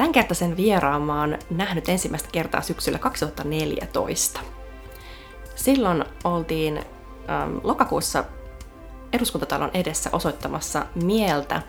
Tämänkertaisen 0.00 0.56
vieraan 0.56 1.02
mä 1.02 1.20
oon 1.20 1.38
nähnyt 1.50 1.88
ensimmäistä 1.88 2.28
kertaa 2.32 2.62
syksyllä 2.62 2.98
2014. 2.98 4.40
Silloin 5.54 6.04
oltiin 6.24 6.78
ähm, 6.78 7.56
lokakuussa 7.62 8.24
eduskuntatalon 9.12 9.70
edessä 9.74 10.10
osoittamassa 10.12 10.86
mieltä 10.94 11.62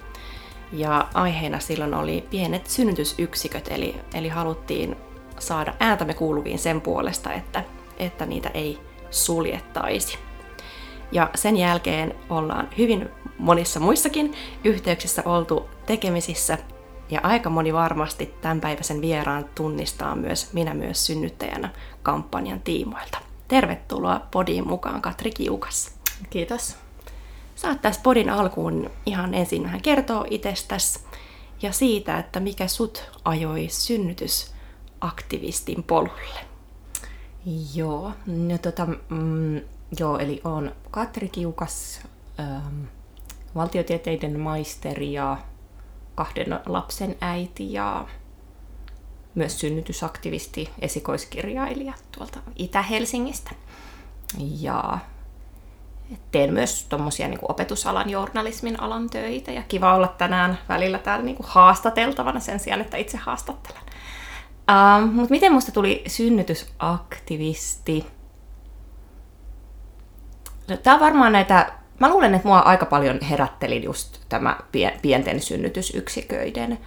ja 0.71 1.07
aiheena 1.13 1.59
silloin 1.59 1.93
oli 1.93 2.27
pienet 2.29 2.67
synnytysyksiköt, 2.67 3.67
eli, 3.71 3.95
eli 4.13 4.29
haluttiin 4.29 4.95
saada 5.39 5.73
ääntämme 5.79 6.13
kuuluviin 6.13 6.59
sen 6.59 6.81
puolesta, 6.81 7.33
että, 7.33 7.63
että 7.99 8.25
niitä 8.25 8.49
ei 8.49 8.79
suljettaisi. 9.09 10.17
Ja 11.11 11.29
sen 11.35 11.57
jälkeen 11.57 12.15
ollaan 12.29 12.69
hyvin 12.77 13.09
monissa 13.37 13.79
muissakin 13.79 14.33
yhteyksissä 14.63 15.21
oltu 15.25 15.69
tekemisissä 15.85 16.57
ja 17.11 17.19
aika 17.23 17.49
moni 17.49 17.73
varmasti 17.73 18.33
tämänpäiväisen 18.41 19.01
vieraan 19.01 19.45
tunnistaa 19.55 20.15
myös 20.15 20.53
minä 20.53 20.73
myös 20.73 21.05
synnyttäjänä 21.05 21.69
kampanjan 22.03 22.59
tiimoilta. 22.59 23.17
Tervetuloa 23.47 24.21
podiin 24.31 24.67
mukaan 24.67 25.01
Katri 25.01 25.31
Kiukas. 25.31 25.91
Kiitos. 26.29 26.75
Saat 27.55 27.81
tässä 27.81 28.01
podin 28.03 28.29
alkuun 28.29 28.91
ihan 29.05 29.33
ensin 29.33 29.63
vähän 29.63 29.81
kertoa 29.81 30.25
itsestäsi 30.29 30.99
ja 31.61 31.71
siitä, 31.71 32.17
että 32.17 32.39
mikä 32.39 32.67
sut 32.67 33.11
ajoi 33.25 33.67
synnytysaktivistin 33.69 35.83
polulle. 35.83 36.39
Joo, 37.73 38.11
no 38.27 38.57
tota, 38.57 38.87
mm, 39.09 39.61
joo, 39.99 40.17
eli 40.17 40.41
on 40.43 40.71
Katri 40.91 41.29
Kiukas, 41.29 42.01
ähm, 42.39 42.83
valtiotieteiden 43.55 44.39
maisteri 44.39 45.13
ja 45.13 45.37
kahden 46.15 46.59
lapsen 46.65 47.15
äiti 47.21 47.73
ja 47.73 48.05
myös 49.35 49.59
synnytysaktivisti, 49.59 50.69
esikoiskirjailija 50.79 51.93
tuolta 52.11 52.39
Itä-Helsingistä. 52.55 53.51
Ja 54.59 54.97
teen 56.31 56.53
myös 56.53 56.85
tuommoisia 56.89 57.27
niin 57.27 57.39
opetusalan, 57.41 58.09
journalismin 58.09 58.79
alan 58.79 59.09
töitä 59.09 59.51
ja 59.51 59.61
kiva 59.61 59.95
olla 59.95 60.07
tänään 60.07 60.57
välillä 60.69 60.97
täällä 60.97 61.25
niin 61.25 61.35
kuin 61.35 61.47
haastateltavana 61.49 62.39
sen 62.39 62.59
sijaan, 62.59 62.81
että 62.81 62.97
itse 62.97 63.17
haastattelen. 63.17 63.81
Uh, 63.81 63.89
ähm, 64.69 65.03
Mutta 65.03 65.31
miten 65.31 65.53
musta 65.53 65.71
tuli 65.71 66.03
synnytysaktivisti? 66.07 68.05
No, 70.67 70.77
Tämä 70.77 70.93
on 70.93 70.99
varmaan 70.99 71.31
näitä 71.31 71.73
Mä 72.01 72.09
luulen, 72.09 72.35
että 72.35 72.47
mua 72.47 72.59
aika 72.59 72.85
paljon 72.85 73.21
herätteli 73.21 73.83
just 73.83 74.17
tämä 74.29 74.57
pienten 75.01 75.39
synnytysyksiköiden 75.39 76.79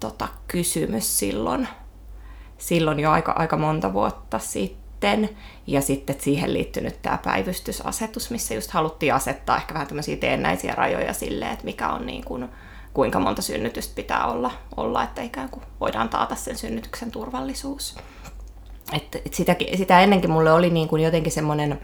tota, 0.00 0.28
kysymys 0.48 1.18
silloin, 1.18 1.68
silloin 2.58 3.00
jo 3.00 3.10
aika, 3.10 3.32
aika 3.32 3.56
monta 3.56 3.92
vuotta 3.92 4.38
sitten. 4.38 5.28
Ja 5.66 5.80
sitten 5.80 6.16
siihen 6.18 6.52
liittynyt 6.52 7.02
tämä 7.02 7.18
päivystysasetus, 7.24 8.30
missä 8.30 8.54
just 8.54 8.70
haluttiin 8.70 9.14
asettaa 9.14 9.56
ehkä 9.56 9.74
vähän 9.74 9.86
tämmöisiä 9.86 10.16
teennäisiä 10.16 10.74
rajoja 10.74 11.12
silleen, 11.12 11.52
että 11.52 11.64
mikä 11.64 11.88
on 11.88 12.06
niin 12.06 12.24
kuin, 12.24 12.48
kuinka 12.94 13.20
monta 13.20 13.42
synnytystä 13.42 13.94
pitää 13.94 14.26
olla, 14.26 14.50
olla, 14.76 15.02
että 15.02 15.22
ikään 15.22 15.48
kuin 15.48 15.62
voidaan 15.80 16.08
taata 16.08 16.34
sen 16.34 16.58
synnytyksen 16.58 17.10
turvallisuus. 17.10 17.96
Et, 18.92 19.16
et 19.26 19.34
sitä, 19.34 19.56
sitä 19.76 20.00
ennenkin 20.00 20.30
mulle 20.30 20.52
oli 20.52 20.70
niin 20.70 20.88
kuin 20.88 21.02
jotenkin 21.02 21.32
semmoinen 21.32 21.80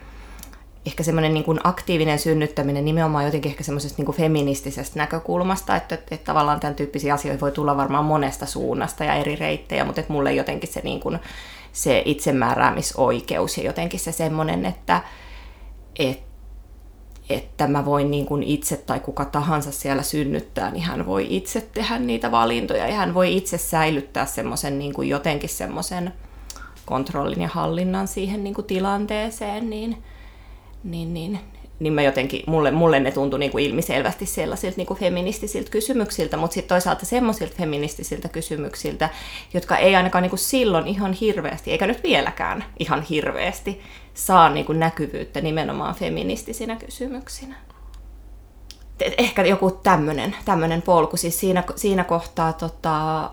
ehkä 0.87 1.03
semmoinen 1.03 1.34
niin 1.34 1.45
kuin 1.45 1.61
aktiivinen 1.65 2.19
synnyttäminen 2.19 2.84
nimenomaan 2.84 3.25
jotenkin 3.25 3.50
ehkä 3.50 3.65
semmoisesta 3.65 3.97
niin 3.97 4.06
kuin 4.06 4.17
feministisestä 4.17 4.99
näkökulmasta, 4.99 5.77
että, 5.77 5.95
että, 5.95 6.15
että 6.15 6.25
tavallaan 6.25 6.61
tämän 6.61 6.75
tyyppisiä 6.75 7.15
asioita 7.15 7.41
voi 7.41 7.53
tulla 7.53 7.77
varmaan 7.77 8.05
monesta 8.05 8.47
suunnasta 8.47 9.05
ja 9.05 9.15
eri 9.15 9.37
reittejä, 9.37 9.84
mutta 9.84 10.00
että 10.00 10.12
mulle 10.12 10.33
jotenkin 10.33 10.72
se, 10.72 10.81
niin 10.84 11.00
kuin, 11.00 11.19
se 11.72 12.03
itsemääräämisoikeus 12.05 13.59
ja 13.59 13.65
jotenkin 13.65 14.00
se 14.00 14.12
semmoinen, 14.12 14.65
että, 14.65 15.00
että 15.99 16.34
että 17.31 17.66
mä 17.66 17.84
voin 17.84 18.11
niin 18.11 18.27
kuin 18.27 18.43
itse 18.43 18.77
tai 18.77 19.01
kuka 19.01 19.25
tahansa 19.25 19.72
siellä 19.72 20.03
synnyttää, 20.03 20.71
niin 20.71 20.83
hän 20.83 21.06
voi 21.06 21.27
itse 21.31 21.61
tehdä 21.61 21.99
niitä 21.99 22.31
valintoja 22.31 22.87
ja 22.87 22.95
hän 22.95 23.15
voi 23.15 23.37
itse 23.37 23.59
säilyttää 23.59 24.27
semmoisen 24.27 24.78
niin 24.78 24.95
kuin 24.95 25.09
jotenkin 25.09 25.49
semmoisen 25.49 26.12
kontrollin 26.87 27.41
ja 27.41 27.49
hallinnan 27.49 28.09
siihen 28.09 28.45
niin 28.45 28.55
kuin 28.55 28.66
tilanteeseen, 28.66 29.71
niin, 29.71 30.03
niin, 30.84 31.15
niin, 31.15 31.39
niin 31.81 31.93
mä 31.93 32.03
jotenkin, 32.03 32.43
mulle, 32.47 32.71
mulle 32.71 33.00
ne 33.00 33.11
tuntui 33.11 33.39
niin 33.39 33.50
kuin 33.50 33.65
ilmiselvästi 33.65 34.27
sellaisilta 34.27 34.77
niin 34.77 34.87
kuin 34.87 35.00
feministisiltä 35.00 35.71
kysymyksiltä, 35.71 36.37
mutta 36.37 36.55
sitten 36.55 36.69
toisaalta 36.69 37.06
semmoisilta 37.06 37.55
feministisiltä 37.59 38.28
kysymyksiltä, 38.28 39.09
jotka 39.55 39.77
ei 39.77 39.97
ainakaan 39.97 40.22
niin 40.22 40.31
kuin 40.31 40.39
silloin 40.39 40.87
ihan 40.87 41.12
hirveästi, 41.12 41.71
eikä 41.71 41.87
nyt 41.87 42.03
vieläkään 42.03 42.65
ihan 42.78 43.03
hirveästi, 43.03 43.81
saa 44.15 44.50
niin 44.50 44.67
kuin 44.67 44.81
näkyvyyttä 44.81 45.41
nimenomaan 45.41 45.95
feministisinä 45.95 46.77
kysymyksinä. 46.77 47.56
Ehkä 49.19 49.45
joku 49.45 49.71
tämmöinen 50.45 50.83
polku. 50.83 51.16
Siis 51.16 51.41
siinä, 51.41 51.65
siinä 51.77 52.05
kohtaa 52.05 52.53
tota, 52.53 53.25
äh, 53.25 53.31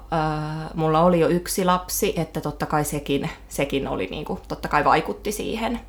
mulla 0.74 1.04
oli 1.04 1.20
jo 1.20 1.28
yksi 1.28 1.66
lapsi, 1.66 2.14
että 2.18 2.42
totta 2.42 2.66
kai 2.66 2.86
sekin, 2.86 3.30
sekin 3.50 3.88
oli, 3.88 4.08
niin 4.12 4.26
kuin, 4.26 4.40
totta 4.48 4.68
kai 4.68 4.86
vaikutti 4.86 5.32
siihen, 5.32 5.80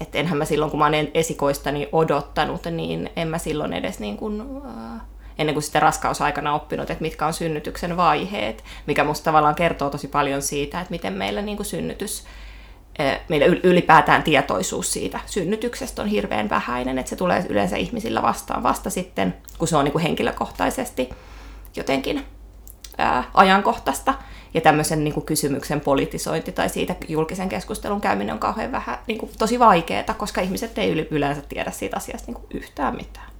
että 0.00 0.18
enhän 0.18 0.38
mä 0.38 0.44
silloin, 0.44 0.70
kun 0.70 0.78
mä 0.78 0.86
olen 0.86 1.10
esikoistani 1.14 1.88
odottanut, 1.92 2.64
niin 2.64 3.10
en 3.16 3.28
mä 3.28 3.38
silloin 3.38 3.72
edes 3.72 3.98
niin 3.98 4.16
kuin, 4.16 4.40
äh, 4.40 5.00
ennen 5.38 5.54
kuin 5.54 5.62
sitten 5.62 5.82
raskausaikana 5.82 6.54
oppinut, 6.54 6.90
että 6.90 7.02
mitkä 7.02 7.26
on 7.26 7.32
synnytyksen 7.32 7.96
vaiheet, 7.96 8.64
mikä 8.86 9.04
musta 9.04 9.24
tavallaan 9.24 9.54
kertoo 9.54 9.90
tosi 9.90 10.08
paljon 10.08 10.42
siitä, 10.42 10.80
että 10.80 10.90
miten 10.90 11.12
meillä 11.12 11.42
niin 11.42 11.56
kuin 11.56 11.66
synnytys, 11.66 12.24
äh, 13.00 13.20
meillä 13.28 13.46
ylipäätään 13.62 14.22
tietoisuus 14.22 14.92
siitä 14.92 15.20
synnytyksestä 15.26 16.02
on 16.02 16.08
hirveän 16.08 16.50
vähäinen, 16.50 16.98
että 16.98 17.10
se 17.10 17.16
tulee 17.16 17.46
yleensä 17.48 17.76
ihmisillä 17.76 18.22
vastaan 18.22 18.62
vasta 18.62 18.90
sitten, 18.90 19.34
kun 19.58 19.68
se 19.68 19.76
on 19.76 19.84
niin 19.84 19.92
kuin 19.92 20.02
henkilökohtaisesti 20.02 21.08
jotenkin 21.76 22.24
ää, 23.00 23.24
ajankohtaista 23.34 24.14
ja 24.54 24.60
tämmöisen 24.60 25.04
niin 25.04 25.14
kuin 25.14 25.26
kysymyksen 25.26 25.80
politisointi 25.80 26.52
tai 26.52 26.68
siitä 26.68 26.96
julkisen 27.08 27.48
keskustelun 27.48 28.00
käyminen 28.00 28.32
on 28.32 28.38
kauhean 28.38 28.72
vähän, 28.72 28.98
niin 29.06 29.18
kuin, 29.18 29.32
tosi 29.38 29.58
vaikeaa, 29.58 30.14
koska 30.16 30.40
ihmiset 30.40 30.78
ei 30.78 31.08
yleensä 31.10 31.42
tiedä 31.48 31.70
siitä 31.70 31.96
asiasta 31.96 32.26
niin 32.26 32.34
kuin 32.34 32.46
yhtään 32.50 32.96
mitään. 32.96 33.30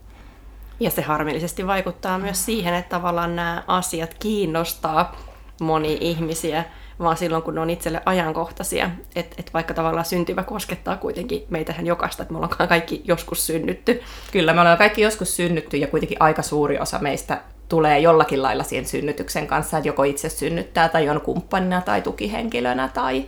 Ja 0.80 0.90
se 0.90 1.02
harmillisesti 1.02 1.66
vaikuttaa 1.66 2.18
myös 2.18 2.44
siihen, 2.44 2.74
että 2.74 2.96
tavallaan 2.96 3.36
nämä 3.36 3.64
asiat 3.66 4.14
kiinnostaa 4.14 5.16
moni 5.60 5.98
ihmisiä, 6.00 6.64
vaan 6.98 7.16
silloin 7.16 7.42
kun 7.42 7.54
ne 7.54 7.60
on 7.60 7.70
itselle 7.70 8.02
ajankohtaisia. 8.06 8.90
Että 9.14 9.36
et 9.38 9.54
vaikka 9.54 9.74
tavallaan 9.74 10.04
syntyvä 10.04 10.42
koskettaa 10.42 10.96
kuitenkin 10.96 11.44
meitähän 11.50 11.86
jokaista, 11.86 12.22
että 12.22 12.32
me 12.32 12.38
ollaan 12.38 12.68
kaikki 12.68 13.02
joskus 13.04 13.46
synnytty. 13.46 14.02
Kyllä, 14.32 14.52
me 14.52 14.60
ollaan 14.60 14.78
kaikki 14.78 15.02
joskus 15.02 15.36
synnytty 15.36 15.76
ja 15.76 15.86
kuitenkin 15.86 16.22
aika 16.22 16.42
suuri 16.42 16.78
osa 16.78 16.98
meistä 16.98 17.40
tulee 17.70 17.98
jollakin 17.98 18.42
lailla 18.42 18.64
siihen 18.64 18.86
synnytyksen 18.86 19.46
kanssa, 19.46 19.78
että 19.78 19.88
joko 19.88 20.04
itse 20.04 20.28
synnyttää 20.28 20.88
tai 20.88 21.08
on 21.08 21.20
kumppanina 21.20 21.80
tai 21.80 22.02
tukihenkilönä 22.02 22.88
tai, 22.88 23.26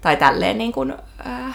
tai 0.00 0.16
tälleen 0.16 0.58
niin 0.58 0.72
kuin, 0.72 0.94
ää, 1.24 1.54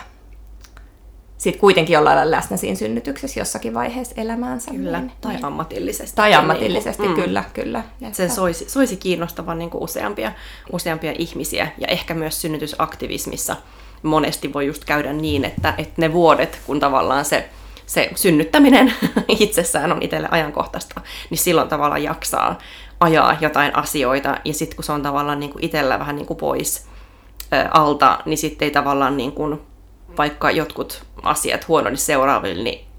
sit 1.38 1.57
kuitenkin 1.57 1.94
jollain 1.94 2.31
läsnä 2.31 2.57
siinä 2.57 2.75
synnytyksessä 2.75 3.39
jossakin 3.39 3.74
vaiheessa 3.74 4.21
elämäänsä. 4.21 4.71
Kyllä, 4.71 5.00
niin, 5.00 5.12
tai 5.21 5.38
ammatillisesti. 5.41 6.15
Tai 6.15 6.33
ammatillisesti, 6.33 7.01
niin 7.01 7.13
kuin, 7.13 7.25
kyllä, 7.25 7.41
mm. 7.41 7.53
kyllä. 7.53 7.83
Että. 8.01 8.18
Se 8.18 8.30
soisi, 8.30 8.69
soisi 8.69 8.97
kiinnostavan 8.97 9.59
niin 9.59 9.69
kuin 9.69 9.83
useampia, 9.83 10.31
useampia 10.71 11.13
ihmisiä 11.18 11.68
ja 11.77 11.88
ehkä 11.88 12.13
myös 12.13 12.41
synnytysaktivismissa 12.41 13.56
monesti 14.03 14.53
voi 14.53 14.68
just 14.68 14.85
käydä 14.85 15.13
niin, 15.13 15.45
että, 15.45 15.74
että 15.77 15.94
ne 15.97 16.13
vuodet, 16.13 16.59
kun 16.65 16.80
tavallaan 16.80 17.25
se 17.25 17.50
se 17.85 18.09
synnyttäminen 18.15 18.94
itsessään 19.27 19.91
on 19.91 20.01
itselle 20.01 20.27
ajankohtaista, 20.31 21.01
niin 21.30 21.38
silloin 21.38 21.69
tavallaan 21.69 22.03
jaksaa 22.03 22.57
ajaa 23.00 23.38
jotain 23.41 23.75
asioita, 23.75 24.38
ja 24.45 24.53
sitten 24.53 24.75
kun 24.75 24.83
se 24.83 24.91
on 24.91 25.01
tavallaan 25.01 25.39
niin 25.39 25.51
kuin 25.51 25.65
itsellä 25.65 26.00
vähän 26.00 26.15
niin 26.15 26.25
kuin 26.25 26.38
pois 26.38 26.88
alta, 27.71 28.19
niin 28.25 28.38
sitten 28.38 28.65
ei 28.65 28.71
tavallaan 28.71 29.18
niin 29.18 29.31
kuin, 29.31 29.62
vaikka 30.18 30.51
jotkut 30.51 31.06
asiat 31.24 31.68
huononi 31.68 31.97
seuraaville, 31.97 32.63
niin 32.63 32.93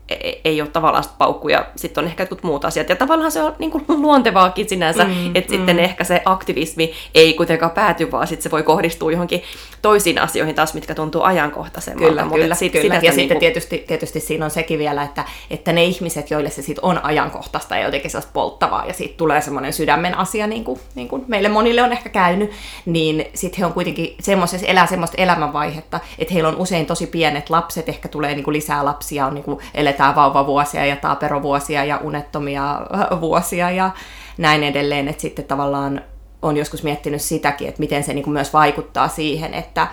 ei 0.44 0.60
ole 0.60 0.68
tavallaan 0.68 1.04
paukkuja, 1.18 1.66
sitten 1.76 2.04
on 2.04 2.08
ehkä 2.08 2.22
jotkut 2.22 2.42
muut 2.42 2.64
asiat. 2.64 2.88
Ja 2.88 2.96
tavallaan 2.96 3.32
se 3.32 3.42
on 3.42 3.54
niin 3.58 3.70
kuin 3.70 3.84
luontevaakin 3.88 4.68
sinänsä, 4.68 5.04
mm, 5.04 5.36
että 5.36 5.52
mm. 5.52 5.56
sitten 5.56 5.78
ehkä 5.78 6.04
se 6.04 6.22
aktivismi 6.24 6.92
ei 7.14 7.34
kuitenkaan 7.34 7.70
pääty, 7.70 8.10
vaan 8.10 8.26
sitten 8.26 8.42
se 8.42 8.50
voi 8.50 8.62
kohdistua 8.62 9.12
johonkin 9.12 9.42
toisiin 9.82 10.18
asioihin 10.18 10.54
taas, 10.54 10.74
mitkä 10.74 10.94
tuntuu 10.94 11.22
ajankohtaisemmalta. 11.22 12.08
Kyllä, 12.08 12.24
mutta 12.24 12.38
kyllä, 12.38 12.54
sit, 12.54 12.72
kyllä. 12.72 12.94
Sitä 12.94 12.94
ja 12.94 13.00
sitten 13.00 13.16
niin 13.16 13.28
kuin... 13.28 13.40
tietysti, 13.40 13.84
tietysti 13.86 14.20
siinä 14.20 14.44
on 14.44 14.50
sekin 14.50 14.78
vielä, 14.78 15.02
että, 15.02 15.24
että 15.50 15.72
ne 15.72 15.84
ihmiset, 15.84 16.30
joille 16.30 16.50
se 16.50 16.62
sitten 16.62 16.84
on 16.84 17.04
ajankohtaista 17.04 17.76
ja 17.76 17.84
jotenkin 17.84 18.10
sellaista 18.10 18.32
polttavaa, 18.32 18.86
ja 18.86 18.92
siitä 18.92 19.16
tulee 19.16 19.40
semmoinen 19.40 19.72
sydämen 19.72 20.18
asia, 20.18 20.46
niin 20.46 20.64
kuin, 20.64 20.80
niin 20.94 21.08
kuin 21.08 21.24
meille 21.28 21.48
monille 21.48 21.82
on 21.82 21.92
ehkä 21.92 22.08
käynyt, 22.08 22.50
niin 22.86 23.26
sitten 23.34 23.58
he 23.58 23.66
on 23.66 23.72
kuitenkin 23.72 24.14
semmoisessa, 24.20 24.66
elää 24.66 24.86
semmoista 24.86 25.22
elämänvaihetta, 25.22 26.00
että 26.18 26.34
heillä 26.34 26.48
on 26.48 26.56
usein 26.56 26.86
tosi 26.86 27.06
pienet 27.06 27.50
lapset, 27.50 27.88
ehkä 27.88 28.08
tulee 28.08 28.34
niin 28.34 28.44
kuin 28.44 28.54
lisää 28.54 28.84
lapsia, 28.84 29.26
on 29.26 29.34
niin 29.34 29.44
kuin 29.44 29.58
eletään 29.94 30.14
vauvavuosia 30.14 30.86
ja 30.86 30.96
taaperovuosia 30.96 31.84
ja 31.84 31.98
unettomia 31.98 32.80
vuosia 33.20 33.70
ja 33.70 33.90
näin 34.38 34.62
edelleen, 34.62 35.08
että 35.08 35.22
sitten 35.22 35.44
tavallaan 35.44 36.02
on 36.42 36.56
joskus 36.56 36.82
miettinyt 36.82 37.22
sitäkin, 37.22 37.68
että 37.68 37.80
miten 37.80 38.04
se 38.04 38.14
niin 38.14 38.24
kuin 38.24 38.34
myös 38.34 38.52
vaikuttaa 38.52 39.08
siihen, 39.08 39.54
että, 39.54 39.88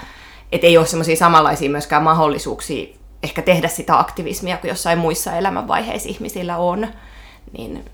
että 0.52 0.68
ei 0.68 0.78
ole 0.78 0.86
semmoisia 0.86 1.16
samanlaisia 1.16 1.70
myöskään 1.70 2.04
mahdollisuuksia 2.04 2.98
ehkä 3.24 3.42
tehdä 3.42 3.68
sitä 3.68 4.00
aktivismia 4.00 4.58
kuin 4.58 4.70
jossain 4.70 5.00
muissa 5.00 5.38
elämänvaiheissa 5.38 6.10
ihmisillä 6.10 6.58
on. 6.58 6.88
Niin... 7.58 7.86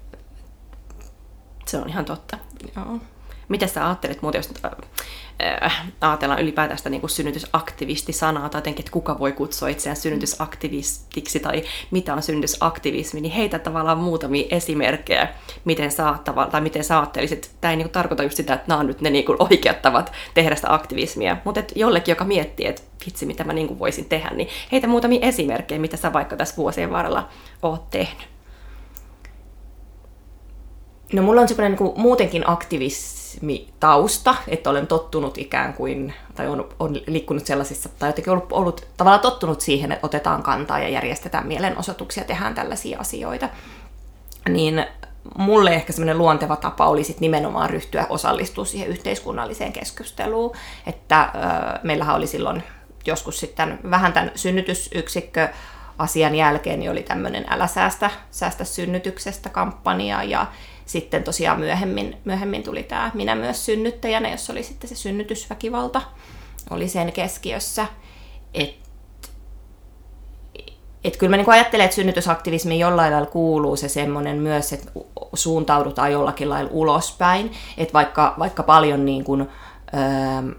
Se 1.65 1.77
on 1.77 1.89
ihan 1.89 2.05
totta. 2.05 2.37
Joo. 2.75 2.99
Mitä 3.47 3.67
sä 3.67 3.85
ajattelet 3.85 4.21
muuten, 4.21 4.39
jos 4.39 4.53
äh, 5.63 5.85
ajatellaan 6.01 6.41
ylipäätään 6.41 6.77
sitä 6.77 6.89
niin 6.89 7.01
kuin 7.01 7.09
synnytysaktivisti-sanaa, 7.09 8.49
tai 8.49 8.57
jotenkin, 8.57 8.81
että 8.81 8.91
kuka 8.91 9.19
voi 9.19 9.31
kutsua 9.31 9.67
itseään 9.67 9.97
synnytysaktivistiksi, 9.97 11.39
tai 11.39 11.63
mitä 11.91 12.13
on 12.13 12.21
synnytysaktivismi, 12.21 13.21
niin 13.21 13.33
heitä 13.33 13.59
tavallaan 13.59 13.97
muutamia 13.97 14.47
esimerkkejä, 14.51 15.27
miten 15.65 15.91
sä, 15.91 16.13
tai 16.51 16.61
miten 16.61 16.83
sä 16.83 16.99
ajattelisit. 16.99 17.51
Tämä 17.61 17.71
ei 17.71 17.77
niin 17.77 17.85
kuin 17.85 17.93
tarkoita 17.93 18.23
just 18.23 18.37
sitä, 18.37 18.53
että 18.53 18.67
nämä 18.67 18.79
on 18.79 18.87
nyt 18.87 19.01
ne 19.01 19.09
niin 19.09 19.25
kuin 19.25 19.37
oikeat 19.39 19.81
tavat 19.81 20.11
tehdä 20.33 20.55
sitä 20.55 20.73
aktivismia, 20.73 21.37
mutta 21.45 21.59
että 21.59 21.73
jollekin, 21.75 22.11
joka 22.11 22.25
miettii, 22.25 22.65
että 22.65 22.81
vitsi, 23.05 23.25
mitä 23.25 23.43
mä 23.43 23.53
niin 23.53 23.67
kuin 23.67 23.79
voisin 23.79 24.05
tehdä, 24.05 24.29
niin 24.29 24.49
heitä 24.71 24.87
muutamia 24.87 25.19
esimerkkejä, 25.21 25.81
mitä 25.81 25.97
sä 25.97 26.13
vaikka 26.13 26.35
tässä 26.35 26.57
vuosien 26.57 26.91
varrella 26.91 27.29
oot 27.61 27.89
tehnyt. 27.89 28.36
No 31.13 31.21
mulla 31.21 31.41
on 31.41 31.47
semmoinen 31.47 31.77
niin 31.79 31.93
muutenkin 31.95 32.49
aktivismitausta, 32.49 34.35
että 34.47 34.69
olen 34.69 34.87
tottunut 34.87 35.37
ikään 35.37 35.73
kuin, 35.73 36.13
tai 36.35 36.47
on, 36.47 36.69
on 36.79 36.95
liikkunut 37.07 37.45
sellaisissa, 37.45 37.89
tai 37.99 38.09
jotenkin 38.09 38.33
ollut, 38.33 38.51
ollut 38.51 38.87
tavallaan 38.97 39.21
tottunut 39.21 39.61
siihen, 39.61 39.91
että 39.91 40.07
otetaan 40.07 40.43
kantaa 40.43 40.79
ja 40.79 40.89
järjestetään 40.89 41.47
mielenosoituksia, 41.47 42.23
tehdään 42.23 42.55
tällaisia 42.55 42.99
asioita. 42.99 43.49
Niin 44.49 44.85
mulle 45.37 45.73
ehkä 45.73 45.93
semmoinen 45.93 46.17
luonteva 46.17 46.55
tapa 46.55 46.87
oli 46.87 47.03
sit 47.03 47.19
nimenomaan 47.19 47.69
ryhtyä 47.69 48.05
osallistua 48.09 48.65
siihen 48.65 48.87
yhteiskunnalliseen 48.87 49.73
keskusteluun. 49.73 50.55
Että 50.87 51.21
äh, 51.21 51.31
meillähän 51.83 52.15
oli 52.15 52.27
silloin 52.27 52.63
joskus 53.05 53.39
sitten 53.39 53.79
vähän 53.89 54.13
tämän 54.13 54.31
synnytysyksikkö 54.35 55.49
asian 55.97 56.35
jälkeen 56.35 56.79
niin 56.79 56.91
oli 56.91 57.03
tämmöinen 57.03 57.45
Älä 57.49 57.67
säästä, 57.67 58.11
säästä 58.31 58.63
synnytyksestä 58.63 59.49
kampanja 59.49 60.23
ja 60.23 60.45
sitten 60.87 61.23
tosiaan 61.23 61.59
myöhemmin, 61.59 62.17
myöhemmin 62.25 62.63
tuli 62.63 62.83
tämä 62.83 63.11
Minä 63.13 63.35
myös 63.35 63.65
synnyttäjänä, 63.65 64.29
jossa 64.31 64.53
oli 64.53 64.63
sitten 64.63 64.89
se 64.89 64.95
synnytysväkivalta, 64.95 66.01
oli 66.69 66.87
sen 66.87 67.11
keskiössä. 67.11 67.85
Että 68.53 68.87
et 71.03 71.17
kyllä 71.17 71.29
mä 71.29 71.37
niin 71.37 71.49
ajattelen, 71.49 71.85
että 71.85 71.95
synnytysaktivismi 71.95 72.79
jollain 72.79 73.11
lailla 73.11 73.29
kuuluu 73.29 73.75
se 73.75 73.89
semmoinen 73.89 74.37
myös, 74.37 74.73
että 74.73 74.91
suuntaudutaan 75.33 76.11
jollakin 76.11 76.49
lailla 76.49 76.71
ulospäin. 76.73 77.51
Että 77.77 77.93
vaikka, 77.93 78.35
vaikka 78.39 78.63
paljon 78.63 79.05
niin 79.05 79.23
kuin, 79.23 79.41
öö, 79.41 80.55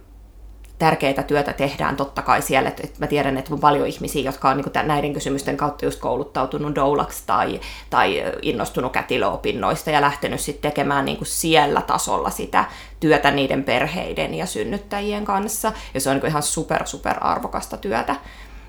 tärkeää 0.79 1.23
työtä 1.23 1.53
tehdään 1.53 1.97
totta 1.97 2.23
kai 2.23 2.43
siellä. 2.43 2.69
että 2.69 2.89
mä 2.99 3.07
tiedän, 3.07 3.39
että 3.39 3.55
on 3.55 3.61
paljon 3.61 3.87
ihmisiä, 3.87 4.23
jotka 4.23 4.49
on 4.49 4.57
niin 4.57 4.87
näiden 4.87 5.13
kysymysten 5.13 5.57
kautta 5.57 5.85
just 5.85 6.01
kouluttautunut 6.01 6.75
doulaksi 6.75 7.23
tai, 7.27 7.61
tai 7.91 8.25
innostunut 8.43 8.93
kätilöopinnoista 8.93 9.91
ja 9.91 10.01
lähtenyt 10.01 10.41
sitten 10.41 10.71
tekemään 10.71 11.05
niin 11.05 11.17
kuin 11.17 11.29
siellä 11.29 11.83
tasolla 11.83 12.31
sitä 12.31 12.65
työtä 13.01 13.31
niiden 13.31 13.65
perheiden 13.65 14.35
ja 14.35 14.47
synnyttäjien 14.47 15.25
kanssa. 15.25 15.73
Ja 15.95 16.01
se 16.01 16.11
on 16.11 16.17
niin 16.17 16.27
ihan 16.27 16.43
super, 16.43 16.87
super 16.87 17.17
arvokasta 17.21 17.77
työtä. 17.77 18.17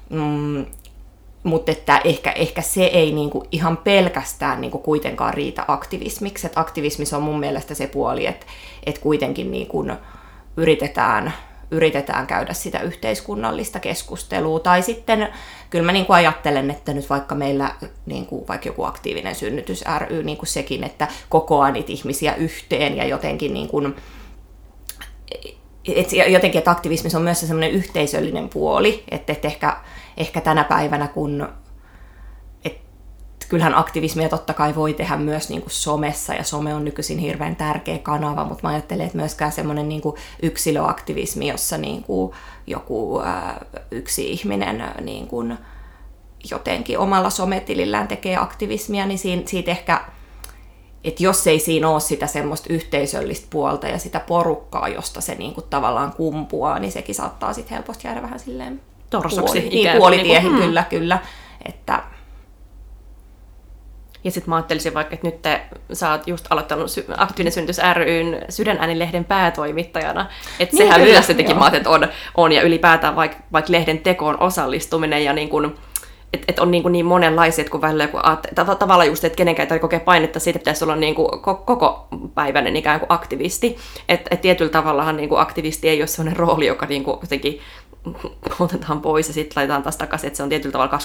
Mm, 0.10 0.66
mutta 1.44 1.72
että 1.72 2.02
ehkä, 2.04 2.32
ehkä 2.32 2.62
se 2.62 2.84
ei 2.84 3.12
niinku 3.12 3.48
ihan 3.52 3.78
pelkästään 3.78 4.62
niinku 4.62 4.78
kuitenkaan 4.78 5.34
riitä 5.34 5.66
aktivismiksi. 5.68 6.48
Et 6.48 6.58
aktivismissa 6.58 7.18
on 7.18 7.24
mun 7.24 7.40
mielestä 7.40 7.74
se 7.74 7.88
puoli, 7.88 8.26
että 8.26 8.46
et 8.86 8.98
kuitenkin 8.98 9.52
niinku 9.52 9.86
yritetään 10.58 11.34
yritetään 11.72 12.28
käydä 12.28 12.54
sitä 12.54 12.80
yhteiskunnallista 12.80 13.80
keskustelua. 13.80 14.60
Tai 14.60 14.82
sitten 14.82 15.28
kyllä 15.70 15.86
mä 15.86 15.92
niin 15.92 16.06
kuin 16.06 16.18
ajattelen, 16.18 16.72
että 16.72 16.94
nyt 16.94 17.10
vaikka 17.10 17.36
meillä 17.36 17.76
niin 18.06 18.26
kuin 18.26 18.48
vaikka 18.48 18.70
joku 18.70 18.84
aktiivinen 18.84 19.36
synnytys 19.36 19.84
ry, 19.98 20.24
niin 20.24 20.38
kuin 20.38 20.48
sekin, 20.48 20.84
että 20.84 21.08
kokoaa 21.30 21.72
niitä 21.72 21.92
ihmisiä 21.92 22.36
yhteen 22.36 22.98
ja 22.98 23.06
jotenkin 23.06 23.54
niin 23.54 23.68
kuin, 23.68 23.96
et 25.96 26.14
jotenkin, 26.28 26.60
että 26.60 26.72
aktivismissa 26.72 27.18
on 27.18 27.24
myös 27.24 27.40
semmoinen 27.40 27.72
yhteisöllinen 27.72 28.50
puoli, 28.50 29.04
että, 29.12 29.34
että 29.34 29.48
ehkä, 29.48 29.78
ehkä 30.18 30.42
tänä 30.42 30.64
päivänä, 30.64 31.08
kun 31.08 31.50
kyllähän 33.50 33.78
aktivismia 33.78 34.30
totta 34.30 34.54
kai 34.54 34.76
voi 34.76 34.94
tehdä 34.94 35.18
myös 35.18 35.50
niin 35.50 35.62
kuin 35.62 35.72
somessa, 35.72 36.34
ja 36.34 36.44
some 36.44 36.74
on 36.74 36.86
nykyisin 36.86 37.18
hirveän 37.18 37.56
tärkeä 37.56 37.98
kanava, 37.98 38.46
mutta 38.46 38.68
mä 38.68 38.70
ajattelen, 38.70 39.06
että 39.06 39.18
myöskään 39.18 39.52
semmoinen 39.52 39.90
niin 39.90 40.02
kuin 40.02 40.16
yksilöaktivismi, 40.44 41.48
jossa 41.48 41.78
niin 41.78 42.04
kuin 42.04 42.32
joku 42.68 43.20
ää, 43.20 43.66
yksi 43.92 44.32
ihminen 44.32 44.84
niin 45.02 45.28
kuin 45.28 45.58
jotenkin 46.52 47.00
omalla 47.00 47.30
sometilillään 47.30 48.08
tekee 48.08 48.38
aktivismia, 48.38 49.06
niin 49.06 49.20
siinä, 49.20 49.42
siitä 49.46 49.72
ehkä 49.72 50.02
että 51.04 51.24
jos 51.24 51.48
ei 51.48 51.60
siinä 51.60 51.90
ole 51.90 52.00
sitä 52.00 52.28
semmoista 52.28 52.74
yhteisöllistä 52.74 53.48
puolta 53.50 53.88
ja 53.88 53.98
sitä 53.98 54.20
porukkaa, 54.20 54.88
josta 54.88 55.22
se 55.22 55.36
niinku 55.36 55.62
tavallaan 55.62 56.14
kumpuaa, 56.14 56.80
niin 56.80 56.92
sekin 56.92 57.16
saattaa 57.16 57.54
sitten 57.54 57.76
helposti 57.76 58.08
jäädä 58.08 58.22
vähän 58.22 58.40
silleen 58.40 58.82
Torsoksi 59.10 59.62
puoli, 59.62 59.70
niin, 59.70 59.98
puolitiehin, 59.98 60.44
niin 60.44 60.56
kuin, 60.56 60.68
kyllä, 60.68 60.84
kyllä. 60.84 61.20
Että 61.66 62.04
ja 64.30 64.34
sitten 64.34 64.50
mä 64.50 64.56
ajattelisin 64.56 64.94
vaikka, 64.94 65.14
että 65.14 65.28
nyt 65.28 65.42
te, 65.42 65.62
sä 65.94 66.12
oot 66.12 66.28
just 66.28 66.46
aloittanut 66.50 66.92
sy- 66.92 67.06
Aktiivinen 67.18 67.54
synnytys 67.54 67.80
ryn 67.94 68.42
sydänäänilehden 68.50 69.26
päätoimittajana. 69.26 70.26
Että 70.60 70.76
niin, 70.76 70.86
sehän 70.86 71.02
myös 71.02 71.30
jotenkin 71.30 71.58
mä 71.58 71.72
että 71.74 71.90
on, 71.90 72.08
on, 72.38 72.52
ja 72.52 72.62
ylipäätään 72.62 73.16
vaikka 73.16 73.38
vaik 73.54 73.70
lehden 73.70 74.00
tekoon 74.00 74.40
osallistuminen 74.40 75.24
ja 75.24 75.34
niin 75.34 75.50
kuin, 75.50 75.76
että 76.34 76.46
et 76.48 76.60
on 76.60 76.72
niin, 76.72 76.84
kuin 76.84 76.92
niin 76.92 77.06
monenlaisia, 77.06 77.62
että 77.62 77.72
kun 77.72 77.82
välillä 77.82 78.04
joku 78.04 78.18
tav- 78.56 78.76
tavallaan 78.76 79.08
just, 79.08 79.24
että 79.24 79.36
kenenkään 79.36 79.66
ei 79.66 79.70
tarvitse 79.70 79.82
kokea 79.82 80.00
painetta, 80.00 80.40
siitä 80.40 80.60
pitäisi 80.60 80.84
olla 80.84 80.96
niin 80.96 81.16
kuin 81.16 81.42
koko 81.42 82.08
päiväinen 82.36 82.76
ikään 82.76 83.00
kuin 83.00 83.12
aktivisti. 83.12 83.78
Että 84.10 84.28
et 84.32 84.42
tietyllä 84.42 84.72
tavallahan 84.72 85.18
niin 85.18 85.30
kuin 85.30 85.42
aktivisti 85.42 85.90
ei 85.90 86.02
ole 86.02 86.08
sellainen 86.08 86.40
rooli, 86.46 86.68
joka 86.68 86.86
niin 86.86 87.04
kuin 87.04 87.18
jotenkin 87.22 87.60
otetaan 88.60 89.02
pois 89.02 89.28
ja 89.28 89.34
sitten 89.34 89.54
laitetaan 89.56 89.84
taas 89.84 89.98
takaisin, 89.98 90.28
että 90.28 90.38
se 90.38 90.44
on 90.44 90.50
tietyllä 90.50 90.72
tavalla 90.72 91.00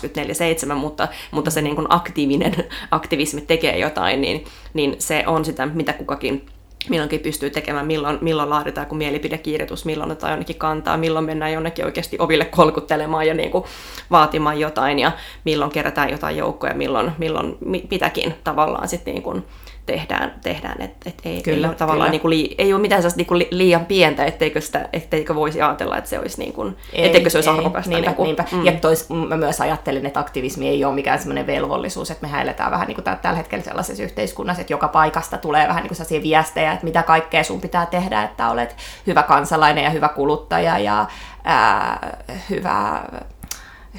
24-7, 0.73 0.75
mutta, 0.75 1.09
mutta 1.31 1.51
se 1.51 1.63
niin 1.63 1.77
kuin 1.77 1.87
aktiivinen 1.91 2.55
aktivismi 2.91 3.41
tekee 3.41 3.79
jotain, 3.79 4.21
niin, 4.21 4.45
niin 4.75 4.97
se 4.99 5.25
on 5.27 5.45
sitä, 5.45 5.67
mitä 5.67 5.93
kukakin 5.93 6.47
milloinkin 6.89 7.21
pystyy 7.21 7.51
tekemään, 7.51 7.87
milloin, 7.87 8.19
milloin 8.21 8.51
laaditaan 8.51 8.85
joku 8.85 8.95
mielipidekirjoitus, 8.95 9.85
milloin 9.85 10.11
otetaan 10.11 10.33
jonnekin 10.33 10.57
kantaa, 10.57 10.97
milloin 10.97 11.25
mennään 11.25 11.53
jonnekin 11.53 11.85
oikeasti 11.85 12.17
oville 12.19 12.45
kolkuttelemaan 12.45 13.27
ja 13.27 13.35
niin 13.35 13.51
kuin 13.51 13.65
vaatimaan 14.11 14.61
jotain 14.61 14.99
ja 14.99 15.13
milloin 15.45 15.71
kerätään 15.71 16.11
jotain 16.11 16.37
joukkoja, 16.37 16.75
milloin, 16.75 17.13
milloin 17.19 17.57
mitäkin 17.91 18.35
tavallaan 18.45 18.89
sitten 18.89 19.15
niin 19.15 19.23
kuin 19.23 19.45
tehdään, 19.87 20.35
tehdään 20.43 20.83
että 20.83 21.11
et 21.11 21.23
ei, 21.25 21.43
kyllä, 21.43 21.67
ei 21.67 21.71
ole 21.71 21.75
tavallaan 21.75 22.11
niin 22.11 22.21
kuin 22.21 22.31
lii, 22.31 22.55
ei 22.59 22.73
ole 22.73 22.81
mitään 22.81 23.03
sellaista 23.03 23.19
niin 23.19 23.27
kuin 23.27 23.47
liian 23.51 23.87
pientä, 23.87 24.25
etteikö, 24.25 24.61
sitä, 24.61 24.89
etteikö 24.93 25.35
voisi 25.35 25.63
ajatella, 25.63 25.99
että 25.99 26.11
se 26.11 26.19
olisi, 26.19 26.39
niin 26.39 26.53
kuin, 26.53 26.77
ei, 26.93 27.07
etteikö 27.07 27.31
se 27.31 27.39
olisi 27.39 27.51
ei, 27.51 27.57
arvokasta. 27.57 27.91
Niinpä, 27.91 28.11
niin 28.11 28.17
kuin, 28.17 28.27
niinpä. 28.27 28.45
Mm. 28.53 28.65
Ja 28.65 28.73
tois, 28.73 29.09
mä 29.29 29.37
myös 29.37 29.61
ajattelen, 29.61 30.07
että 30.07 30.21
aktivismi 30.21 30.69
ei 30.69 30.85
ole 30.85 30.95
mikään 30.95 31.19
sellainen 31.19 31.47
velvollisuus, 31.47 32.11
että 32.11 32.27
me 32.27 32.43
eletään 32.43 32.71
vähän 32.71 32.87
niin 32.87 32.95
kuin 32.95 33.05
tällä 33.23 33.37
hetkellä 33.37 33.65
sellaisessa 33.65 34.03
yhteiskunnassa, 34.03 34.61
että 34.61 34.73
joka 34.73 34.89
paikasta 34.89 35.39
tulee 35.39 35.69
vähän 35.69 35.83
niin 35.83 35.89
kuin 35.89 35.97
sellaisia 35.97 36.23
viestejä, 36.23 36.73
että 36.73 36.85
mitä 36.85 37.03
kaikkea 37.03 37.45
sun 37.45 37.61
pitää 37.61 37.87
tehdä, 37.87 38.23
että 38.23 38.51
olet 38.51 38.77
hyvä 39.07 39.23
kansalainen 39.23 39.85
ja 39.85 39.91
hyvä 39.91 40.09
kuluttaja 40.09 40.79
ja 40.79 41.07
ää, 41.45 42.17
hyvä 42.51 43.03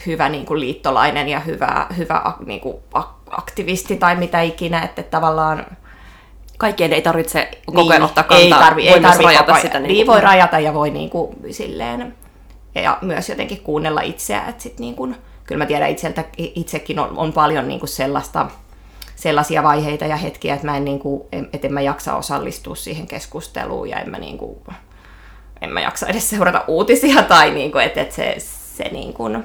hyvä 0.06 0.30
niin 0.30 0.46
kuin 0.46 0.60
liittolainen 0.60 1.30
ja 1.30 1.39
hyvä, 1.39 1.88
hyvä 1.98 2.34
niin 2.46 2.60
kuin 2.60 2.77
aktivisti 3.29 3.98
tai 3.98 4.15
mitä 4.15 4.41
ikinä, 4.41 4.82
että 4.82 5.03
tavallaan 5.03 5.65
kaikkien 6.58 6.94
ei 6.94 7.01
tarvitse 7.01 7.51
koko 7.65 7.82
ajan 7.82 7.89
niin, 7.91 8.03
ottaa 8.03 8.24
kantaa. 8.24 8.60
Ei 8.60 8.65
tarvi, 8.65 8.88
ei 8.88 9.01
tarvi 9.01 9.24
rajata 9.24 9.46
koko, 9.46 9.60
sitä. 9.60 9.79
Niin, 9.79 9.88
niin 9.88 10.08
voi 10.08 10.22
rajata 10.22 10.60
ja 10.60 10.74
voi 10.74 10.89
niin 10.89 11.10
kuin, 11.10 11.36
silleen, 11.51 12.15
ja 12.75 12.98
myös 13.01 13.29
jotenkin 13.29 13.62
kuunnella 13.62 14.01
itseä, 14.01 14.46
että 14.48 14.63
sit 14.63 14.79
niin 14.79 14.96
kuin, 14.96 15.15
kyllä 15.44 15.63
mä 15.63 15.65
tiedän 15.65 15.89
itseltä, 15.89 16.24
itsekin 16.38 17.00
on, 17.00 17.17
on 17.17 17.34
paljon 17.34 17.67
niin 17.67 17.79
kuin 17.79 17.89
sellaista, 17.89 18.50
sellaisia 19.15 19.63
vaiheita 19.63 20.05
ja 20.05 20.15
hetkiä, 20.15 20.53
että 20.53 20.65
mä 20.65 20.77
en, 20.77 20.86
niin 20.86 21.00
kuin, 21.00 21.22
että 21.53 21.67
en 21.67 21.74
mä 21.74 21.82
jaksa 21.82 22.15
osallistua 22.15 22.75
siihen 22.75 23.08
keskusteluun 23.08 23.89
ja 23.89 24.00
en 24.00 24.10
mä, 24.10 24.17
niin 24.17 24.38
kuin, 24.38 24.58
en 25.62 25.70
mä 25.70 25.82
jaksa 25.82 26.08
edes 26.08 26.29
seurata 26.29 26.63
uutisia 26.67 27.24
tai 27.24 27.51
niin 27.51 27.72
kuin, 27.72 27.84
että, 27.84 28.01
että 28.01 28.15
se, 28.15 28.36
se 28.39 28.84
niin 28.91 29.13
kuin, 29.13 29.44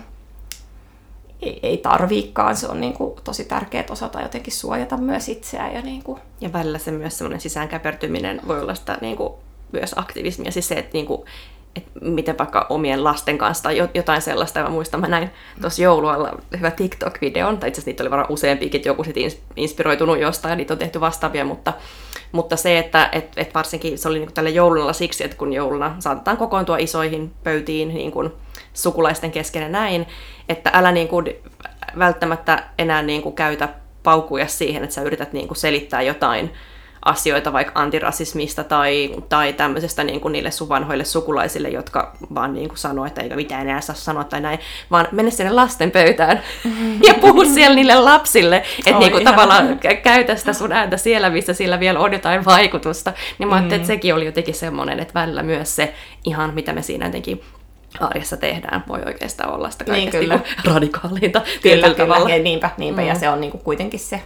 ei, 1.42 1.60
ei 1.62 1.76
tarviikaan. 1.76 2.56
Se 2.56 2.66
on 2.66 2.80
niin 2.80 2.92
kuin 2.92 3.14
tosi 3.24 3.44
tärkeää 3.44 3.84
osata 3.90 4.20
jotenkin 4.20 4.52
suojata 4.52 4.96
myös 4.96 5.28
itseään. 5.28 5.74
Ja, 5.74 5.82
niin 5.82 6.02
kuin... 6.02 6.20
ja 6.40 6.52
välillä 6.52 6.78
se 6.78 6.90
myös 6.90 7.18
semmoinen 7.18 7.40
sisäänkäpertyminen 7.40 8.40
voi 8.48 8.60
olla 8.60 8.74
sitä 8.74 8.98
niin 9.00 9.16
kuin, 9.16 9.34
myös 9.72 9.94
aktivismia. 9.96 10.52
Siis 10.52 10.68
se, 10.68 10.74
että 10.74 10.90
niin 10.92 11.06
kuin, 11.06 11.22
että 11.76 11.90
miten 12.00 12.38
vaikka 12.38 12.66
omien 12.70 13.04
lasten 13.04 13.38
kanssa 13.38 13.62
tai 13.62 13.88
jotain 13.94 14.22
sellaista. 14.22 14.62
Mä 14.62 14.68
muistan, 14.68 15.00
mä 15.00 15.08
näin 15.08 15.30
tuossa 15.60 15.82
joulualla 15.82 16.38
hyvä 16.56 16.70
TikTok-videon, 16.70 17.58
tai 17.58 17.68
itse 17.68 17.80
asiassa 17.80 17.90
niitä 17.90 18.02
oli 18.02 18.10
varmaan 18.10 18.32
useampiakin, 18.32 18.78
että 18.78 18.88
joku 18.88 19.04
sitten 19.04 19.30
inspiroitunut 19.56 20.18
jostain 20.18 20.50
ja 20.52 20.56
niitä 20.56 20.74
on 20.74 20.78
tehty 20.78 21.00
vastaavia, 21.00 21.44
mutta, 21.44 21.72
mutta 22.32 22.56
se, 22.56 22.78
että 22.78 23.08
et, 23.12 23.28
et 23.36 23.54
varsinkin 23.54 23.98
se 23.98 24.08
oli 24.08 24.18
niin 24.18 24.34
tälle 24.34 24.50
joulunalla 24.50 24.92
siksi, 24.92 25.24
että 25.24 25.36
kun 25.36 25.52
jouluna 25.52 25.96
saatetaan 25.98 26.36
kokoontua 26.36 26.76
isoihin 26.76 27.32
pöytiin 27.44 27.88
niin 27.88 28.12
kuin 28.12 28.32
sukulaisten 28.74 29.30
kesken 29.30 29.62
ja 29.62 29.68
näin, 29.68 30.06
että 30.48 30.70
älä 30.74 30.92
niin 30.92 31.08
kuin 31.08 31.26
välttämättä 31.98 32.64
enää 32.78 33.02
niin 33.02 33.22
kuin 33.22 33.34
käytä 33.34 33.68
paukuja 34.02 34.48
siihen, 34.48 34.84
että 34.84 34.94
sä 34.94 35.02
yrität 35.02 35.32
niin 35.32 35.48
kuin 35.48 35.56
selittää 35.56 36.02
jotain 36.02 36.52
asioita 37.04 37.52
vaikka 37.52 37.80
antirasismista 37.80 38.64
tai, 38.64 39.14
tai 39.28 39.52
tämmöisestä 39.52 40.04
niin 40.04 40.20
kuin 40.20 40.32
niille 40.32 40.50
sun 40.50 40.68
vanhoille 40.68 41.04
sukulaisille, 41.04 41.68
jotka 41.68 42.16
vaan 42.34 42.54
niin 42.54 42.68
kuin 42.68 42.78
sanoo, 42.78 43.06
että 43.06 43.20
eikä 43.20 43.36
mitään 43.36 43.68
enää 43.68 43.80
saa 43.80 43.96
sanoa 43.96 44.24
tai 44.24 44.40
näin, 44.40 44.58
vaan 44.90 45.08
mene 45.12 45.30
sinne 45.30 45.52
lasten 45.52 45.90
pöytään 45.90 46.40
ja 47.06 47.14
puhu 47.14 47.44
siellä 47.44 47.74
niille 47.74 47.94
lapsille, 47.94 48.62
että 48.86 48.98
niin 48.98 49.12
kuin 49.12 49.24
tavallaan 49.24 49.80
käytä 50.02 50.36
sitä 50.36 50.52
sun 50.52 50.72
ääntä 50.72 50.96
siellä, 50.96 51.30
missä 51.30 51.54
sillä 51.54 51.80
vielä 51.80 51.98
on 51.98 52.12
jotain 52.12 52.44
vaikutusta. 52.44 53.12
Niin 53.38 53.48
mä 53.48 53.54
ajattelin, 53.54 53.80
että 53.80 53.92
mm. 53.92 53.96
sekin 53.96 54.14
oli 54.14 54.26
jotenkin 54.26 54.54
semmoinen, 54.54 55.00
että 55.00 55.14
välillä 55.14 55.42
myös 55.42 55.76
se 55.76 55.94
ihan, 56.24 56.54
mitä 56.54 56.72
me 56.72 56.82
siinä 56.82 57.06
jotenkin 57.06 57.42
arjessa 58.00 58.36
tehdään, 58.36 58.84
voi 58.88 59.00
oikeastaan 59.06 59.54
olla 59.54 59.70
sitä 59.70 59.84
kaikesta 59.84 60.18
niin, 60.18 60.28
kyllä. 60.28 60.36
Niin 60.44 60.74
radikaaliinta 60.74 61.42
kyllä, 61.62 61.82
kyllä. 61.82 61.94
tavalla. 61.94 62.30
Ja 62.30 62.42
niinpä, 62.42 62.70
niinpä. 62.76 63.02
Mm. 63.02 63.08
ja 63.08 63.14
se 63.14 63.28
on 63.28 63.40
niin 63.40 63.50
kuin 63.50 63.64
kuitenkin 63.64 64.00
se 64.00 64.22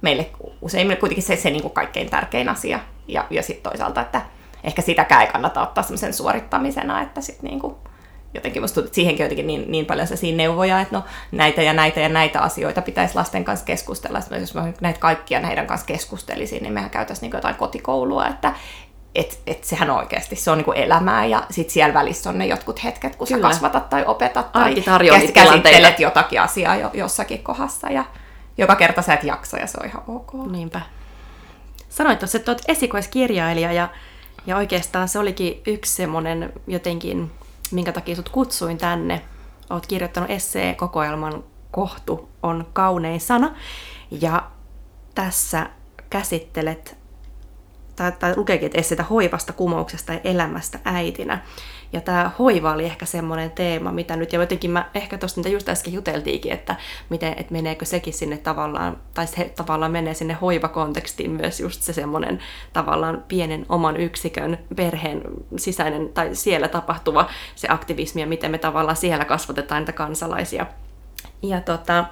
meille 0.00 0.30
useimmille 0.60 1.00
kuitenkin 1.00 1.24
se, 1.24 1.36
se 1.36 1.50
niin 1.50 1.62
kuin 1.62 1.74
kaikkein 1.74 2.10
tärkein 2.10 2.48
asia. 2.48 2.80
Ja, 3.08 3.26
ja 3.30 3.42
sitten 3.42 3.70
toisaalta, 3.70 4.00
että 4.00 4.22
ehkä 4.64 4.82
sitäkään 4.82 5.22
ei 5.22 5.32
kannata 5.32 5.62
ottaa 5.62 5.82
semmoisen 5.82 6.14
suorittamisena, 6.14 7.02
että 7.02 7.20
sitten 7.20 7.50
niin 7.50 7.60
kuin 7.60 7.74
jotenkin 8.34 8.62
musta 8.62 8.74
tuntuu, 8.74 8.88
että 8.88 8.94
siihenkin 8.94 9.24
jotenkin 9.24 9.46
niin, 9.46 9.64
niin 9.68 9.86
paljon 9.86 10.06
se 10.06 10.16
siinä 10.16 10.36
neuvoja, 10.36 10.80
että 10.80 10.96
no 10.96 11.04
näitä 11.32 11.62
ja 11.62 11.72
näitä 11.72 12.00
ja 12.00 12.08
näitä 12.08 12.40
asioita 12.40 12.82
pitäisi 12.82 13.14
lasten 13.14 13.44
kanssa 13.44 13.66
keskustella. 13.66 14.20
Sitten 14.20 14.40
jos 14.40 14.54
mä 14.54 14.72
näitä 14.80 15.00
kaikkia 15.00 15.46
heidän 15.46 15.66
kanssa 15.66 15.86
keskustelisin, 15.86 16.62
niin 16.62 16.72
mehän 16.72 16.90
käytäisiin 16.90 17.30
niin 17.30 17.36
jotain 17.36 17.54
kotikoulua, 17.54 18.26
että 18.26 18.54
et, 19.16 19.40
et 19.46 19.64
sehän 19.64 19.90
oikeasti 19.90 20.36
se 20.36 20.50
on 20.50 20.58
niinku 20.58 20.72
elämää 20.72 21.24
ja 21.24 21.42
sitten 21.50 21.72
siellä 21.72 21.94
välissä 21.94 22.30
on 22.30 22.38
ne 22.38 22.46
jotkut 22.46 22.84
hetket, 22.84 23.16
kun 23.16 23.28
Kyllä. 23.28 23.42
sä 23.42 23.48
kasvatat 23.48 23.90
tai 23.90 24.04
opetat 24.06 24.52
tai 24.52 24.74
käs, 24.74 25.32
käsittelet 25.34 26.00
jotakin 26.00 26.40
asiaa 26.40 26.76
jo, 26.76 26.90
jossakin 26.94 27.42
kohdassa 27.42 27.90
ja 27.90 28.04
joka 28.58 28.76
kerta 28.76 29.02
sä 29.02 29.14
et 29.14 29.24
jaksa 29.24 29.58
ja 29.58 29.66
se 29.66 29.78
on 29.80 29.88
ihan 29.88 30.02
ok. 30.08 30.32
Niinpä. 30.50 30.80
Sanoit 31.88 32.18
tuossa, 32.18 32.38
että 32.38 32.50
olet 32.50 32.62
esikoiskirjailija 32.68 33.72
ja, 33.72 33.88
ja 34.46 34.56
oikeastaan 34.56 35.08
se 35.08 35.18
olikin 35.18 35.62
yksi 35.66 35.96
semmoinen 35.96 36.52
jotenkin, 36.66 37.30
minkä 37.70 37.92
takia 37.92 38.16
sut 38.16 38.28
kutsuin 38.28 38.78
tänne. 38.78 39.22
Oot 39.70 39.86
kirjoittanut 39.86 40.30
essee-kokoelman 40.30 41.44
Kohtu 41.70 42.28
on 42.42 42.66
kaunein 42.72 43.20
sana. 43.20 43.54
Ja 44.10 44.42
tässä 45.14 45.66
käsittelet, 46.10 46.96
tai, 47.96 48.12
tai 48.12 48.36
lukeekin 48.36 48.70
esseitä 48.74 49.02
hoivasta, 49.02 49.52
kumouksesta 49.52 50.12
ja 50.12 50.20
elämästä 50.24 50.78
äitinä. 50.84 51.42
Ja 51.92 52.00
tämä 52.00 52.30
hoiva 52.38 52.72
oli 52.72 52.84
ehkä 52.84 53.06
semmoinen 53.06 53.50
teema, 53.50 53.92
mitä 53.92 54.16
nyt, 54.16 54.32
ja 54.32 54.40
jotenkin 54.40 54.70
mä 54.70 54.90
ehkä 54.94 55.18
tuosta 55.18 55.40
mitä 55.40 55.48
just 55.48 55.68
äsken 55.68 55.92
juteltiinkin, 55.92 56.52
että, 56.52 56.76
miten, 57.10 57.34
että 57.36 57.52
meneekö 57.52 57.84
sekin 57.84 58.12
sinne 58.12 58.36
tavallaan, 58.36 58.96
tai 59.14 59.26
se 59.26 59.52
tavallaan 59.56 59.92
menee 59.92 60.14
sinne 60.14 60.34
hoivakontekstiin 60.34 61.30
myös 61.30 61.60
just 61.60 61.82
se 61.82 61.92
semmoinen 61.92 62.38
tavallaan 62.72 63.24
pienen 63.28 63.66
oman 63.68 63.96
yksikön, 63.96 64.58
perheen 64.76 65.22
sisäinen, 65.56 66.08
tai 66.08 66.34
siellä 66.34 66.68
tapahtuva 66.68 67.30
se 67.54 67.68
aktivismi, 67.70 68.20
ja 68.20 68.26
miten 68.26 68.50
me 68.50 68.58
tavallaan 68.58 68.96
siellä 68.96 69.24
kasvatetaan 69.24 69.82
niitä 69.82 69.92
kansalaisia. 69.92 70.66
Ja 71.42 71.60
tota, 71.60 72.04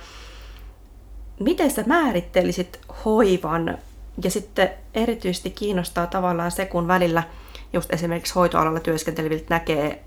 miten 1.41 1.71
sä 1.71 1.85
määrittelisit 1.87 2.81
hoivan, 3.05 3.79
ja 4.25 4.31
sitten 4.31 4.71
erityisesti 4.95 5.51
kiinnostaa 5.51 6.07
tavallaan 6.07 6.51
se, 6.51 6.67
kun 6.67 6.89
välillä– 6.89 7.23
just 7.75 7.93
esimerkiksi 7.93 8.35
hoitoalalla 8.35 8.81
työskenteleviltä 8.81 9.47
näkee 9.49 10.05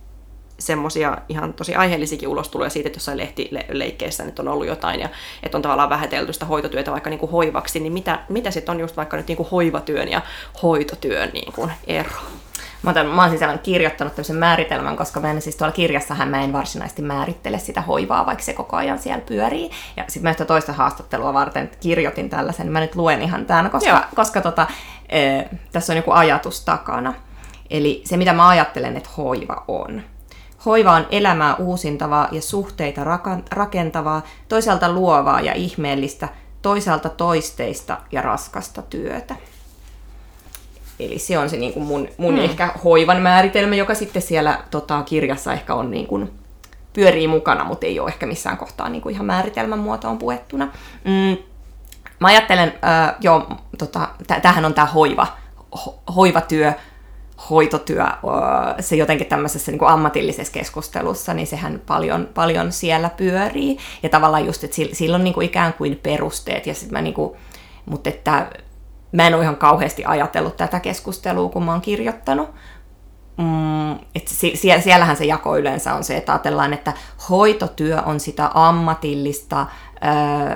semmoisia 0.59 1.17
ihan 1.29 1.53
tosi 1.53 1.75
aiheellisiakin 1.75 2.29
ulostuloja 2.29 2.69
siitä, 2.69 2.87
että 2.87 2.97
jossain 2.97 3.17
lehtileikkeissä 3.17 4.25
nyt 4.25 4.39
on 4.39 4.47
ollut 4.47 4.67
jotain 4.67 4.99
ja 4.99 5.09
että 5.43 5.57
on 5.57 5.61
tavallaan 5.61 5.89
vähätelty 5.89 6.33
sitä 6.33 6.45
hoitotyötä 6.45 6.91
vaikka 6.91 7.09
niin 7.09 7.19
kuin 7.19 7.31
hoivaksi, 7.31 7.79
niin 7.79 7.93
mitä, 7.93 8.19
mitä 8.29 8.51
sitten 8.51 8.73
on 8.73 8.79
just 8.79 8.97
vaikka 8.97 9.17
nyt 9.17 9.27
niin 9.27 9.37
kuin 9.37 9.49
hoivatyön 9.49 10.09
ja 10.09 10.21
hoitotyön 10.63 11.29
niin 11.33 11.53
kuin 11.53 11.71
ero? 11.87 12.11
Mä, 12.83 12.91
otan, 12.91 13.05
mä 13.07 13.21
oon 13.21 13.29
siis 13.29 13.41
kirjoittanut 13.63 14.15
tämmöisen 14.15 14.35
määritelmän, 14.35 14.97
koska 14.97 15.19
mä 15.19 15.31
en 15.31 15.41
siis 15.41 15.55
tuolla 15.55 15.73
kirjassahan 15.73 16.27
mä 16.27 16.43
en 16.43 16.53
varsinaisesti 16.53 17.01
määrittele 17.01 17.59
sitä 17.59 17.81
hoivaa, 17.81 18.25
vaikka 18.25 18.43
se 18.43 18.53
koko 18.53 18.75
ajan 18.75 18.99
siellä 18.99 19.21
pyörii. 19.25 19.71
Ja 19.97 20.03
sitten 20.07 20.23
mä 20.23 20.31
sitä 20.31 20.45
toista 20.45 20.73
haastattelua 20.73 21.33
varten 21.33 21.71
kirjoitin 21.79 22.29
tällaisen, 22.29 22.71
mä 22.71 22.79
nyt 22.79 22.95
luen 22.95 23.21
ihan 23.21 23.45
tämän, 23.45 23.71
koska, 23.71 24.07
koska 24.15 24.41
tota, 24.41 24.67
e, 25.09 25.41
tässä 25.71 25.93
on 25.93 25.97
joku 25.97 26.11
ajatus 26.11 26.61
takana. 26.61 27.13
Eli 27.69 28.01
se, 28.05 28.17
mitä 28.17 28.33
mä 28.33 28.47
ajattelen, 28.47 28.97
että 28.97 29.09
hoiva 29.17 29.63
on. 29.67 30.01
Hoiva 30.65 30.91
on 30.91 31.07
elämää 31.11 31.55
uusintavaa 31.55 32.27
ja 32.31 32.41
suhteita 32.41 33.01
rakentavaa, 33.51 34.21
toisaalta 34.49 34.91
luovaa 34.91 35.41
ja 35.41 35.53
ihmeellistä, 35.53 36.29
toisaalta 36.61 37.09
toisteista 37.09 37.97
ja 38.11 38.21
raskasta 38.21 38.81
työtä. 38.81 39.35
Eli 40.99 41.19
se 41.19 41.37
on 41.37 41.49
se 41.49 41.57
niin 41.57 41.73
kuin 41.73 41.85
mun, 41.85 42.07
mun 42.17 42.33
mm. 42.33 42.39
ehkä 42.39 42.71
hoivan 42.83 43.21
määritelmä, 43.21 43.75
joka 43.75 43.95
sitten 43.95 44.21
siellä 44.21 44.59
tota, 44.71 45.03
kirjassa 45.03 45.53
ehkä 45.53 45.75
on 45.75 45.91
niin 45.91 46.07
kuin, 46.07 46.31
pyörii 46.93 47.27
mukana, 47.27 47.63
mutta 47.63 47.85
ei 47.85 47.99
ole 47.99 48.09
ehkä 48.09 48.25
missään 48.25 48.57
kohtaa 48.57 48.89
niin 48.89 49.01
kuin 49.01 49.15
ihan 49.15 49.25
määritelmän 49.25 49.79
muotoon 49.79 50.17
puettuna. 50.17 50.65
Mm. 51.03 51.37
Mä 52.19 52.27
ajattelen, 52.27 52.67
äh, 52.67 53.15
joo, 53.19 53.47
tota, 53.77 54.09
tämähän 54.41 54.65
on 54.65 54.73
tämä 54.73 54.85
hoiva, 54.85 55.27
ho, 55.85 55.99
hoivatyö, 56.15 56.73
hoitotyö, 57.49 58.05
se 58.79 58.95
jotenkin 58.95 59.27
tämmöisessä 59.27 59.71
niin 59.71 59.79
kuin 59.79 59.89
ammatillisessa 59.89 60.53
keskustelussa, 60.53 61.33
niin 61.33 61.47
sehän 61.47 61.81
paljon, 61.85 62.29
paljon 62.33 62.71
siellä 62.71 63.09
pyörii. 63.09 63.77
Ja 64.03 64.09
tavallaan 64.09 64.45
just, 64.45 64.63
että 64.63 64.75
sillä 64.93 65.15
on 65.15 65.23
niin 65.23 65.33
kuin 65.33 65.45
ikään 65.45 65.73
kuin 65.73 65.99
perusteet, 66.03 66.67
ja 66.67 66.73
sit 66.73 66.91
mä 66.91 67.01
niin 67.01 67.13
kuin, 67.13 67.37
mutta 67.85 68.09
että 68.09 68.49
mä 69.11 69.27
en 69.27 69.35
ole 69.35 69.43
ihan 69.43 69.55
kauheasti 69.55 70.05
ajatellut 70.05 70.57
tätä 70.57 70.79
keskustelua, 70.79 71.49
kun 71.49 71.63
mä 71.63 71.71
oon 71.71 71.81
kirjoittanut. 71.81 72.49
Mm, 73.37 73.91
että 73.91 74.31
siellähän 74.55 75.17
se 75.17 75.25
jako 75.25 75.57
yleensä 75.57 75.93
on 75.93 76.03
se, 76.03 76.17
että 76.17 76.31
ajatellaan, 76.31 76.73
että 76.73 76.93
hoitotyö 77.29 78.01
on 78.01 78.19
sitä 78.19 78.51
ammatillista, 78.53 79.65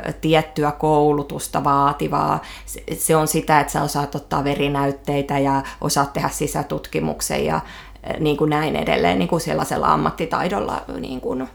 ö, 0.05 0.11
tiettyä 0.11 0.71
koulutusta 0.71 1.63
vaativaa. 1.63 2.41
Se, 2.65 2.83
se 2.97 3.15
on 3.15 3.27
sitä, 3.27 3.59
että 3.59 3.73
sä 3.73 3.83
osaat 3.83 4.15
ottaa 4.15 4.43
verinäytteitä 4.43 5.39
ja 5.39 5.63
osaat 5.81 6.13
tehdä 6.13 6.29
sisätutkimuksen 6.29 7.45
ja 7.45 7.59
niin 8.19 8.37
kuin 8.37 8.49
näin 8.49 8.75
edelleen 8.75 9.19
niin 9.19 9.29
kuin 9.29 9.41
sellaisella 9.41 9.93
ammattitaidolla, 9.93 10.81
niin 10.99 11.21
kuin, 11.21 11.49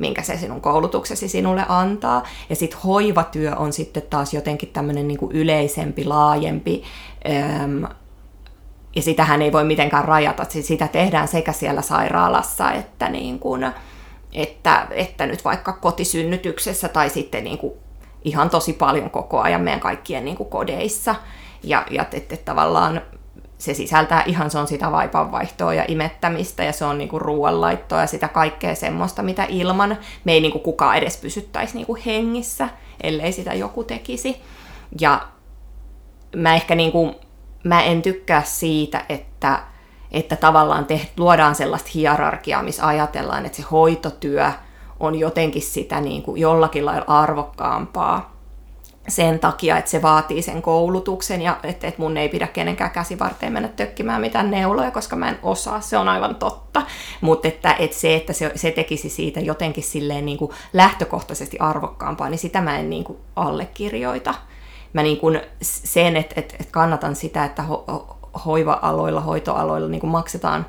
minkä 0.00 0.22
se 0.22 0.36
sinun 0.36 0.60
koulutuksesi 0.60 1.28
sinulle 1.28 1.64
antaa. 1.68 2.22
Ja 2.50 2.56
sitten 2.56 2.80
hoivatyö 2.80 3.54
on 3.56 3.72
sitten 3.72 4.02
taas 4.10 4.34
jotenkin 4.34 4.68
tämmöinen 4.68 5.08
niin 5.08 5.18
yleisempi, 5.30 6.04
laajempi, 6.04 6.82
öm, 7.62 7.84
ja 8.96 9.02
sitähän 9.02 9.42
ei 9.42 9.52
voi 9.52 9.64
mitenkään 9.64 10.04
rajata. 10.04 10.46
Sitä 10.60 10.88
tehdään 10.88 11.28
sekä 11.28 11.52
siellä 11.52 11.82
sairaalassa 11.82 12.72
että 12.72 13.08
niin 13.08 13.38
kuin, 13.38 13.66
että, 14.32 14.86
että 14.90 15.26
nyt 15.26 15.44
vaikka 15.44 15.72
kotisynnytyksessä 15.72 16.88
tai 16.88 17.10
sitten 17.10 17.44
niin 17.44 17.58
kuin 17.58 17.74
ihan 18.24 18.50
tosi 18.50 18.72
paljon 18.72 19.10
koko 19.10 19.40
ajan 19.40 19.60
meidän 19.60 19.80
kaikkien 19.80 20.24
niin 20.24 20.36
kuin 20.36 20.50
kodeissa. 20.50 21.14
Ja, 21.62 21.86
ja 21.90 22.02
että, 22.02 22.16
että 22.16 22.36
tavallaan 22.36 23.00
se 23.64 23.74
sisältää 23.74 24.22
ihan 24.26 24.50
se 24.50 24.58
on 24.58 24.68
sitä 24.68 24.92
vaipanvaihtoa 24.92 25.74
ja 25.74 25.84
imettämistä 25.88 26.64
ja 26.64 26.72
se 26.72 26.84
on 26.84 26.98
niinku 26.98 27.18
ruoanlaittoa 27.18 28.00
ja 28.00 28.06
sitä 28.06 28.28
kaikkea 28.28 28.74
semmoista, 28.74 29.22
mitä 29.22 29.46
ilman 29.48 29.98
me 30.24 30.32
ei 30.32 30.40
niinku 30.40 30.58
kukaan 30.58 30.96
edes 30.96 31.16
pysyttäisi 31.16 31.74
niinku 31.74 31.98
hengissä, 32.06 32.68
ellei 33.02 33.32
sitä 33.32 33.54
joku 33.54 33.84
tekisi. 33.84 34.42
Ja 35.00 35.28
mä 36.36 36.54
ehkä 36.54 36.74
niinku, 36.74 37.14
mä 37.64 37.82
en 37.82 38.02
tykkää 38.02 38.42
siitä, 38.42 39.04
että 39.08 39.62
että 40.10 40.36
tavallaan 40.36 40.84
te, 40.84 41.00
luodaan 41.16 41.54
sellaista 41.54 41.90
hierarkiaa, 41.94 42.62
missä 42.62 42.86
ajatellaan, 42.86 43.46
että 43.46 43.56
se 43.56 43.64
hoitotyö 43.70 44.52
on 45.00 45.14
jotenkin 45.14 45.62
sitä 45.62 46.00
niin 46.00 46.22
kuin 46.22 46.40
jollakin 46.40 46.86
lailla 46.86 47.04
arvokkaampaa 47.06 48.33
sen 49.08 49.38
takia, 49.38 49.78
että 49.78 49.90
se 49.90 50.02
vaatii 50.02 50.42
sen 50.42 50.62
koulutuksen 50.62 51.42
ja 51.42 51.56
että, 51.62 51.86
että 51.86 52.02
mun 52.02 52.16
ei 52.16 52.28
pidä 52.28 52.46
kenenkään 52.46 52.90
käsivarteen 52.90 53.52
mennä 53.52 53.68
tökkimään 53.68 54.20
mitään 54.20 54.50
neuloja, 54.50 54.90
koska 54.90 55.16
mä 55.16 55.28
en 55.28 55.38
osaa, 55.42 55.80
se 55.80 55.98
on 55.98 56.08
aivan 56.08 56.34
totta. 56.34 56.82
Mutta 57.20 57.48
että, 57.48 57.76
että 57.78 57.96
se, 57.96 58.14
että 58.14 58.32
se, 58.32 58.52
se 58.54 58.70
tekisi 58.70 59.08
siitä 59.08 59.40
jotenkin 59.40 59.84
silleen 59.84 60.26
niin 60.26 60.38
kuin 60.38 60.50
lähtökohtaisesti 60.72 61.58
arvokkaampaa, 61.58 62.28
niin 62.28 62.38
sitä 62.38 62.60
mä 62.60 62.78
en 62.78 62.90
niin 62.90 63.04
kuin 63.04 63.18
allekirjoita. 63.36 64.34
Mä 64.92 65.02
niin 65.02 65.18
kuin 65.18 65.40
sen, 65.62 66.16
että, 66.16 66.34
että, 66.40 66.56
että 66.60 66.72
kannatan 66.72 67.16
sitä, 67.16 67.44
että 67.44 67.62
ho, 67.62 67.84
hoiva-aloilla, 68.46 69.20
hoitoaloilla 69.20 69.88
niin 69.88 70.00
kuin 70.00 70.10
maksetaan 70.10 70.66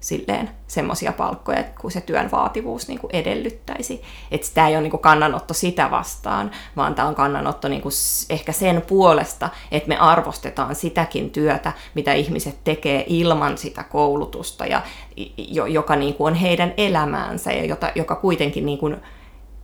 silleen 0.00 0.50
semmoisia 0.66 1.12
palkkoja, 1.12 1.64
kun 1.80 1.90
se 1.90 2.00
työn 2.00 2.30
vaativuus 2.30 2.88
niin 2.88 2.98
kuin 2.98 3.16
edellyttäisi. 3.16 4.02
Että 4.30 4.46
tämä 4.54 4.68
ei 4.68 4.74
ole 4.74 4.82
niin 4.82 4.90
kuin 4.90 5.00
kannanotto 5.00 5.54
sitä 5.54 5.90
vastaan, 5.90 6.50
vaan 6.76 6.94
tämä 6.94 7.08
on 7.08 7.14
kannanotto 7.14 7.68
niin 7.68 7.82
kuin 7.82 7.92
ehkä 8.30 8.52
sen 8.52 8.82
puolesta, 8.82 9.48
että 9.70 9.88
me 9.88 9.98
arvostetaan 9.98 10.74
sitäkin 10.74 11.30
työtä, 11.30 11.72
mitä 11.94 12.12
ihmiset 12.12 12.64
tekee 12.64 13.04
ilman 13.06 13.58
sitä 13.58 13.82
koulutusta, 13.82 14.66
ja, 14.66 14.82
joka 15.68 15.96
niin 15.96 16.14
kuin 16.14 16.32
on 16.32 16.34
heidän 16.34 16.74
elämäänsä, 16.76 17.52
ja 17.52 17.64
jota, 17.64 17.92
joka 17.94 18.14
kuitenkin 18.14 18.66
niin 18.66 18.78
kuin, 18.78 18.96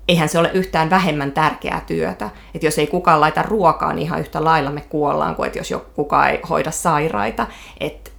eihän 0.09 0.29
se 0.29 0.39
ole 0.39 0.51
yhtään 0.55 0.91
vähemmän 0.91 1.33
tärkeää 1.33 1.83
työtä. 1.87 2.31
Että 2.55 2.67
jos 2.67 2.79
ei 2.79 2.87
kukaan 2.87 3.21
laita 3.21 3.43
ruokaa, 3.43 3.93
niin 3.93 4.07
ihan 4.07 4.21
yhtä 4.21 4.45
lailla 4.45 4.71
me 4.71 4.81
kuollaan, 4.81 5.37
kuin 5.37 5.47
että 5.47 5.59
jos 5.59 5.75
kukaan 5.95 6.31
ei 6.31 6.41
hoida 6.49 6.71
sairaita. 6.71 7.47
Että 7.81 8.11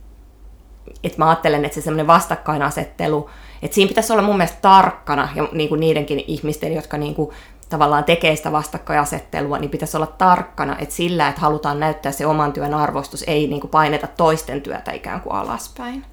että 1.03 1.17
mä 1.17 1.29
ajattelen, 1.29 1.65
että 1.65 1.75
se 1.75 1.81
semmoinen 1.81 2.07
vastakkainasettelu, 2.07 3.29
että 3.61 3.75
siinä 3.75 3.89
pitäisi 3.89 4.13
olla 4.13 4.21
mun 4.21 4.37
mielestä 4.37 4.57
tarkkana, 4.61 5.29
ja 5.35 5.47
niin 5.51 5.69
kuin 5.69 5.79
niidenkin 5.79 6.23
ihmisten, 6.27 6.73
jotka 6.73 6.97
niin 6.97 7.15
kuin 7.15 7.31
tavallaan 7.69 8.03
tekee 8.03 8.35
sitä 8.35 8.51
vastakkainasettelua, 8.51 9.59
niin 9.59 9.69
pitäisi 9.69 9.97
olla 9.97 10.07
tarkkana, 10.07 10.77
että 10.79 10.95
sillä, 10.95 11.27
että 11.27 11.41
halutaan 11.41 11.79
näyttää 11.79 12.11
se 12.11 12.25
oman 12.25 12.53
työn 12.53 12.73
arvostus, 12.73 13.23
ei 13.27 13.47
niin 13.47 13.61
kuin 13.61 13.71
paineta 13.71 14.07
toisten 14.07 14.61
työtä 14.61 14.91
ikään 14.91 15.21
kuin 15.21 15.33
alaspäin. 15.33 16.05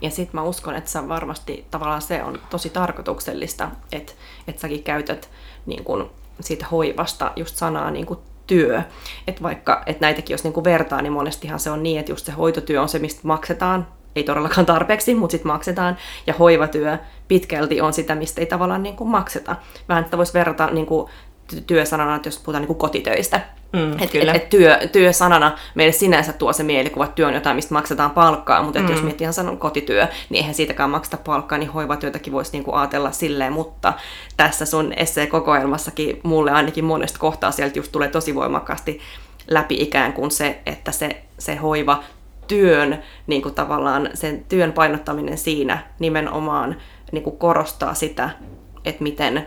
Ja 0.00 0.10
sitten 0.10 0.40
mä 0.40 0.42
uskon, 0.42 0.76
että 0.76 0.90
se 0.90 1.08
varmasti 1.08 1.66
tavallaan 1.70 2.02
se 2.02 2.22
on 2.22 2.38
tosi 2.50 2.70
tarkoituksellista, 2.70 3.70
että, 3.92 4.12
että 4.48 4.60
säkin 4.60 4.82
käytät 4.82 5.28
niin 5.66 5.84
kun, 5.84 6.10
siitä 6.40 6.66
hoivasta 6.70 7.32
just 7.36 7.56
sanaa 7.56 7.90
niin 7.90 8.06
työ. 8.48 8.82
Että 9.26 9.42
vaikka 9.42 9.82
että 9.86 10.04
näitäkin 10.04 10.34
jos 10.34 10.44
niinku 10.44 10.64
vertaa, 10.64 11.02
niin 11.02 11.12
monestihan 11.12 11.60
se 11.60 11.70
on 11.70 11.82
niin, 11.82 12.00
että 12.00 12.12
just 12.12 12.26
se 12.26 12.32
hoitotyö 12.32 12.82
on 12.82 12.88
se, 12.88 12.98
mistä 12.98 13.20
maksetaan, 13.24 13.86
ei 14.16 14.24
todellakaan 14.24 14.66
tarpeeksi, 14.66 15.14
mutta 15.14 15.32
sitten 15.32 15.52
maksetaan, 15.52 15.96
ja 16.26 16.34
hoivatyö 16.34 16.98
pitkälti 17.28 17.80
on 17.80 17.92
sitä, 17.92 18.14
mistä 18.14 18.40
ei 18.40 18.46
tavallaan 18.46 18.82
niinku 18.82 19.04
makseta. 19.04 19.56
Vähän 19.88 20.04
että 20.04 20.18
voisi 20.18 20.34
verrata 20.34 20.66
niinku 20.66 21.10
työsanana, 21.66 22.16
että 22.16 22.28
jos 22.28 22.38
puhutaan 22.38 22.62
niin 22.62 22.66
kuin 22.66 22.78
kotitöistä. 22.78 23.40
Mm, 23.72 24.02
et, 24.02 24.10
kyllä. 24.10 24.32
Et, 24.32 24.42
et 24.42 24.50
työ, 24.50 24.78
työsanana 24.92 25.58
meille 25.74 25.92
sinänsä 25.92 26.32
tuo 26.32 26.52
se 26.52 26.62
mielikuva, 26.62 27.04
että 27.04 27.14
työ 27.14 27.26
on 27.26 27.34
jotain, 27.34 27.56
mistä 27.56 27.74
maksetaan 27.74 28.10
palkkaa, 28.10 28.62
mutta 28.62 28.80
mm. 28.80 28.88
jos 28.88 29.02
miettii 29.02 29.24
ihan 29.24 29.34
sanon 29.34 29.58
kotityö, 29.58 30.08
niin 30.28 30.36
eihän 30.36 30.54
siitäkään 30.54 30.90
makseta 30.90 31.16
palkkaa, 31.16 31.58
niin 31.58 31.70
hoivatyötäkin 31.70 32.32
voisi 32.32 32.52
niinku 32.52 32.72
ajatella 32.72 33.12
silleen, 33.12 33.52
mutta 33.52 33.92
tässä 34.36 34.66
sun 34.66 34.92
essee-kokoelmassakin 34.96 36.20
mulle 36.22 36.50
ainakin 36.50 36.84
monesta 36.84 37.18
kohtaa 37.18 37.50
sieltä 37.50 37.78
just 37.78 37.92
tulee 37.92 38.08
tosi 38.08 38.34
voimakkaasti 38.34 39.00
läpi 39.50 39.74
ikään 39.74 40.12
kuin 40.12 40.30
se, 40.30 40.60
että 40.66 40.92
se, 40.92 41.22
se 41.38 41.56
hoiva 41.56 42.02
työn, 42.46 43.02
niin 43.26 43.42
kuin 43.42 43.54
tavallaan 43.54 44.10
sen 44.14 44.44
työn 44.48 44.72
painottaminen 44.72 45.38
siinä 45.38 45.78
nimenomaan 45.98 46.76
niin 47.12 47.24
kuin 47.24 47.38
korostaa 47.38 47.94
sitä, 47.94 48.30
että 48.84 49.02
miten 49.02 49.46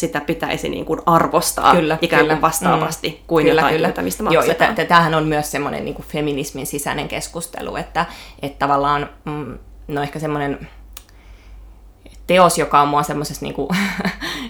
sitä 0.00 0.20
pitäisi 0.20 0.68
niin 0.68 0.84
kuin 0.84 1.00
arvostaa 1.06 1.74
kyllä, 1.74 1.98
ikään 2.00 2.20
kuin 2.20 2.28
kyllä. 2.28 2.40
vastaavasti 2.40 3.08
mm. 3.08 3.26
kuin 3.26 3.46
kyllä, 3.46 3.60
jotain 3.60 3.74
kyllä. 3.74 3.88
Työtä, 3.88 4.02
mistä. 4.02 4.24
Joo, 4.30 4.42
ja 4.42 4.54
tämähän 4.88 5.14
on 5.14 5.24
myös 5.24 5.50
semmoinen 5.50 5.84
niin 5.84 6.04
feminismin 6.08 6.66
sisäinen 6.66 7.08
keskustelu, 7.08 7.76
että, 7.76 8.06
että 8.42 8.58
tavallaan, 8.58 9.10
mm, 9.24 9.58
no 9.88 10.02
ehkä 10.02 10.18
semmoinen 10.18 10.68
teos, 12.26 12.58
joka 12.58 12.80
on 12.80 12.88
mua 12.88 13.02
semmoisessa, 13.02 13.44
niin 13.44 13.54
kuin, 13.54 13.68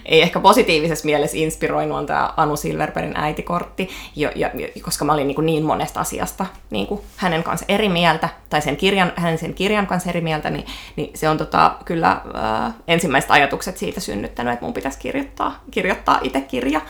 ei 0.05 0.21
ehkä 0.21 0.39
positiivisessa 0.39 1.05
mielessä 1.05 1.37
inspiroinut, 1.37 1.97
on 1.97 2.05
tämä 2.05 2.33
Anu 2.37 2.55
Silverbergin 2.55 3.17
äitikortti, 3.17 3.89
jo, 4.15 4.31
ja, 4.35 4.49
koska 4.81 5.05
mä 5.05 5.13
olin 5.13 5.27
niin, 5.27 5.45
niin 5.45 5.63
monesta 5.63 5.99
asiasta 5.99 6.45
niin 6.69 6.87
kuin 6.87 7.01
hänen 7.15 7.43
kanssa 7.43 7.65
eri 7.69 7.89
mieltä, 7.89 8.29
tai 8.49 8.61
sen 8.61 8.77
kirjan, 8.77 9.13
hänen 9.15 9.37
sen 9.37 9.53
kirjan 9.53 9.87
kanssa 9.87 10.09
eri 10.09 10.21
mieltä, 10.21 10.49
niin, 10.49 10.65
niin 10.95 11.11
se 11.15 11.29
on 11.29 11.37
tota, 11.37 11.75
kyllä 11.85 12.11
äh, 12.11 12.73
ensimmäiset 12.87 13.31
ajatukset 13.31 13.77
siitä 13.77 13.99
synnyttänyt, 13.99 14.53
että 14.53 14.65
mun 14.65 14.73
pitäisi 14.73 14.99
kirjoittaa, 14.99 15.63
kirjoittaa 15.71 16.19
itse 16.23 16.41
kirja. 16.41 16.81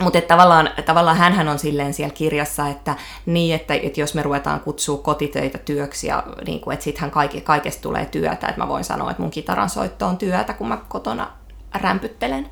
Mutta 0.00 0.20
tavallaan, 0.20 0.70
tavallaan 0.86 1.16
hänhän 1.16 1.48
on 1.48 1.58
silleen 1.58 1.94
siellä 1.94 2.14
kirjassa, 2.14 2.68
että 2.68 2.96
niin, 3.26 3.54
että, 3.54 3.74
että 3.74 4.00
jos 4.00 4.14
me 4.14 4.22
ruvetaan 4.22 4.60
kutsua 4.60 4.98
kotitöitä 4.98 5.58
työksi, 5.58 6.06
ja 6.06 6.22
niin 6.46 6.60
kuin, 6.60 6.74
että 6.74 6.84
sittenhän 6.84 7.30
kaikesta 7.44 7.82
tulee 7.82 8.06
työtä, 8.06 8.48
että 8.48 8.60
mä 8.60 8.68
voin 8.68 8.84
sanoa, 8.84 9.10
että 9.10 9.22
mun 9.22 9.30
kitaran 9.30 9.70
soitto 9.70 10.06
on 10.06 10.16
työtä, 10.16 10.52
kun 10.52 10.68
mä 10.68 10.78
kotona 10.88 11.30
rämpyttelen. 11.78 12.50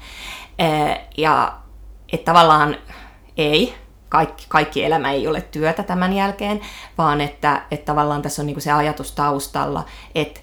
Ja 1.16 1.52
että 2.12 2.24
tavallaan 2.24 2.76
ei, 3.36 3.74
kaikki, 4.08 4.44
kaikki 4.48 4.84
elämä 4.84 5.10
ei 5.10 5.26
ole 5.26 5.40
työtä 5.40 5.82
tämän 5.82 6.12
jälkeen, 6.12 6.60
vaan 6.98 7.20
että, 7.20 7.62
että 7.70 7.84
tavallaan 7.84 8.22
tässä 8.22 8.42
on 8.42 8.46
niin 8.46 8.54
kuin 8.54 8.62
se 8.62 8.72
ajatus 8.72 9.12
taustalla, 9.12 9.84
että 10.14 10.40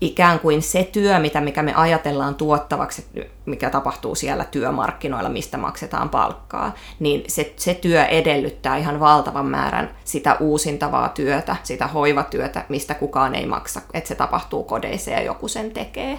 ikään 0.00 0.40
kuin 0.40 0.62
se 0.62 0.88
työ, 0.92 1.18
mitä 1.18 1.40
mikä 1.40 1.62
me 1.62 1.74
ajatellaan 1.74 2.34
tuottavaksi, 2.34 3.06
mikä 3.46 3.70
tapahtuu 3.70 4.14
siellä 4.14 4.44
työmarkkinoilla, 4.44 5.28
mistä 5.28 5.58
maksetaan 5.58 6.08
palkkaa, 6.08 6.74
niin 7.00 7.24
se, 7.28 7.54
se 7.56 7.74
työ 7.74 8.04
edellyttää 8.04 8.76
ihan 8.76 9.00
valtavan 9.00 9.46
määrän 9.46 9.90
sitä 10.04 10.36
uusintavaa 10.40 11.08
työtä, 11.08 11.56
sitä 11.62 11.86
hoivatyötä, 11.86 12.64
mistä 12.68 12.94
kukaan 12.94 13.34
ei 13.34 13.46
maksa, 13.46 13.80
että 13.94 14.08
se 14.08 14.14
tapahtuu 14.14 14.64
kodeissa 14.64 15.10
ja 15.10 15.22
joku 15.22 15.48
sen 15.48 15.70
tekee. 15.70 16.18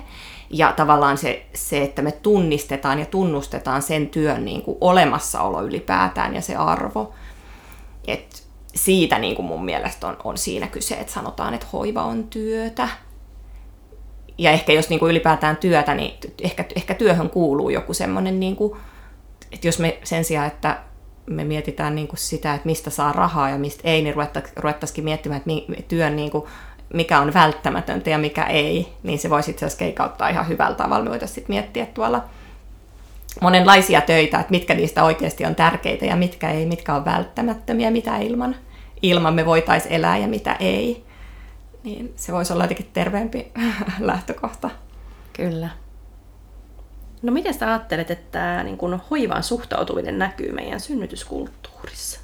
Ja 0.49 0.71
tavallaan 0.71 1.17
se, 1.17 1.45
se 1.53 1.81
että 1.83 2.01
me 2.01 2.11
tunnistetaan 2.11 2.99
ja 2.99 3.05
tunnustetaan 3.05 3.81
sen 3.81 4.07
työn 4.07 4.45
niin 4.45 4.61
kuin 4.61 4.77
olemassaolo 4.81 5.63
ylipäätään 5.63 6.35
ja 6.35 6.41
se 6.41 6.55
arvo. 6.55 7.13
Et 8.07 8.43
siitä 8.75 9.19
niin 9.19 9.35
kuin 9.35 9.45
mun 9.45 9.65
mielestä 9.65 10.07
on, 10.07 10.17
on 10.23 10.37
siinä 10.37 10.67
kyse, 10.67 10.95
että 10.95 11.13
sanotaan, 11.13 11.53
että 11.53 11.67
hoiva 11.73 12.03
on 12.03 12.23
työtä, 12.23 12.89
ja 14.37 14.51
ehkä 14.51 14.73
jos 14.73 14.89
niin 14.89 14.99
kuin 14.99 15.09
ylipäätään 15.09 15.57
työtä, 15.57 15.93
niin 15.93 16.13
ehkä, 16.43 16.65
ehkä 16.75 16.93
työhön 16.93 17.29
kuuluu 17.29 17.69
joku 17.69 17.93
semmoinen, 17.93 18.39
niin 18.39 18.55
kuin, 18.55 18.79
että 19.51 19.67
jos 19.67 19.79
me 19.79 19.97
sen 20.03 20.23
sijaan, 20.23 20.47
että 20.47 20.77
me 21.25 21.43
mietitään 21.43 21.95
niin 21.95 22.07
kuin 22.07 22.19
sitä, 22.19 22.53
että 22.53 22.65
mistä 22.65 22.89
saa 22.89 23.11
rahaa 23.11 23.49
ja 23.49 23.57
mistä 23.57 23.81
ei, 23.83 24.01
niin 24.01 24.15
ruvettaisiin 24.55 25.03
miettimään, 25.03 25.41
että 25.47 25.83
työn 25.87 26.15
niin 26.15 26.31
kuin, 26.31 26.43
mikä 26.93 27.19
on 27.19 27.33
välttämätöntä 27.33 28.09
ja 28.09 28.17
mikä 28.17 28.43
ei, 28.43 28.87
niin 29.03 29.19
se 29.19 29.29
voisi 29.29 29.51
itse 29.51 29.65
asiassa 29.65 29.79
keikauttaa 29.79 30.29
ihan 30.29 30.47
hyvällä 30.47 30.75
tavalla. 30.75 31.03
Me 31.03 31.09
voitaisiin 31.09 31.45
miettiä 31.49 31.85
tuolla 31.85 32.23
monenlaisia 33.41 34.01
töitä, 34.01 34.39
että 34.39 34.51
mitkä 34.51 34.73
niistä 34.73 35.03
oikeasti 35.03 35.45
on 35.45 35.55
tärkeitä 35.55 36.05
ja 36.05 36.15
mitkä 36.15 36.51
ei, 36.51 36.65
mitkä 36.65 36.95
on 36.95 37.05
välttämättömiä, 37.05 37.91
mitä 37.91 38.17
ilman, 38.17 38.55
ilman 39.01 39.33
me 39.33 39.45
voitaisiin 39.45 39.93
elää 39.93 40.17
ja 40.17 40.27
mitä 40.27 40.53
ei 40.59 41.06
niin 41.83 42.13
se 42.15 42.31
voisi 42.31 42.53
olla 42.53 42.63
jotenkin 42.63 42.89
terveempi 42.93 43.51
lähtökohta. 43.99 44.69
Kyllä. 45.33 45.69
No 47.21 47.31
miten 47.31 47.53
sä 47.53 47.67
ajattelet, 47.67 48.11
että 48.11 48.31
tämä 48.31 48.63
niin 48.63 48.77
kun 48.77 49.01
hoivaan 49.11 49.43
suhtautuminen 49.43 50.19
näkyy 50.19 50.51
meidän 50.51 50.79
synnytyskulttuurissa? 50.79 52.19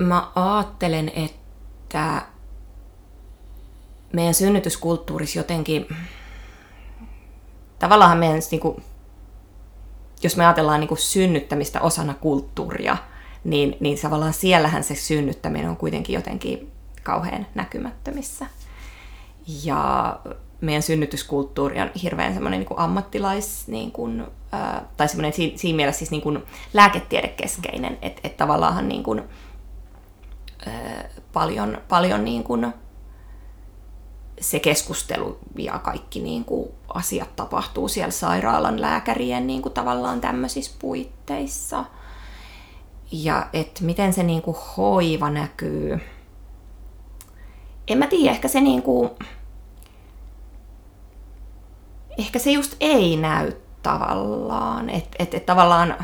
Mä 0.00 0.30
ajattelen, 0.34 1.12
että 1.14 2.22
meidän 4.12 4.34
synnytyskulttuurissa 4.34 5.38
jotenkin, 5.38 5.86
tavallaan 7.78 8.18
meidän, 8.18 8.40
niin 8.50 8.60
kuin, 8.60 8.84
jos 10.22 10.36
me 10.36 10.44
ajatellaan 10.44 10.80
niin 10.80 10.88
kuin 10.88 10.98
synnyttämistä 10.98 11.80
osana 11.80 12.14
kulttuuria, 12.14 12.96
niin, 13.46 13.76
niin 13.80 13.98
tavallaan 14.02 14.32
siellähän 14.32 14.84
se 14.84 14.94
synnyttäminen 14.94 15.70
on 15.70 15.76
kuitenkin 15.76 16.14
jotenkin 16.14 16.72
kauhean 17.02 17.46
näkymättömissä. 17.54 18.46
Ja 19.64 20.20
meidän 20.60 20.82
synnytyskulttuuri 20.82 21.80
on 21.80 21.90
hirveän 22.02 22.34
semmoinen 22.34 22.60
niin 22.60 22.68
kuin 22.68 22.80
ammattilais, 22.80 23.68
niin 23.68 23.92
kuin, 23.92 24.26
äh, 24.54 24.82
tai 24.96 25.08
semmoinen 25.08 25.32
siinä, 25.32 25.58
siinä 25.58 25.76
mielessä 25.76 25.98
siis 25.98 26.10
niin 26.10 26.22
kuin 26.22 26.42
lääketiedekeskeinen, 26.74 27.98
että 28.02 28.20
et 28.24 28.36
tavallaan 28.36 28.88
niin 28.88 29.02
kuin, 29.02 29.22
äh, 30.66 31.04
paljon, 31.32 31.78
paljon 31.88 32.24
niin 32.24 32.44
kuin 32.44 32.72
se 34.40 34.60
keskustelu 34.60 35.38
ja 35.58 35.78
kaikki 35.78 36.20
niin 36.20 36.44
kuin 36.44 36.68
asiat 36.94 37.36
tapahtuu 37.36 37.88
siellä 37.88 38.10
sairaalan 38.10 38.80
lääkärien 38.80 39.46
niin 39.46 39.62
kuin 39.62 39.72
tavallaan 39.72 40.20
tämmöisissä 40.20 40.76
puitteissa– 40.78 41.84
ja 43.12 43.46
että 43.52 43.84
miten 43.84 44.12
se 44.12 44.22
niinku 44.22 44.56
hoiva 44.76 45.30
näkyy. 45.30 46.00
en 47.88 47.98
mä 47.98 48.06
tiedä, 48.06 48.30
ehkä 48.30 48.48
se 48.48 48.60
niinku, 48.60 49.16
ehkä 52.18 52.38
se 52.38 52.50
just 52.50 52.76
ei 52.80 53.16
näy 53.16 53.52
tavallaan, 53.82 54.90
että 54.90 55.16
et, 55.18 55.34
et 55.34 55.46
tavallaan 55.46 55.96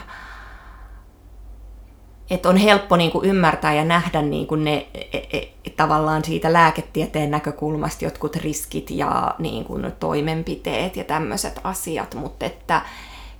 että 2.31 2.49
on 2.49 2.57
helppo 2.57 2.97
niin 2.97 3.11
kuin 3.11 3.25
ymmärtää 3.25 3.75
ja 3.75 3.85
nähdä 3.85 4.23
niin 4.23 4.47
kuin 4.47 4.65
ne 4.65 4.87
e, 4.95 5.19
e, 5.33 5.71
tavallaan 5.77 6.25
siitä 6.25 6.53
lääketieteen 6.53 7.31
näkökulmasta 7.31 8.05
jotkut 8.05 8.37
riskit 8.37 8.91
ja 8.91 9.35
niin 9.39 9.65
kuin 9.65 9.93
toimenpiteet 10.01 10.97
ja 10.97 11.05
tämmöiset 11.05 11.61
asiat, 11.65 12.15
mutta 12.15 12.47
että 12.47 12.83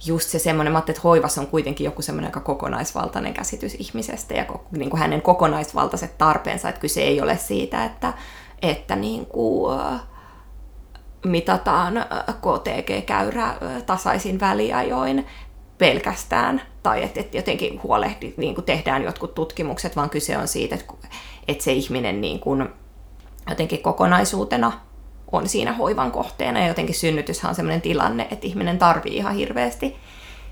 just 0.07 0.29
se 0.29 0.39
semmoinen, 0.39 0.77
että 0.77 1.01
hoivassa 1.05 1.41
on 1.41 1.47
kuitenkin 1.47 1.85
joku 1.85 2.03
semmoinen 2.03 2.29
aika 2.29 2.41
kokonaisvaltainen 2.41 3.35
käsitys 3.35 3.75
ihmisestä 3.75 4.35
ja 4.35 4.47
niin 4.71 4.91
kuin 4.91 5.01
hänen 5.01 5.23
kokonaisvaltaiset 5.23 6.19
tarpeensa, 6.19 6.69
että 6.69 6.81
kyse 6.81 7.01
ei 7.01 7.21
ole 7.21 7.37
siitä, 7.37 7.85
että, 7.85 8.13
että 8.63 8.97
niin 8.97 9.27
kuin, 9.27 9.81
mitataan 11.27 11.95
KTG-käyrä 12.27 13.55
tasaisin 13.87 14.41
väliajoin 14.41 15.27
pelkästään, 15.79 16.63
tai 16.83 17.03
että, 17.03 17.21
että 17.21 17.37
jotenkin 17.37 17.83
huolehdi, 17.83 18.35
niin 18.37 18.55
kuin 18.55 18.65
tehdään 18.65 19.03
jotkut 19.03 19.35
tutkimukset, 19.35 19.97
vaan 19.97 20.11
kyse 20.11 20.39
on 20.39 20.49
siitä, 20.49 20.75
että, 20.75 20.95
että 21.49 21.65
se 21.65 21.73
ihminen 21.73 22.21
niin 22.21 22.41
kuin 22.41 22.69
jotenkin 23.49 23.83
kokonaisuutena 23.83 24.73
on 25.33 25.49
siinä 25.49 25.73
hoivan 25.73 26.13
kohteena, 26.13 26.61
ja 26.61 26.69
jotenkin 26.69 26.95
synnytyshän 26.95 27.49
on 27.51 27.55
sellainen 27.55 27.83
tilanne, 27.83 28.29
että 28.31 28.47
ihminen 28.47 28.79
tarvii 28.79 29.17
ihan 29.17 29.35
hirveästi 29.35 29.97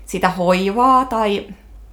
sitä 0.05 0.29
hoivaa, 0.29 1.05
tai 1.05 1.47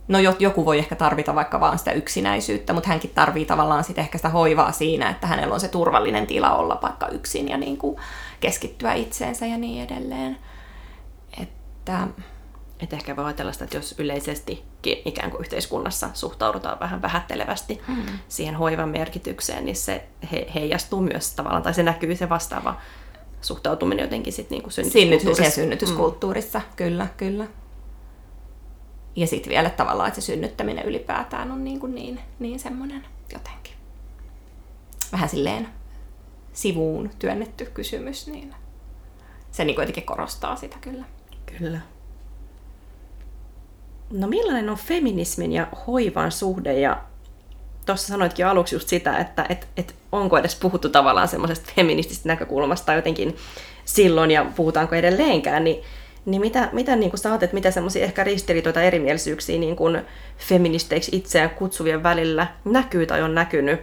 no 0.09 0.18
joku 0.18 0.64
voi 0.64 0.79
ehkä 0.79 0.96
tarvita 0.96 1.35
vaikka 1.35 1.61
vaan 1.61 1.79
sitä 1.79 1.92
yksinäisyyttä, 1.92 2.72
mutta 2.72 2.88
hänkin 2.88 3.11
tarvii 3.14 3.44
tavallaan 3.44 3.85
sitä 3.85 4.01
ehkä 4.01 4.18
sitä 4.18 4.29
hoivaa 4.29 4.72
siinä, 4.72 5.11
että 5.11 5.27
hänellä 5.27 5.55
on 5.55 5.61
se 5.61 5.68
turvallinen 5.68 6.27
tila 6.27 6.55
olla 6.55 6.79
vaikka 6.83 7.09
yksin 7.09 7.48
ja 7.48 7.59
niin 7.59 7.77
kuin 7.77 7.96
keskittyä 8.40 8.92
itseensä 8.92 9.46
ja 9.46 9.59
niin 9.59 9.85
edelleen. 9.85 10.38
Että 11.42 12.09
että 12.81 12.97
ehkä 12.97 13.17
voi 13.17 13.25
ajatella 13.25 13.53
sitä, 13.53 13.64
että 13.64 13.77
jos 13.77 13.95
yleisesti 13.99 14.64
ikään 14.85 15.31
kuin 15.31 15.41
yhteiskunnassa 15.41 16.11
suhtaudutaan 16.14 16.81
vähän 16.81 17.03
vähättelevästi 17.03 17.81
mm. 17.88 18.05
siihen 18.29 18.55
hoivan 18.55 18.88
merkitykseen, 18.88 19.64
niin 19.64 19.77
se 19.77 20.05
he, 20.33 20.47
heijastuu 20.55 21.01
myös 21.01 21.33
tavallaan, 21.35 21.62
tai 21.62 21.75
se 21.75 21.83
näkyy 21.83 22.17
se 22.17 22.29
vastaava 22.29 22.81
suhtautuminen 23.41 24.03
jotenkin 24.03 24.33
sitten 24.33 24.57
niin 24.57 24.62
kuin 24.62 24.73
synnytyskulttuurissa. 24.73 25.43
Synnytys- 25.43 25.55
synnytyskulttuurissa, 25.55 26.59
mm. 26.59 26.64
kyllä, 26.77 27.07
kyllä. 27.17 27.47
Ja 29.17 29.27
sitten 29.27 29.51
vielä 29.51 29.71
tavallaan, 29.71 30.09
että 30.09 30.21
se 30.21 30.25
synnyttäminen 30.25 30.85
ylipäätään 30.85 31.53
on 31.53 31.64
niin, 31.64 31.81
kuin 31.81 31.95
niin, 31.95 32.21
niin 32.38 32.61
semmoinen 32.61 33.05
jotenkin 33.33 33.73
vähän 35.12 35.29
silleen 35.29 35.69
sivuun 36.53 37.11
työnnetty 37.19 37.64
kysymys, 37.64 38.27
niin 38.27 38.55
se 39.51 39.64
niin 39.64 39.77
jotenkin 39.81 40.07
korostaa 40.07 40.57
sitä 40.57 40.77
kyllä. 40.81 41.05
Kyllä. 41.59 41.81
No 44.11 44.27
millainen 44.27 44.71
on 44.71 44.77
feminismin 44.77 45.53
ja 45.53 45.66
hoivan 45.87 46.33
suhde? 46.33 46.81
Ja 46.81 47.03
tuossa 47.87 48.09
sanoitkin 48.09 48.47
aluksi 48.47 48.75
just 48.75 48.88
sitä, 48.88 49.18
että 49.18 49.47
et, 49.49 49.68
et 49.77 49.94
onko 50.12 50.38
edes 50.38 50.57
puhuttu 50.57 50.88
tavallaan 50.88 51.29
semmoisesta 51.29 51.73
feminististä 51.77 52.29
näkökulmasta 52.29 52.94
jotenkin 52.94 53.37
silloin 53.85 54.31
ja 54.31 54.47
puhutaanko 54.57 54.94
edelleenkään, 54.94 55.64
niin, 55.64 55.83
niin 56.27 56.40
mitä, 56.40 56.68
mitä 56.73 56.97
niin 56.97 57.11
kuin 57.11 57.21
sä 57.21 57.35
että 57.35 57.55
mitä 57.55 57.71
semmoisia 57.71 58.05
ehkä 58.05 58.25
ristiriitoita 58.25 58.83
erimielisyyksiä 58.83 59.59
niin 59.59 59.77
kuin 59.77 60.01
feministeiksi 60.38 61.16
itseään 61.16 61.51
kutsuvien 61.51 62.03
välillä 62.03 62.47
näkyy 62.64 63.07
tai 63.07 63.23
on 63.23 63.35
näkynyt 63.35 63.81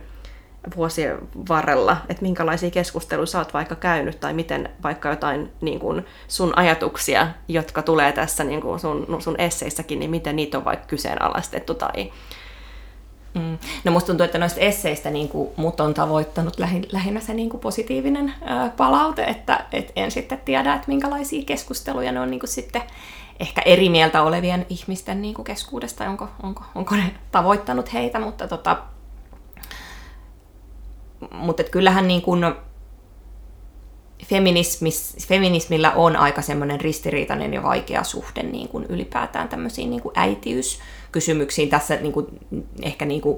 vuosien 0.75 1.17
varrella, 1.49 1.97
että 2.09 2.21
minkälaisia 2.21 2.71
keskusteluja 2.71 3.25
sä 3.25 3.39
oot 3.39 3.53
vaikka 3.53 3.75
käynyt 3.75 4.19
tai 4.19 4.33
miten 4.33 4.69
vaikka 4.83 5.09
jotain 5.09 5.51
niin 5.61 5.79
kuin 5.79 6.05
sun 6.27 6.53
ajatuksia, 6.55 7.27
jotka 7.47 7.81
tulee 7.81 8.11
tässä 8.11 8.43
niin 8.43 8.61
kuin 8.61 8.79
sun, 8.79 9.17
sun 9.19 9.35
esseissäkin, 9.37 9.99
niin 9.99 10.11
miten 10.11 10.35
niitä 10.35 10.57
on 10.57 10.65
vaikka 10.65 10.87
kyseenalaistettu 10.87 11.73
tai 11.73 12.11
Mm. 13.35 13.57
No 13.83 13.91
musta 13.91 14.07
tuntuu, 14.07 14.23
että 14.25 14.37
noista 14.37 14.59
esseistä 14.59 15.09
niin 15.09 15.29
kuin, 15.29 15.49
mut 15.55 15.79
on 15.79 15.93
tavoittanut 15.93 16.59
lähin, 16.59 16.85
lähinnä 16.91 17.19
se 17.19 17.33
niin 17.33 17.49
kuin 17.49 17.61
positiivinen 17.61 18.33
ää, 18.41 18.69
palaute, 18.77 19.23
että 19.23 19.65
et 19.71 19.91
en 19.95 20.11
sitten 20.11 20.41
tiedä, 20.45 20.73
että 20.73 20.87
minkälaisia 20.87 21.43
keskusteluja 21.45 22.11
ne 22.11 22.19
on 22.19 22.31
niin 22.31 22.39
kuin 22.39 22.49
sitten 22.49 22.81
ehkä 23.39 23.61
eri 23.61 23.89
mieltä 23.89 24.23
olevien 24.23 24.65
ihmisten 24.69 25.21
niin 25.21 25.33
kuin 25.33 25.45
keskuudesta, 25.45 26.09
onko, 26.09 26.27
onko, 26.43 26.63
onko 26.75 26.95
ne 26.95 27.11
tavoittanut 27.31 27.93
heitä, 27.93 28.19
mutta 28.19 28.47
tota, 28.47 28.77
mutta 31.31 31.63
kyllähän 31.63 32.07
niin 32.07 32.21
kuin 32.21 32.45
feminismis, 34.25 35.15
feminismillä 35.27 35.91
on 35.91 36.15
aika 36.15 36.41
semmoinen 36.41 36.81
ristiriitainen 36.81 37.53
ja 37.53 37.63
vaikea 37.63 38.03
suhde 38.03 38.43
niin 38.43 38.67
kuin 38.67 38.85
ylipäätään 38.89 39.49
tämmöisiin 39.49 39.89
niin 39.89 40.01
kuin 40.01 40.13
äitiyskysymyksiin. 40.15 41.69
Tässä 41.69 41.95
niin 41.95 42.13
kuin, 42.13 42.27
ehkä 42.81 43.05
niin 43.05 43.21
kuin, 43.21 43.37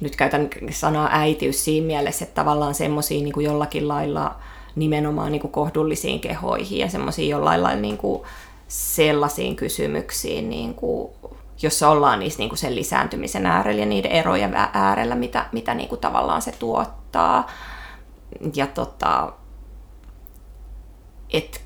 nyt 0.00 0.16
käytän 0.16 0.48
sanaa 0.70 1.08
äitiys 1.12 1.64
siinä 1.64 1.86
mielessä, 1.86 2.24
että 2.24 2.34
tavallaan 2.34 2.74
semmoisiin 2.74 3.24
niin 3.24 3.44
jollakin 3.44 3.88
lailla 3.88 4.36
nimenomaan 4.76 5.32
niin 5.32 5.40
kuin 5.40 5.52
kohdullisiin 5.52 6.20
kehoihin 6.20 6.78
ja 6.78 6.88
semmoisiin 6.88 7.28
jollain 7.28 7.62
lailla 7.62 7.80
niin 7.80 7.98
kuin 7.98 8.22
sellaisiin 8.68 9.56
kysymyksiin, 9.56 10.50
niin 10.50 10.74
kuin, 10.74 11.10
jossa 11.62 11.88
ollaan 11.88 12.18
niissä 12.18 12.38
niin 12.38 12.48
kuin 12.48 12.58
sen 12.58 12.74
lisääntymisen 12.74 13.46
äärellä 13.46 13.80
ja 13.80 13.86
niiden 13.86 14.10
erojen 14.10 14.54
äärellä, 14.72 15.14
mitä, 15.14 15.46
mitä 15.52 15.74
niin 15.74 15.88
kuin 15.88 16.00
tavallaan 16.00 16.42
se 16.42 16.52
tuottaa. 16.52 17.46
Ja 18.54 18.66
tota, 18.66 19.32
että 21.32 21.60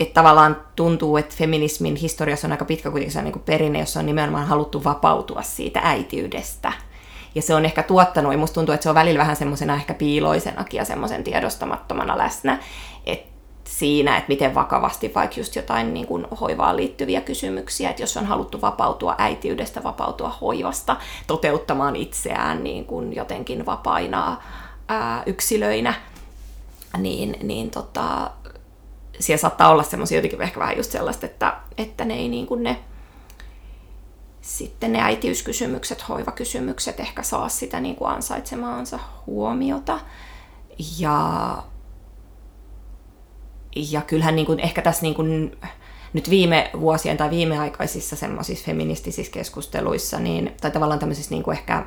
et 0.00 0.12
tavallaan 0.14 0.56
tuntuu, 0.76 1.16
että 1.16 1.34
feminismin 1.36 1.96
historiassa 1.96 2.48
on 2.48 2.52
aika 2.52 2.64
pitkä 2.64 2.90
kuitenkin 2.90 3.24
niin 3.24 3.32
kuin 3.32 3.42
perinne, 3.42 3.80
jossa 3.80 4.00
on 4.00 4.06
nimenomaan 4.06 4.46
haluttu 4.46 4.84
vapautua 4.84 5.42
siitä 5.42 5.80
äitiydestä. 5.82 6.72
Ja 7.34 7.42
se 7.42 7.54
on 7.54 7.64
ehkä 7.64 7.82
tuottanut, 7.82 8.32
ja 8.32 8.38
musta 8.38 8.54
tuntuu, 8.54 8.72
että 8.72 8.82
se 8.82 8.88
on 8.88 8.94
välillä 8.94 9.18
vähän 9.18 9.36
semmoisena 9.36 9.74
ehkä 9.74 9.94
piiloisenakin 9.94 10.78
ja 10.78 10.84
semmoisen 10.84 11.24
tiedostamattomana 11.24 12.18
läsnä, 12.18 12.58
siinä, 13.78 14.16
että 14.16 14.28
miten 14.28 14.54
vakavasti 14.54 15.12
vaikka 15.14 15.40
just 15.40 15.56
jotain 15.56 15.94
niin 15.94 16.06
kuin 16.06 16.26
hoivaan 16.40 16.76
liittyviä 16.76 17.20
kysymyksiä, 17.20 17.90
että 17.90 18.02
jos 18.02 18.16
on 18.16 18.26
haluttu 18.26 18.60
vapautua 18.60 19.14
äitiydestä, 19.18 19.82
vapautua 19.82 20.36
hoivasta, 20.40 20.96
toteuttamaan 21.26 21.96
itseään 21.96 22.64
niin 22.64 22.84
kuin 22.84 23.16
jotenkin 23.16 23.66
vapaina 23.66 24.36
ää, 24.88 25.22
yksilöinä, 25.26 25.94
niin, 26.98 27.36
niin 27.42 27.70
tota, 27.70 28.30
siellä 29.20 29.40
saattaa 29.40 29.70
olla 29.70 29.82
semmoisia 29.82 30.18
jotenkin 30.18 30.42
ehkä 30.42 30.60
vähän 30.60 30.76
just 30.76 30.90
sellaista, 30.90 31.26
että, 31.26 31.56
että 31.78 32.04
ne 32.04 32.14
ei 32.14 32.28
niin 32.28 32.46
kuin 32.46 32.62
ne, 32.62 32.78
sitten 34.40 34.92
ne 34.92 35.02
äitiyskysymykset, 35.02 36.08
hoivakysymykset 36.08 37.00
ehkä 37.00 37.22
saa 37.22 37.48
sitä 37.48 37.80
niin 37.80 37.96
kuin 37.96 38.10
ansaitsemaansa 38.10 38.98
huomiota. 39.26 40.00
Ja 40.98 41.56
ja 43.76 44.00
kyllähän 44.00 44.36
niin 44.36 44.46
kuin, 44.46 44.60
ehkä 44.60 44.82
tässä 44.82 45.02
niin 45.02 45.14
kuin, 45.14 45.56
nyt 46.12 46.30
viime 46.30 46.70
vuosien 46.80 47.16
tai 47.16 47.30
viimeaikaisissa 47.30 48.16
semmoisissa 48.16 48.66
feministisissä 48.66 49.32
keskusteluissa, 49.32 50.18
niin, 50.18 50.52
tai 50.60 50.70
tavallaan 50.70 51.00
tämmöisissä 51.00 51.30
niin 51.30 51.42
kuin 51.42 51.56
ehkä 51.56 51.84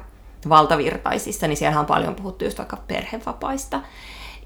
valtavirtaisissa, 0.49 1.47
niin 1.47 1.57
siellä 1.57 1.79
on 1.79 1.85
paljon 1.85 2.15
puhuttu 2.15 2.45
just 2.45 2.57
vaikka 2.57 2.77
perhevapaista. 2.87 3.81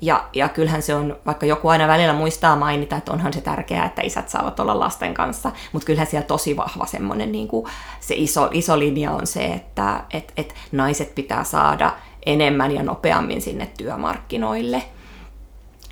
Ja, 0.02 0.28
ja 0.34 0.49
kyllähän 0.49 0.82
se 0.82 0.95
on, 0.95 1.17
vaikka 1.25 1.45
joku 1.45 1.67
aina 1.67 1.88
välillä 1.88 2.13
muistaa 2.13 2.56
mainita, 2.56 2.95
että 2.95 3.12
onhan 3.12 3.34
se 3.34 3.41
tärkeää, 3.41 3.86
että 3.86 4.02
isät 4.02 4.30
saavat 4.30 4.60
olla 4.60 4.80
lasten 4.80 5.13
kanssa, 5.13 5.52
mutta 5.71 5.86
kyllähän 5.86 6.08
siellä 6.08 6.28
tosi 6.28 6.58
vahva 6.58 6.86
semmoinen 6.86 7.32
niin 7.32 7.47
kuin, 7.47 7.67
se 7.99 8.15
iso, 8.15 8.49
iso 8.52 8.80
linja 8.80 9.12
on 9.12 9.28
se, 9.28 9.45
että 9.45 10.04
et, 10.12 10.34
et 10.38 10.56
naiset 10.71 11.15
pitää 11.15 11.43
saada 11.43 11.93
enemmän 12.25 12.71
ja 12.71 12.84
nopeammin 12.84 13.41
sinne 13.41 13.69
työmarkkinoille– 13.78 14.84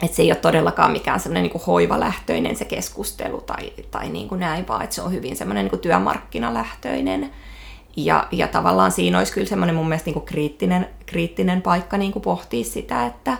että 0.02 0.16
se 0.16 0.22
ei 0.22 0.32
ole 0.32 0.36
todellakaan 0.36 0.92
mikään 0.92 1.20
semmoinen 1.20 1.52
niin 1.54 1.62
hoivalähtöinen 1.68 2.56
se 2.56 2.66
keskustelu 2.66 3.42
tai, 3.42 3.74
tai 3.92 4.10
niin 4.10 4.28
kuin 4.28 4.40
näin, 4.40 4.68
vaan 4.68 4.84
että 4.84 4.96
se 4.96 5.02
on 5.02 5.12
hyvin 5.12 5.36
semmoinen 5.36 5.66
niin 5.66 5.70
kuin 5.70 5.80
työmarkkinalähtöinen. 5.80 7.32
Ja, 7.98 8.28
ja 8.32 8.48
tavallaan 8.48 8.92
siinä 8.92 9.18
olisi 9.18 9.34
kyllä 9.34 9.48
semmoinen 9.48 9.76
mun 9.76 9.90
mielestä 9.90 10.08
niin 10.08 10.14
kuin 10.14 10.26
kriittinen, 10.26 10.90
kriittinen 11.06 11.62
paikka 11.62 11.98
niin 11.98 12.12
kuin 12.12 12.24
pohtia 12.24 12.64
sitä, 12.64 13.06
että, 13.06 13.38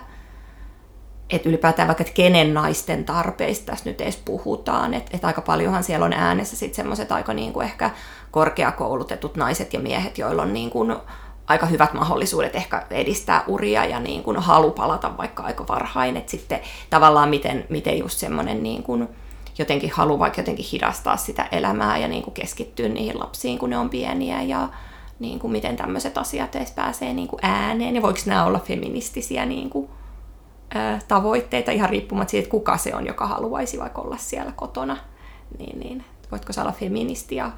että 1.30 1.50
ylipäätään 1.50 1.88
vaikka, 1.88 2.02
että 2.02 2.14
kenen 2.14 2.54
naisten 2.54 3.06
tarpeista 3.06 3.66
tässä 3.66 3.90
nyt 3.90 4.02
edes 4.02 4.22
puhutaan. 4.26 4.94
Että, 4.94 5.12
että 5.14 5.28
aika 5.28 5.42
paljonhan 5.42 5.84
siellä 5.84 6.06
on 6.06 6.14
äänessä 6.14 6.56
sitten 6.56 6.76
semmoiset 6.76 7.12
aika 7.12 7.34
niin 7.34 7.54
kuin 7.54 7.66
ehkä 7.66 7.92
korkeakoulutetut 8.32 9.36
naiset 9.36 9.74
ja 9.74 9.80
miehet, 9.80 10.18
joilla 10.18 10.42
on 10.42 10.54
niin 10.54 10.70
kuin 10.70 10.96
aika 11.48 11.66
hyvät 11.66 11.94
mahdollisuudet 11.94 12.56
ehkä 12.56 12.86
edistää 12.90 13.44
uria 13.48 13.86
ja 13.86 14.00
niin 14.00 14.24
kuin 14.24 14.38
halu 14.38 14.72
palata 14.72 15.18
vaikka 15.18 15.44
aika 15.44 15.68
varhain, 15.68 16.18
että 16.18 16.32
sitten 16.32 16.60
tavallaan 16.90 17.30
miten, 17.30 17.66
miten 17.70 17.98
just 17.98 18.20
semmoinen 18.20 18.64
niin 18.64 18.84
kuin 18.84 19.08
jotenkin 19.58 19.92
halu 19.94 20.20
vaikka 20.20 20.42
jotenkin 20.42 20.66
hidastaa 20.72 21.18
sitä 21.18 21.48
elämää 21.52 21.98
ja 21.98 22.08
niin 22.08 22.24
kuin 22.24 22.34
keskittyä 22.34 22.90
niihin 22.90 23.20
lapsiin, 23.20 23.60
kun 23.60 23.70
ne 23.70 23.78
on 23.78 23.90
pieniä 23.90 24.42
ja 24.42 24.70
niin 25.20 25.40
kuin 25.40 25.52
miten 25.52 25.76
tämmöiset 25.76 26.18
asiat 26.18 26.56
edes 26.56 26.72
pääsee 26.72 27.14
niin 27.14 27.28
kuin 27.28 27.40
ääneen. 27.42 27.96
Ja 27.96 28.02
voiko 28.02 28.20
nämä 28.26 28.46
olla 28.46 28.60
feministisiä 28.60 29.46
niin 29.46 29.70
kuin, 29.70 29.90
tavoitteita 31.08 31.72
ihan 31.72 31.90
riippumatta 31.90 32.32
siitä, 32.32 32.50
kuka 32.50 32.78
se 32.78 32.96
on, 32.96 33.08
joka 33.08 33.28
haluaisi 33.28 33.80
vaikka 33.80 34.02
olla 34.02 34.18
siellä 34.18 34.52
kotona. 34.56 34.98
Niin, 35.58 35.80
niin. 35.80 36.06
Voitko 36.32 36.54
sä 36.54 36.62
olla 36.62 36.72
feministi 36.72 37.36
ja 37.36 37.52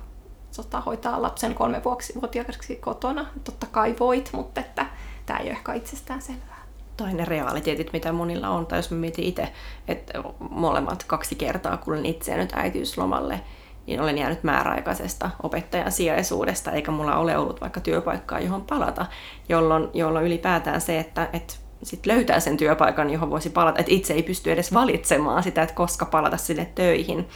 tota, 0.56 0.82
hoitaa 0.82 1.22
lapsen 1.22 1.56
kolme 1.56 1.82
vuotiaaksi 2.22 2.76
kotona? 2.76 3.26
Totta 3.44 3.68
kai 3.72 3.96
voit, 4.00 4.30
mutta 4.34 4.62
että 4.62 4.86
tämä 5.26 5.40
ei 5.40 5.46
ole 5.46 5.52
ehkä 5.52 5.74
itsestään 5.74 6.22
selvää. 6.22 6.60
Tai 6.98 7.14
ne 7.14 7.26
realiteetit, 7.26 7.94
mitä 7.94 8.12
monilla 8.12 8.50
on. 8.50 8.66
Tai 8.66 8.80
jos 8.80 8.92
mä 8.92 8.98
mietin 8.98 9.26
itse, 9.26 9.54
että 9.88 10.14
molemmat 10.50 11.04
kaksi 11.04 11.36
kertaa, 11.36 11.78
kun 11.78 11.94
olen 11.94 12.06
itse 12.06 12.38
nyt 12.38 12.54
äitiyslomalle, 12.54 13.42
niin 13.88 14.02
olen 14.02 14.18
jäänyt 14.18 14.44
määräaikaisesta 14.44 15.30
opettajan 15.44 15.92
sijaisuudesta, 15.92 16.72
eikä 16.72 16.92
mulla 16.92 17.16
ole 17.16 17.38
ollut 17.38 17.62
vaikka 17.62 17.80
työpaikkaa, 17.80 18.40
johon 18.40 18.62
palata, 18.62 19.06
jolloin, 19.50 19.90
jolloin 19.94 20.26
ylipäätään 20.26 20.82
se, 20.82 21.00
että, 21.00 21.30
että 21.34 21.54
sit 21.84 22.06
löytää 22.06 22.40
sen 22.40 22.58
työpaikan, 22.58 23.10
johon 23.10 23.30
voisi 23.30 23.50
palata, 23.50 23.80
että 23.80 23.92
itse 23.92 24.14
ei 24.14 24.24
pysty 24.24 24.52
edes 24.52 24.74
valitsemaan 24.74 25.44
sitä, 25.44 25.62
että 25.62 25.76
koska 25.76 26.06
palata 26.06 26.38
sille 26.38 26.66
töihin. 26.76 27.30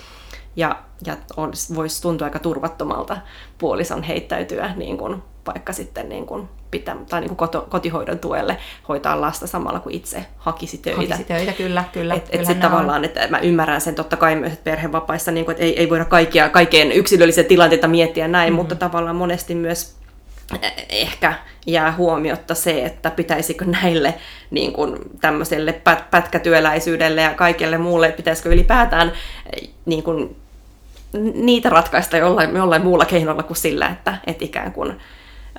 Ja, 0.56 0.76
ja 1.06 1.18
on, 1.38 1.54
voisi 1.76 2.02
tuntua 2.02 2.26
aika 2.26 2.40
turvattomalta 2.40 3.18
puolison 3.58 4.04
heittäytyä 4.04 4.74
niin 4.76 4.98
kuin, 4.98 5.24
vaikka 5.48 5.74
sitten 5.74 6.10
niin 6.10 6.26
kuin, 6.26 6.50
pitää, 6.72 6.96
tai 7.10 7.22
niin 7.22 7.30
kuin 7.30 7.38
koto, 7.38 7.68
kotihoidon 7.70 8.20
tuelle 8.20 8.58
hoitaa 8.90 9.22
lasta 9.22 9.48
samalla 9.48 9.80
kuin 9.80 9.96
itse 9.96 10.26
hakisi 10.38 10.78
töitä. 10.78 11.02
Hakisi 11.02 11.24
töitä, 11.24 11.52
kyllä. 11.52 11.84
kyllä 11.94 12.14
et, 12.14 12.30
et 12.32 12.46
sit 12.46 12.60
tavallaan, 12.60 13.06
että 13.06 13.28
mä 13.28 13.40
ymmärrän 13.40 13.82
sen 13.82 13.96
totta 13.96 14.18
kai 14.18 14.36
myös, 14.36 14.54
perhevapaissa, 14.64 15.32
niin 15.32 15.46
kuin, 15.46 15.54
että 15.54 15.64
ei, 15.64 15.80
ei 15.80 15.90
voida 15.90 16.06
kaikkia, 16.06 16.50
kaikkeen 16.50 16.92
yksilöllisiä 16.92 17.44
tilanteita 17.44 17.88
miettiä 17.88 18.28
näin, 18.28 18.54
mm-hmm. 18.54 18.56
mutta 18.56 18.76
tavallaan 18.76 19.16
monesti 19.16 19.56
myös 19.56 19.96
eh, 20.62 20.74
ehkä 20.90 21.34
jää 21.66 21.92
huomiotta 21.92 22.56
se, 22.56 22.86
että 22.86 23.12
pitäisikö 23.12 23.66
näille 23.66 24.14
niin 24.52 24.74
kuin 24.74 24.98
tämmöiselle 25.22 25.72
pät- 25.72 26.04
pätkätyöläisyydelle 26.12 27.22
ja 27.22 27.34
kaikelle 27.34 27.78
muulle, 27.78 28.12
pitäisikö 28.12 28.50
ylipäätään 28.50 29.12
eh, 29.54 29.70
niin 29.86 30.04
kuin, 30.04 30.36
niitä 31.34 31.70
ratkaista 31.70 32.18
jollain, 32.18 32.56
jollain 32.56 32.84
muulla 32.84 33.06
keinolla 33.06 33.44
kuin 33.44 33.58
sillä, 33.58 33.88
että, 33.88 34.18
että 34.28 34.46
ikään 34.46 34.72
kuin 34.72 34.98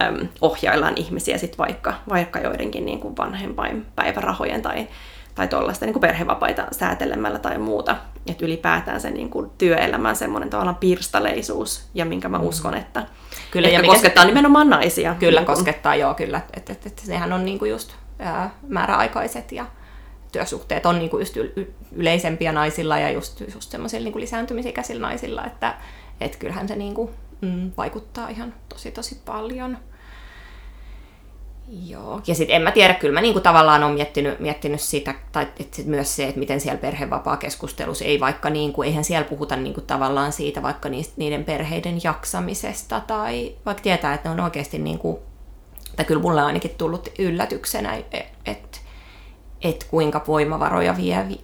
äm, 0.02 0.28
ohjaillaan 0.40 0.94
ihmisiä 0.96 1.38
sit 1.38 1.58
vaikka, 1.58 1.94
vaikka 2.08 2.38
joidenkin 2.38 2.86
niin 2.86 3.00
kuin 3.00 3.16
vanhempain 3.16 3.86
päivärahojen 3.96 4.62
tai, 4.62 4.88
tai 5.34 5.48
tuollaista 5.48 5.86
niin 5.86 6.00
perhevapaita 6.00 6.66
säätelemällä 6.72 7.38
tai 7.38 7.58
muuta. 7.58 7.96
Että 8.30 8.44
ylipäätään 8.44 9.00
se 9.00 9.10
niin 9.10 9.30
kuin 9.30 9.50
työelämän 9.58 10.16
semmoinen 10.16 10.50
tavallaan 10.50 10.76
pirstaleisuus, 10.76 11.88
ja 11.94 12.04
minkä 12.04 12.28
mä 12.28 12.38
mm. 12.38 12.44
uskon, 12.44 12.74
että, 12.74 13.06
kyllä, 13.50 13.68
että 13.68 13.80
ja 13.80 13.86
koskettaa 13.86 14.22
se, 14.24 14.28
nimenomaan 14.28 14.70
naisia. 14.70 15.14
Kyllä 15.18 15.40
niin 15.40 15.46
kuin. 15.46 15.56
koskettaa, 15.56 15.94
joo, 15.94 16.14
kyllä. 16.14 16.40
Että 16.56 16.72
et, 16.72 16.86
et, 16.86 16.98
sehän 16.98 17.32
on 17.32 17.44
niin 17.44 17.58
kuin 17.58 17.70
just 17.70 17.92
ää, 18.18 18.50
määräaikaiset 18.68 19.52
ja 19.52 19.66
työsuhteet 20.34 20.86
on 20.86 20.98
niin 20.98 21.10
kuin 21.10 21.20
just 21.20 21.36
yleisempiä 21.92 22.52
naisilla 22.52 22.98
ja 22.98 23.10
just, 23.10 23.40
just 23.54 23.70
semmoisilla 23.70 24.04
niin 24.10 24.20
lisääntymisikäisillä 24.20 25.06
naisilla, 25.06 25.44
että 25.44 25.74
et 26.20 26.36
kyllähän 26.36 26.68
se 26.68 26.76
niin 26.76 26.94
kuin, 26.94 27.10
mm, 27.40 27.70
vaikuttaa 27.76 28.28
ihan 28.28 28.54
tosi 28.68 28.90
tosi 28.90 29.20
paljon. 29.24 29.78
Joo, 31.68 32.20
ja 32.26 32.34
sitten 32.34 32.56
en 32.56 32.62
mä 32.62 32.72
tiedä, 32.72 32.94
kyllä 32.94 33.14
mä 33.14 33.20
niinku 33.20 33.40
tavallaan 33.40 33.82
on 33.82 33.92
miettinyt, 33.92 34.40
miettinyt 34.40 34.80
sitä, 34.80 35.14
tai 35.32 35.48
et 35.60 35.74
sit 35.74 35.86
myös 35.86 36.16
se, 36.16 36.24
että 36.24 36.38
miten 36.38 36.60
siellä 36.60 36.80
perhevapaa-keskustelussa 36.80 38.04
ei 38.04 38.20
vaikka, 38.20 38.50
niinku, 38.50 38.82
eihän 38.82 39.04
siellä 39.04 39.28
puhuta 39.28 39.56
niinku 39.56 39.80
tavallaan 39.80 40.32
siitä 40.32 40.62
vaikka 40.62 40.88
niistä, 40.88 41.14
niiden 41.16 41.44
perheiden 41.44 42.00
jaksamisesta, 42.04 43.00
tai 43.00 43.54
vaikka 43.66 43.82
tietää, 43.82 44.14
että 44.14 44.28
ne 44.28 44.32
on 44.32 44.40
oikeasti, 44.40 44.78
niinku, 44.78 45.22
tai 45.96 46.04
kyllä 46.04 46.22
mulle 46.22 46.40
on 46.40 46.46
ainakin 46.46 46.74
tullut 46.78 47.08
yllätyksenä, 47.18 47.94
että 48.44 48.78
että 49.64 49.86
kuinka 49.90 50.24
voimavaroja 50.26 50.96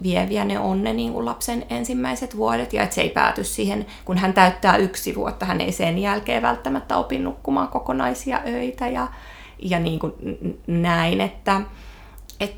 vieviä 0.03 0.45
ne 0.45 0.59
on 0.59 0.85
ne 0.85 0.93
niin 0.93 1.13
kuin 1.13 1.25
lapsen 1.25 1.67
ensimmäiset 1.71 2.37
vuodet. 2.37 2.73
Ja 2.73 2.83
että 2.83 2.95
se 2.95 3.01
ei 3.01 3.11
pääty 3.11 3.45
siihen, 3.45 3.87
kun 4.05 4.19
hän 4.19 4.35
täyttää 4.35 4.77
yksi 4.77 5.15
vuotta, 5.15 5.47
hän 5.47 5.61
ei 5.61 5.73
sen 5.73 5.99
jälkeen 5.99 6.43
välttämättä 6.43 6.97
opi 6.97 7.19
nukkumaan 7.19 7.69
kokonaisia 7.69 8.41
öitä 8.47 8.89
ja, 8.89 9.09
ja 9.63 9.81
niin 9.81 9.99
kuin 9.99 10.13
näin, 10.67 11.21
että 11.21 11.61
et, 12.41 12.55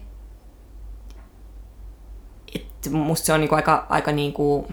et 2.55 2.93
musta 2.93 3.27
se 3.27 3.33
on 3.33 3.41
niin 3.41 3.49
kuin 3.49 3.57
aika, 3.57 3.87
aika 3.89 4.13
niin 4.13 4.33
kuin 4.33 4.67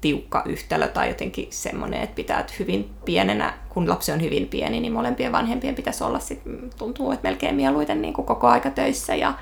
tiukka 0.00 0.42
yhtälö 0.46 0.88
tai 0.88 1.08
jotenkin 1.08 1.46
semmoinen, 1.50 2.02
että 2.02 2.16
pitää 2.16 2.40
että 2.40 2.52
hyvin 2.58 2.90
pienenä, 3.04 3.54
kun 3.68 3.88
lapsi 3.88 4.12
on 4.12 4.20
hyvin 4.20 4.48
pieni, 4.48 4.80
niin 4.80 4.92
molempien 4.92 5.32
vanhempien 5.32 5.74
pitäisi 5.74 6.04
olla 6.04 6.18
sit, 6.18 6.42
tuntuu, 6.78 7.12
että 7.12 7.28
melkein 7.28 7.54
mieluiten 7.54 8.02
niin 8.02 8.14
kuin 8.14 8.26
koko 8.26 8.48
aika 8.48 8.70
töissä 8.70 9.14
ja, 9.14 9.34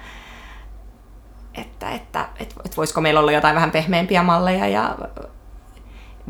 että, 1.54 1.90
että, 1.90 2.28
että, 2.40 2.54
että 2.64 2.76
voisiko 2.76 3.00
meillä 3.00 3.20
olla 3.20 3.32
jotain 3.32 3.54
vähän 3.54 3.70
pehmeämpiä 3.70 4.22
malleja 4.22 4.68
ja 4.68 4.96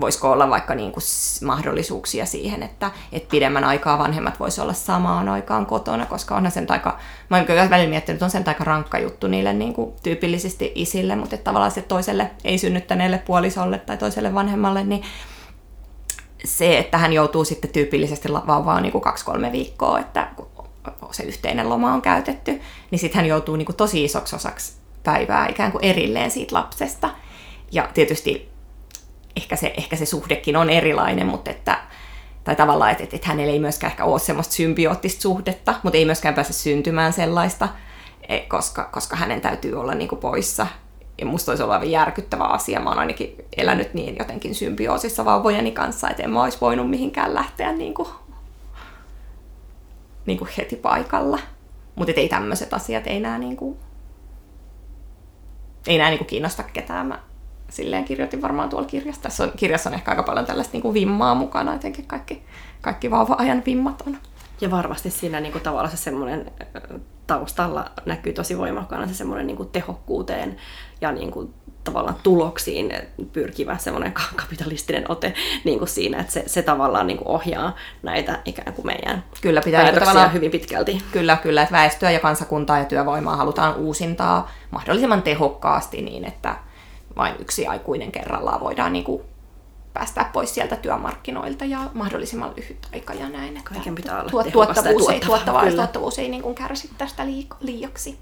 voisiko 0.01 0.31
olla 0.31 0.51
vaikka 0.51 0.75
niin 0.75 0.93
kuin 0.93 1.03
mahdollisuuksia 1.45 2.27
siihen, 2.27 2.63
että, 2.63 2.91
että 3.13 3.31
pidemmän 3.31 3.65
aikaa 3.65 3.99
vanhemmat 3.99 4.41
voisi 4.41 4.61
olla 4.61 4.73
samaan 4.73 5.29
aikaan 5.29 5.67
kotona, 5.67 6.07
koska 6.07 6.37
onhan 6.37 6.53
sen 6.53 6.67
aika, 6.69 6.99
mä 7.31 7.37
oon 7.37 7.47
kyllä 7.47 7.71
välillä 7.71 7.91
miettinyt, 7.91 8.17
että 8.17 8.25
on 8.25 8.31
sen 8.31 8.45
aika 8.47 8.65
rankka 8.65 8.99
juttu 8.99 9.29
niille 9.29 9.53
niin 9.53 9.75
kuin 9.75 9.93
tyypillisesti 10.03 10.73
isille, 10.75 11.17
mutta 11.17 11.35
että 11.35 11.45
tavallaan 11.45 11.73
se 11.73 11.83
toiselle 11.83 12.31
ei 12.45 12.59
synnyttäneelle 12.59 13.19
puolisolle 13.19 13.79
tai 13.79 13.97
toiselle 13.97 14.35
vanhemmalle, 14.35 14.85
niin 14.85 15.03
se, 16.45 16.79
että 16.79 16.99
hän 16.99 17.13
joutuu 17.13 17.45
sitten 17.45 17.71
tyypillisesti 17.71 18.29
vauvaan 18.33 18.83
niin 18.83 18.93
kuin 18.93 19.03
kaksi-kolme 19.03 19.53
viikkoa, 19.53 19.99
että 19.99 20.29
se 21.11 21.23
yhteinen 21.23 21.69
loma 21.69 21.95
on 21.95 22.03
käytetty, 22.03 22.61
niin 22.91 22.99
sitten 22.99 23.17
hän 23.17 23.27
joutuu 23.27 23.57
niin 23.57 23.67
kuin 23.67 23.77
tosi 23.77 24.05
isoksi 24.05 24.37
osaksi 24.37 24.80
päivää 25.03 25.49
ikään 25.49 25.73
kuin 25.73 25.85
erilleen 25.85 26.31
siitä 26.31 26.55
lapsesta. 26.55 27.11
Ja 27.73 27.89
tietysti 27.95 28.51
ehkä 29.37 29.57
se, 29.57 29.75
ehkä 29.77 29.97
se 29.97 30.07
suhdekin 30.07 30.57
on 30.57 30.71
erilainen, 30.71 31.27
mutta 31.27 31.51
että, 31.51 31.79
tai 32.45 32.57
tavallaan, 32.57 32.91
että, 32.91 33.05
että 33.05 33.29
hänellä 33.29 33.53
ei 33.53 33.59
myöskään 33.59 33.91
ehkä 33.91 34.05
ole 34.05 34.19
semmoista 34.19 34.55
symbioottista 34.55 35.23
suhdetta, 35.23 35.75
mutta 35.83 35.97
ei 35.97 36.05
myöskään 36.05 36.35
pääse 36.35 36.53
syntymään 36.53 37.13
sellaista, 37.13 37.69
e, 38.29 38.39
koska, 38.39 38.85
koska 38.93 39.17
hänen 39.17 39.41
täytyy 39.41 39.81
olla 39.81 39.95
niin 39.95 40.09
kuin 40.09 40.19
poissa. 40.19 40.67
Ja 41.19 41.27
musta 41.27 41.53
olisi 41.53 41.63
ollut 41.63 41.75
aivan 41.75 41.91
järkyttävä 41.91 42.45
asia. 42.45 42.81
Mä 42.81 42.91
oon 42.91 42.99
ainakin 42.99 43.37
elänyt 43.57 43.95
niin 43.95 44.17
jotenkin 44.19 44.55
symbioosissa 44.55 45.25
vauvojeni 45.25 45.73
kanssa, 45.73 46.11
että 46.11 46.23
en 46.23 46.31
mä 46.31 46.43
olisi 46.43 46.59
voinut 46.61 46.91
mihinkään 46.91 47.35
lähteä 47.35 47.73
niin 47.73 47.95
kuin, 47.95 48.09
niin 50.27 50.39
kuin 50.39 50.51
heti 50.59 50.77
paikalla. 50.77 51.39
Mutta 51.95 52.13
ei 52.17 52.29
tämmöiset 52.29 52.75
asiat, 52.75 53.07
ei 53.07 53.21
niin 53.39 53.57
kuin, 53.57 53.79
ei 55.87 55.99
näin 55.99 56.17
niin 56.17 56.27
kiinnosta 56.27 56.63
ketään. 56.63 57.07
Mä 57.07 57.19
silleen 57.69 58.05
kirjoitin 58.05 58.43
varmaan 58.43 58.69
tuolla 58.69 58.89
kirjassa. 58.89 59.23
Tässä 59.23 59.45
on, 59.45 59.53
kirjassa 59.57 59.91
on 59.91 59.95
ehkä 59.95 60.11
aika 60.11 60.23
paljon 60.23 60.47
tällaista 60.47 60.73
niin 60.73 60.83
kuin 60.83 60.95
vimmaa 60.95 61.35
mukana, 61.35 61.75
etenkin 61.75 62.07
kaikki, 62.07 62.43
kaikki 62.81 63.11
vauva-ajan 63.11 63.63
vimmat 63.67 64.03
on. 64.07 64.19
Ja 64.61 64.71
varmasti 64.71 65.11
siinä 65.11 65.41
niin 65.41 65.53
kuin 65.53 65.63
tavallaan 65.63 65.97
se 65.97 65.97
semmoinen 65.97 66.53
taustalla 67.27 67.91
näkyy 68.07 68.33
tosi 68.33 68.59
voimakkaana 68.59 69.07
se 69.07 69.15
semmoinen 69.15 69.47
niin 69.47 69.57
kuin 69.57 69.69
tehokkuuteen 69.69 70.57
ja 71.01 71.13
niin 71.13 71.31
kuin 71.31 71.55
tavallaan 71.85 72.17
tuloksiin 72.23 72.93
pyrkivä 73.33 73.79
semmoinen 73.79 74.13
kapitalistinen 74.37 75.11
ote 75.11 75.35
niin 75.65 75.79
kuin 75.79 75.89
siinä, 75.89 76.21
että 76.21 76.33
se, 76.33 76.43
se 76.47 76.63
tavallaan 76.63 77.07
niin 77.07 77.17
kuin 77.17 77.29
ohjaa 77.29 77.77
näitä 78.03 78.41
ikään 78.45 78.73
kuin 78.73 78.87
meidän 78.87 79.25
kyllä, 79.41 79.61
pitää 79.61 79.83
päätöksiä 79.83 80.07
tavallaan, 80.07 80.33
hyvin 80.33 80.51
pitkälti. 80.51 81.03
Kyllä, 81.13 81.37
kyllä, 81.37 81.63
että 81.63 81.75
väestöä 81.75 82.11
ja 82.11 82.21
kansakuntaa 82.21 82.79
ja 82.79 82.85
työvoimaa 82.85 83.37
halutaan 83.37 83.77
uusintaa 83.77 84.51
mahdollisimman 84.71 85.23
tehokkaasti 85.23 86.03
niin, 86.03 86.25
että 86.25 86.57
vain 87.17 87.35
yksi 87.39 87.67
aikuinen 87.67 88.13
kerrallaan 88.13 88.61
voidaan 88.61 88.93
niin 88.93 89.05
kuin 89.05 89.23
päästää 89.93 90.31
pois 90.33 90.55
sieltä 90.55 90.77
työmarkkinoilta 90.77 91.65
ja 91.65 91.79
mahdollisimman 91.95 92.53
lyhyt 92.57 92.89
aika 92.95 93.15
ja 93.15 93.29
näin. 93.29 93.57
Että 93.57 93.71
Kaiken 93.75 93.95
pitää 93.95 94.21
olla 94.21 94.31
tuot, 94.31 94.53
tuottavuus, 94.53 95.09
ei, 95.09 95.21
tuottava, 95.21 95.71
tuottavuus 95.71 96.19
ei 96.19 96.29
niin 96.29 96.43
kuin 96.43 96.55
kärsi 96.55 96.91
tästä 96.99 97.27
liiaksi 97.61 98.19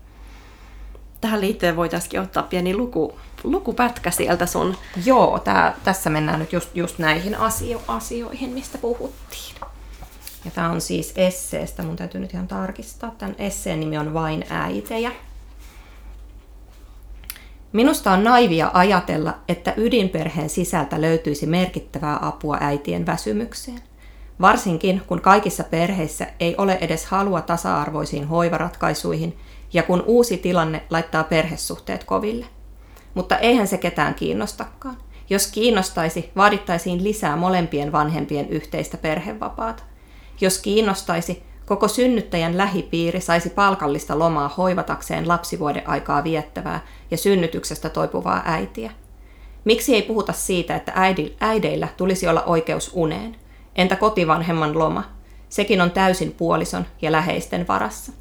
tähän 1.21 1.41
liittyen 1.41 1.77
voitaisiin 1.77 2.23
ottaa 2.23 2.43
pieni 2.43 2.77
luku, 2.77 3.19
lukupätkä 3.45 4.11
sieltä 4.11 4.47
sun. 4.47 4.77
Joo, 5.05 5.39
tää, 5.39 5.77
tässä 5.85 6.11
mennään 6.11 6.39
nyt 6.39 6.53
just, 6.53 6.77
just 6.77 6.99
näihin 6.99 7.35
asio, 7.35 7.83
asioihin, 7.89 8.51
mistä 8.51 8.79
puhuttiin. 8.79 9.55
Ja 10.45 10.51
tämä 10.51 10.71
on 10.71 10.81
siis 10.81 11.13
esseestä, 11.17 11.83
mun 11.83 11.97
täytyy 11.97 12.21
nyt 12.21 12.35
ihan 12.35 12.49
tarkistaa. 12.49 13.15
Tämän 13.19 13.37
esseen 13.39 13.81
nimi 13.81 13.99
on 13.99 14.15
Vain 14.15 14.45
äitejä. 14.51 15.13
Minusta 17.73 18.13
on 18.13 18.25
naivia 18.25 18.71
ajatella, 18.75 19.35
että 19.49 19.75
ydinperheen 19.77 20.51
sisältä 20.51 21.01
löytyisi 21.01 21.47
merkittävää 21.47 22.19
apua 22.23 22.59
äitien 22.61 23.07
väsymykseen. 23.07 23.83
Varsinkin 24.41 25.03
kun 25.07 25.21
kaikissa 25.21 25.65
perheissä 25.65 26.27
ei 26.41 26.55
ole 26.59 26.79
edes 26.81 27.07
halua 27.07 27.41
tasa-arvoisiin 27.41 28.29
hoivaratkaisuihin 28.29 29.39
ja 29.73 29.83
kun 29.83 30.03
uusi 30.07 30.37
tilanne 30.37 30.83
laittaa 30.91 31.25
perhesuhteet 31.25 32.05
koville. 32.05 32.47
Mutta 33.19 33.39
eihän 33.39 33.67
se 33.67 33.79
ketään 33.79 34.15
kiinnostakaan. 34.15 34.97
Jos 35.31 35.47
kiinnostaisi, 35.47 36.31
vaadittaisiin 36.37 37.05
lisää 37.05 37.37
molempien 37.37 37.93
vanhempien 37.93 38.49
yhteistä 38.49 38.97
perhevapaata. 38.97 39.83
Jos 40.41 40.59
kiinnostaisi, 40.59 41.43
koko 41.67 41.89
synnyttäjän 41.89 42.57
lähipiiri 42.57 43.21
saisi 43.21 43.51
palkallista 43.51 44.19
lomaa 44.19 44.49
hoivatakseen 44.57 45.29
lapsivuoden 45.29 45.89
aikaa 45.89 46.25
viettävää 46.25 46.87
ja 47.11 47.17
synnytyksestä 47.17 47.89
toipuvaa 47.89 48.43
äitiä. 48.45 48.91
Miksi 49.65 49.95
ei 49.95 50.03
puhuta 50.03 50.33
siitä, 50.33 50.77
että 50.77 50.93
äideillä 51.41 51.89
tulisi 51.97 52.29
olla 52.29 52.43
oikeus 52.45 52.91
uneen? 52.95 53.37
Entä 53.77 53.97
kotivanhemman 53.97 54.79
loma? 54.79 55.05
Sekin 55.49 55.81
on 55.81 55.91
täysin 55.91 56.33
puolison 56.33 56.87
ja 57.03 57.13
läheisten 57.13 57.69
varassa. 57.69 58.13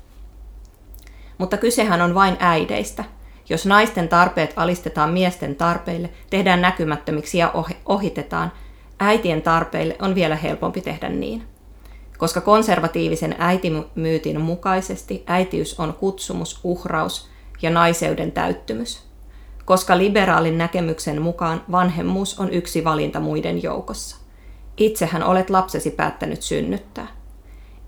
Mutta 1.37 1.57
kysehän 1.57 2.01
on 2.01 2.15
vain 2.15 2.37
äideistä. 2.39 3.16
Jos 3.49 3.65
naisten 3.65 4.09
tarpeet 4.09 4.53
alistetaan 4.55 5.09
miesten 5.13 5.55
tarpeille, 5.55 6.09
tehdään 6.29 6.61
näkymättömiksi 6.61 7.37
ja 7.37 7.53
ohitetaan, 7.85 8.51
äitien 8.99 9.41
tarpeille 9.41 9.95
on 10.01 10.15
vielä 10.15 10.35
helpompi 10.35 10.81
tehdä 10.81 11.09
niin. 11.09 11.43
Koska 12.17 12.41
konservatiivisen 12.41 13.35
äitimyytin 13.39 14.41
mukaisesti 14.41 15.23
äitiys 15.27 15.79
on 15.79 15.93
kutsumus, 15.93 16.59
uhraus 16.63 17.29
ja 17.61 17.69
naiseuden 17.69 18.31
täyttymys. 18.31 19.07
Koska 19.65 19.97
liberaalin 19.97 20.57
näkemyksen 20.57 21.21
mukaan 21.21 21.63
vanhemmuus 21.71 22.39
on 22.39 22.53
yksi 22.53 22.83
valinta 22.83 23.19
muiden 23.19 23.63
joukossa. 23.63 24.17
Itsehän 24.77 25.23
olet 25.23 25.49
lapsesi 25.49 25.91
päättänyt 25.91 26.41
synnyttää. 26.41 27.07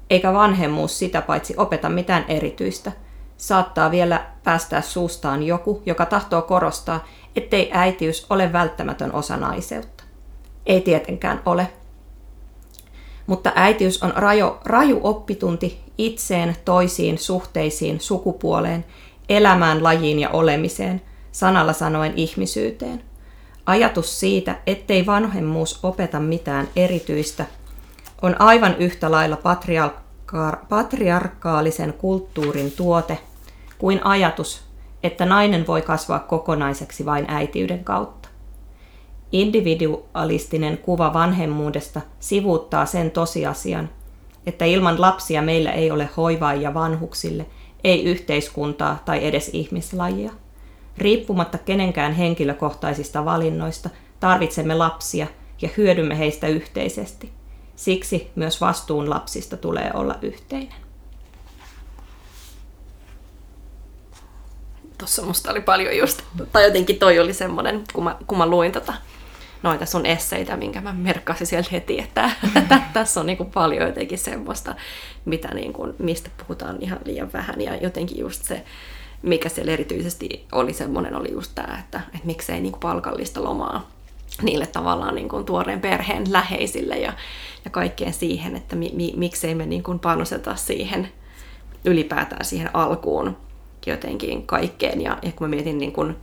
Eikä 0.09 0.33
vanhemmuus 0.33 0.99
sitä 0.99 1.21
paitsi 1.21 1.53
opeta 1.57 1.89
mitään 1.89 2.25
erityistä. 2.27 2.91
Saattaa 3.39 3.91
vielä 3.91 4.25
päästää 4.43 4.81
suustaan 4.81 5.43
joku, 5.43 5.81
joka 5.85 6.05
tahtoo 6.05 6.41
korostaa, 6.41 7.07
ettei 7.35 7.69
äitiys 7.73 8.25
ole 8.29 8.53
välttämätön 8.53 9.13
osa 9.13 9.37
naiseutta. 9.37 10.03
Ei 10.65 10.81
tietenkään 10.81 11.41
ole. 11.45 11.67
Mutta 13.27 13.51
äitiys 13.55 14.03
on 14.03 14.13
raju, 14.15 14.57
raju 14.65 14.99
oppitunti 15.03 15.79
itseen, 15.97 16.55
toisiin, 16.65 17.17
suhteisiin, 17.17 17.99
sukupuoleen, 17.99 18.85
elämään, 19.29 19.83
lajiin 19.83 20.19
ja 20.19 20.29
olemiseen, 20.29 21.01
sanalla 21.31 21.73
sanoen 21.73 22.13
ihmisyyteen. 22.15 23.03
Ajatus 23.65 24.19
siitä, 24.19 24.55
ettei 24.67 25.05
vanhemmuus 25.05 25.79
opeta 25.83 26.19
mitään 26.19 26.67
erityistä, 26.75 27.45
on 28.21 28.41
aivan 28.41 28.75
yhtä 28.77 29.11
lailla 29.11 29.35
patriarka- 29.35 30.65
patriarkaalisen 30.69 31.93
kulttuurin 31.93 32.71
tuote 32.71 33.17
kuin 33.79 34.05
ajatus, 34.05 34.63
että 35.03 35.25
nainen 35.25 35.67
voi 35.67 35.81
kasvaa 35.81 36.19
kokonaiseksi 36.19 37.05
vain 37.05 37.25
äitiyden 37.27 37.83
kautta. 37.83 38.29
Individualistinen 39.31 40.77
kuva 40.77 41.13
vanhemmuudesta 41.13 42.01
sivuuttaa 42.19 42.85
sen 42.85 43.11
tosiasian, 43.11 43.89
että 44.45 44.65
ilman 44.65 45.01
lapsia 45.01 45.41
meillä 45.41 45.71
ei 45.71 45.91
ole 45.91 46.09
hoivaajia 46.17 46.73
vanhuksille, 46.73 47.45
ei 47.83 48.03
yhteiskuntaa 48.03 49.01
tai 49.05 49.25
edes 49.25 49.49
ihmislajia. 49.53 50.31
Riippumatta 50.97 51.57
kenenkään 51.57 52.13
henkilökohtaisista 52.13 53.25
valinnoista, 53.25 53.89
tarvitsemme 54.19 54.75
lapsia 54.75 55.27
ja 55.61 55.69
hyödymme 55.77 56.17
heistä 56.17 56.47
yhteisesti. 56.47 57.31
Siksi 57.75 58.31
myös 58.35 58.61
vastuun 58.61 59.09
lapsista 59.09 59.57
tulee 59.57 59.91
olla 59.93 60.15
yhteinen. 60.21 60.88
Tuossa 64.99 65.21
musta 65.21 65.51
oli 65.51 65.61
paljon 65.61 65.97
just, 65.97 66.21
tai 66.51 66.63
jotenkin 66.63 66.99
toi 66.99 67.19
oli 67.19 67.33
semmoinen, 67.33 67.83
kun 67.93 68.03
mä, 68.03 68.15
kun 68.27 68.37
mä 68.37 68.45
luin 68.45 68.71
tota, 68.71 68.93
noita 69.63 69.85
sun 69.85 70.05
esseitä, 70.05 70.57
minkä 70.57 70.81
mä 70.81 70.93
merkkasin 70.93 71.47
sieltä 71.47 71.69
heti, 71.71 71.99
että, 71.99 72.31
tässä 72.93 73.19
on 73.19 73.25
niin 73.25 73.37
kuin 73.37 73.51
paljon 73.51 73.87
jotenkin 73.87 74.17
semmoista, 74.17 74.75
mitä 75.25 75.53
niin 75.53 75.73
kuin, 75.73 75.93
mistä 75.99 76.29
puhutaan 76.37 76.77
ihan 76.81 76.99
liian 77.05 77.33
vähän. 77.33 77.61
Ja 77.61 77.75
jotenkin 77.75 78.19
just 78.19 78.43
se, 78.43 78.63
mikä 79.21 79.49
siellä 79.49 79.71
erityisesti 79.71 80.45
oli 80.51 80.73
semmoinen, 80.73 81.15
oli 81.15 81.31
just 81.31 81.51
tämä, 81.55 81.77
että, 81.79 82.01
että 82.05 82.27
miksei 82.27 82.61
niin 82.61 82.71
kuin 82.71 82.81
palkallista 82.81 83.43
lomaa 83.43 83.89
niille 84.41 84.67
tavallaan 84.67 85.15
niin 85.15 85.29
kuin 85.29 85.45
tuoreen 85.45 85.81
perheen 85.81 86.33
läheisille 86.33 86.97
ja, 86.97 87.13
ja 87.65 87.71
kaikkeen 87.71 88.13
siihen, 88.13 88.55
että 88.55 88.75
mi, 88.75 88.91
mi, 88.93 89.13
miksei 89.17 89.55
me 89.55 89.65
niin 89.65 89.83
kuin 89.83 89.99
panoseta 89.99 90.55
siihen 90.55 91.09
ylipäätään 91.85 92.45
siihen 92.45 92.75
alkuun 92.75 93.37
jotenkin 93.87 94.47
kaikkeen. 94.47 95.01
Ja, 95.01 95.17
ja 95.21 95.31
kun 95.31 95.47
mä 95.47 95.55
mietin 95.55 95.77
niin 95.77 95.91
kuin 95.91 96.15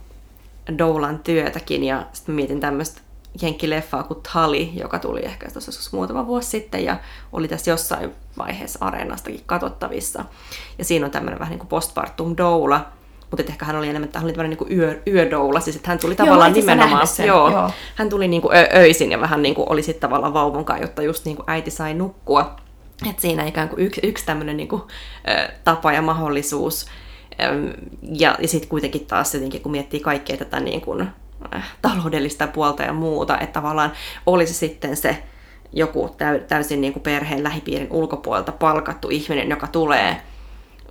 Doulan 0.78 1.18
työtäkin 1.18 1.84
ja 1.84 2.06
sitten 2.12 2.34
mietin 2.34 2.60
tämmöistä 2.60 3.00
jenkkileffaa 3.42 4.02
kuin 4.02 4.20
Tali, 4.32 4.72
joka 4.74 4.98
tuli 4.98 5.24
ehkä 5.24 5.50
tuossa 5.50 5.96
muutama 5.96 6.26
vuosi 6.26 6.50
sitten 6.50 6.84
ja 6.84 6.96
oli 7.32 7.48
tässä 7.48 7.70
jossain 7.70 8.12
vaiheessa 8.38 8.78
areenastakin 8.84 9.42
katsottavissa. 9.46 10.24
Ja 10.78 10.84
siinä 10.84 11.06
on 11.06 11.12
tämmöinen 11.12 11.38
vähän 11.38 11.50
niin 11.50 11.58
kuin 11.58 11.68
postpartum 11.68 12.36
doula, 12.36 12.86
mutta 13.30 13.52
ehkä 13.52 13.64
hän 13.64 13.76
oli 13.76 13.88
enemmän, 13.88 14.10
hän 14.14 14.24
oli 14.24 14.32
tämmöinen 14.32 14.58
niin 14.58 14.78
yö, 14.78 15.02
yödoula, 15.06 15.60
siis 15.60 15.76
että 15.76 15.90
hän 15.90 15.98
tuli 15.98 16.14
tavallaan 16.14 16.50
joo, 16.50 16.60
nimenomaan, 16.60 17.06
joo, 17.26 17.50
joo. 17.50 17.70
hän 17.94 18.08
tuli 18.08 18.28
niin 18.28 18.42
kuin 18.42 18.56
ö, 18.56 18.68
öisin 18.74 19.12
ja 19.12 19.20
vähän 19.20 19.42
niin 19.42 19.54
kuin 19.54 19.68
oli 19.68 19.82
sitten 19.82 20.00
tavallaan 20.00 20.34
vauvan 20.34 20.64
kanssa, 20.64 20.84
jotta 20.84 21.02
just 21.02 21.24
niin 21.24 21.36
kuin 21.36 21.50
äiti 21.50 21.70
sai 21.70 21.94
nukkua. 21.94 22.56
että 23.10 23.22
siinä 23.22 23.44
ikään 23.44 23.68
kuin 23.68 23.80
yksi, 23.80 24.00
yksi 24.04 24.26
tämmöinen 24.26 24.56
niin 24.56 24.68
kuin, 24.68 24.82
ö, 25.28 25.52
tapa 25.64 25.92
ja 25.92 26.02
mahdollisuus. 26.02 26.86
Ja, 28.02 28.36
ja 28.40 28.48
sitten 28.48 28.68
kuitenkin 28.68 29.06
taas 29.06 29.34
jotenkin, 29.34 29.62
kun 29.62 29.72
miettii 29.72 30.00
kaikkea 30.00 30.36
tätä 30.36 30.60
niin 30.60 30.80
kuin, 30.80 31.08
äh, 31.54 31.76
taloudellista 31.82 32.46
puolta 32.46 32.82
ja 32.82 32.92
muuta, 32.92 33.38
että 33.38 33.60
tavallaan 33.60 33.92
olisi 34.26 34.54
sitten 34.54 34.96
se 34.96 35.22
joku 35.72 36.16
täysin 36.48 36.80
niin 36.80 36.92
kuin 36.92 37.02
perheen 37.02 37.44
lähipiirin 37.44 37.88
ulkopuolelta 37.90 38.52
palkattu 38.52 39.08
ihminen, 39.10 39.50
joka 39.50 39.66
tulee 39.66 40.22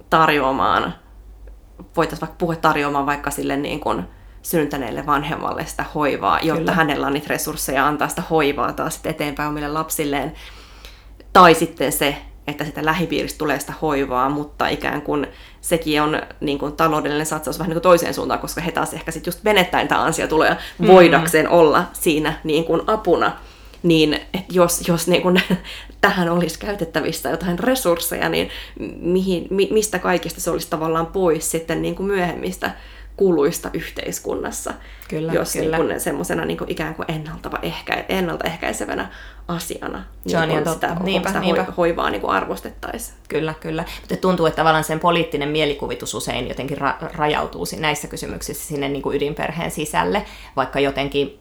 tarjoamaan 0.10 0.93
voitaisiin 1.95 2.21
vaikka 2.21 2.38
puhua 2.38 2.55
tarjoamaan 2.55 3.05
vaikka 3.05 3.31
sille 3.31 3.58
niin 3.58 3.79
kuin 3.79 4.03
syntyneelle 4.41 5.05
vanhemmalle 5.05 5.65
sitä 5.65 5.86
hoivaa, 5.95 6.39
jotta 6.39 6.60
Kyllä. 6.60 6.71
hänellä 6.71 7.08
on 7.08 7.13
niitä 7.13 7.27
resursseja 7.29 7.88
antaa 7.88 8.08
sitä 8.08 8.23
hoivaa 8.29 8.73
taas 8.73 8.99
eteenpäin 9.03 9.49
omille 9.49 9.67
lapsilleen. 9.67 10.34
Tai 11.34 11.53
sitten 11.53 11.91
se, 11.91 12.17
että 12.47 12.65
sitä 12.65 12.86
lähipiiristä 12.86 13.38
tulee 13.38 13.60
sitä 13.60 13.73
hoivaa, 13.81 14.29
mutta 14.29 14.67
ikään 14.67 15.01
kuin 15.01 15.27
sekin 15.62 16.01
on 16.01 16.21
niin 16.39 16.60
kuin 16.60 16.73
taloudellinen 16.73 17.25
satsaus 17.25 17.60
vähän 17.60 17.69
niin 17.69 17.75
kuin 17.75 17.84
toiseen 17.84 18.13
suuntaan, 18.13 18.39
koska 18.39 18.62
he 18.62 18.71
taas 18.71 18.93
ehkä 18.93 19.12
sitten 19.12 19.31
just 19.31 19.43
venettäin 19.43 19.88
tämä 19.88 20.03
ansio 20.03 20.27
tulee 20.27 20.58
mm. 20.79 20.88
voidakseen 20.88 21.49
olla 21.49 21.84
siinä 21.93 22.34
niin 22.43 22.65
kuin 22.65 22.81
apuna 22.88 23.31
niin 23.84 24.13
että 24.13 24.53
jos, 24.53 24.88
jos 24.88 25.08
niin 25.08 25.21
kun 25.21 25.39
tähän 26.01 26.29
olisi 26.29 26.60
käytettävissä 26.60 27.29
jotain 27.29 27.60
resursseja, 27.60 28.29
niin 28.29 28.49
mihin, 28.99 29.47
mi, 29.49 29.67
mistä 29.71 29.99
kaikista 29.99 30.41
se 30.41 30.49
olisi 30.49 30.69
tavallaan 30.69 31.08
pois 31.08 31.51
sitten 31.51 31.81
niin 31.81 31.95
kuin 31.95 32.08
myöhemmistä 32.08 32.71
kuluista 33.17 33.69
yhteiskunnassa, 33.73 34.73
kyllä, 35.08 35.34
jos 35.34 35.54
kyllä. 35.54 35.78
Niin 35.78 35.88
ikään 35.88 36.45
niin 36.45 36.58
kuin 36.58 36.71
ikään 36.71 36.95
kuin 36.95 37.12
ennaltava 37.12 37.60
ehkä, 37.62 38.06
ennaltaehkäisevä 38.10 39.08
asiana 39.47 40.04
se 40.28 40.38
on 40.38 40.47
niin 40.49 40.69
sitä, 40.73 40.95
niinpä, 41.04 41.30
sitä 41.30 41.39
niinpä. 41.39 41.65
hoivaa 41.78 42.10
niin 42.10 42.30
arvostettaisiin. 42.30 43.17
Kyllä, 43.28 43.54
kyllä. 43.60 43.86
Mutta 44.01 44.17
tuntuu, 44.17 44.45
että 44.45 44.56
tavallaan 44.56 44.84
sen 44.84 44.99
poliittinen 44.99 45.49
mielikuvitus 45.49 46.13
usein 46.13 46.47
jotenkin 46.47 46.78
ra- 46.78 47.15
rajautuu 47.17 47.65
näissä 47.80 48.08
kysymyksissä 48.08 48.67
sinne 48.67 48.89
niin 48.89 49.01
kuin 49.01 49.15
ydinperheen 49.17 49.71
sisälle, 49.71 50.25
vaikka 50.56 50.80
jotenkin 50.80 51.39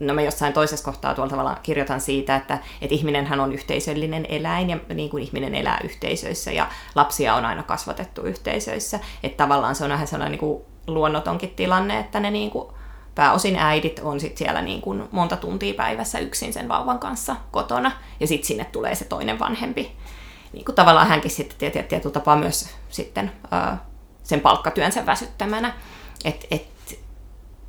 no 0.00 0.14
mä 0.14 0.22
jossain 0.22 0.52
toisessa 0.52 0.84
kohtaa 0.84 1.14
tuolla 1.14 1.30
tavalla 1.30 1.58
kirjoitan 1.62 2.00
siitä, 2.00 2.36
että, 2.36 2.58
että 2.80 2.94
ihminenhän 2.94 3.40
on 3.40 3.52
yhteisöllinen 3.52 4.26
eläin 4.28 4.70
ja 4.70 4.76
niin 4.94 5.10
kuin 5.10 5.22
ihminen 5.22 5.54
elää 5.54 5.80
yhteisöissä 5.84 6.52
ja 6.52 6.68
lapsia 6.94 7.34
on 7.34 7.44
aina 7.44 7.62
kasvatettu 7.62 8.22
yhteisöissä. 8.22 9.00
Että 9.22 9.36
tavallaan 9.36 9.74
se 9.74 9.84
on 9.84 9.90
vähän 9.90 10.06
sellainen 10.06 10.32
niin 10.32 10.40
kuin 10.40 10.62
luonnotonkin 10.86 11.50
tilanne, 11.50 11.98
että 11.98 12.20
ne 12.20 12.30
niin 12.30 12.50
kuin 12.50 12.68
pääosin 13.14 13.56
äidit 13.56 14.00
on 14.04 14.20
sit 14.20 14.36
siellä 14.36 14.62
niin 14.62 14.80
kuin 14.80 15.08
monta 15.10 15.36
tuntia 15.36 15.74
päivässä 15.74 16.18
yksin 16.18 16.52
sen 16.52 16.68
vauvan 16.68 16.98
kanssa 16.98 17.36
kotona 17.50 17.92
ja 18.20 18.26
sitten 18.26 18.46
sinne 18.46 18.64
tulee 18.64 18.94
se 18.94 19.04
toinen 19.04 19.38
vanhempi. 19.38 19.92
Niin 20.52 20.64
kuin 20.64 20.74
tavallaan 20.74 21.08
hänkin 21.08 21.30
sitten 21.30 21.72
tietyllä 21.72 22.12
tapaa 22.12 22.36
myös 22.36 22.68
sitten 22.88 23.32
sen 24.22 24.40
palkkatyönsä 24.40 25.06
väsyttämänä. 25.06 25.74
Että 26.24 26.46
et 26.50 26.73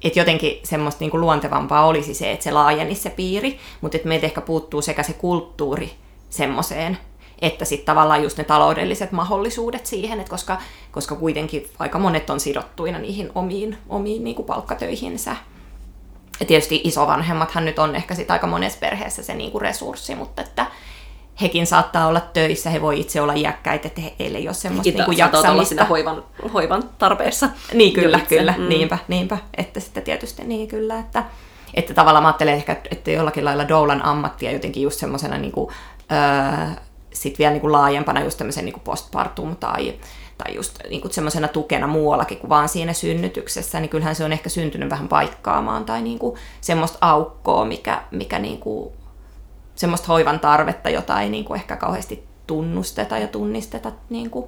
että 0.05 0.19
jotenkin 0.19 0.59
semmoista 0.63 0.99
niinku 0.99 1.19
luontevampaa 1.19 1.85
olisi 1.85 2.13
se, 2.13 2.31
että 2.31 2.43
se 2.43 2.51
laajenisi 2.51 3.01
se 3.01 3.09
piiri, 3.09 3.59
mutta 3.81 3.97
että 3.97 4.07
meiltä 4.07 4.25
ehkä 4.25 4.41
puuttuu 4.41 4.81
sekä 4.81 5.03
se 5.03 5.13
kulttuuri 5.13 5.93
semmoiseen, 6.29 6.97
että 7.41 7.65
sitten 7.65 7.85
tavallaan 7.85 8.23
just 8.23 8.37
ne 8.37 8.43
taloudelliset 8.43 9.11
mahdollisuudet 9.11 9.85
siihen, 9.85 10.19
että 10.19 10.29
koska, 10.29 10.61
koska 10.91 11.15
kuitenkin 11.15 11.69
aika 11.79 11.99
monet 11.99 12.29
on 12.29 12.39
sidottuina 12.39 12.99
niihin 12.99 13.31
omiin, 13.35 13.77
omiin 13.89 14.23
niinku 14.23 14.43
palkkatöihinsä. 14.43 15.35
Ja 16.39 16.45
tietysti 16.45 16.81
isovanhemmathan 16.83 17.65
nyt 17.65 17.79
on 17.79 17.95
ehkä 17.95 18.15
sit 18.15 18.31
aika 18.31 18.47
monessa 18.47 18.79
perheessä 18.79 19.23
se 19.23 19.33
niinku 19.33 19.59
resurssi, 19.59 20.15
mutta 20.15 20.41
että 20.41 20.65
hekin 21.41 21.67
saattaa 21.67 22.07
olla 22.07 22.19
töissä, 22.19 22.69
he 22.69 22.81
voi 22.81 22.99
itse 22.99 23.21
olla 23.21 23.33
iäkkäitä, 23.33 23.87
että 23.87 24.01
heillä 24.19 24.37
ei 24.37 24.47
ole 24.47 24.53
semmoista 24.53 24.93
niin 24.93 25.05
kuin 25.05 25.17
jaksamista. 25.17 25.65
siinä 25.65 25.85
hoivan, 25.85 26.23
hoivan 26.53 26.83
tarpeessa. 26.97 27.49
Niin, 27.73 27.93
kyllä, 27.93 28.19
kyllä, 28.19 28.53
mm. 28.57 28.69
niinpä, 28.69 28.97
niinpä. 29.07 29.37
Että 29.57 29.79
sitten 29.79 30.03
tietysti 30.03 30.43
niin 30.43 30.67
kyllä, 30.67 30.99
että, 30.99 31.23
että 31.73 31.93
tavallaan 31.93 32.23
mä 32.23 32.29
ajattelen 32.29 32.53
ehkä, 32.53 32.77
että 32.91 33.11
jollakin 33.11 33.45
lailla 33.45 33.67
doulan 33.67 34.05
ammattia 34.05 34.51
jotenkin 34.51 34.83
just 34.83 34.99
semmoisena 34.99 35.37
niin 35.37 35.51
kuin 35.51 35.69
Öö, 36.11 36.81
sitten 37.13 37.37
vielä 37.37 37.51
niin 37.51 37.61
kuin 37.61 37.71
laajempana 37.71 38.23
just 38.23 38.37
tämmöisen 38.37 38.65
niin 38.65 38.73
kuin 38.73 38.83
postpartum 38.83 39.55
tai, 39.55 39.93
tai 40.37 40.55
just 40.55 40.79
niin 40.89 41.01
kuin 41.01 41.13
semmoisena 41.13 41.47
tukena 41.47 41.87
muuallakin 41.87 42.37
kuin 42.37 42.49
vaan 42.49 42.69
siinä 42.69 42.93
synnytyksessä, 42.93 43.79
niin 43.79 43.89
kyllähän 43.89 44.15
se 44.15 44.23
on 44.23 44.33
ehkä 44.33 44.49
syntynyt 44.49 44.89
vähän 44.89 45.07
paikkaamaan 45.07 45.85
tai 45.85 46.01
niin 46.01 46.19
kuin 46.19 46.35
semmoista 46.61 46.97
aukkoa, 47.01 47.65
mikä, 47.65 48.01
mikä 48.11 48.39
niin 48.39 48.57
kuin, 48.57 48.93
semmoista 49.75 50.07
hoivan 50.07 50.39
tarvetta, 50.39 50.89
jota 50.89 51.21
ei 51.21 51.29
niin 51.29 51.45
kuin 51.45 51.59
ehkä 51.59 51.75
kauheasti 51.75 52.23
tunnusteta 52.47 53.17
ja 53.17 53.27
tunnisteta 53.27 53.91
niin 54.09 54.29
kuin, 54.29 54.45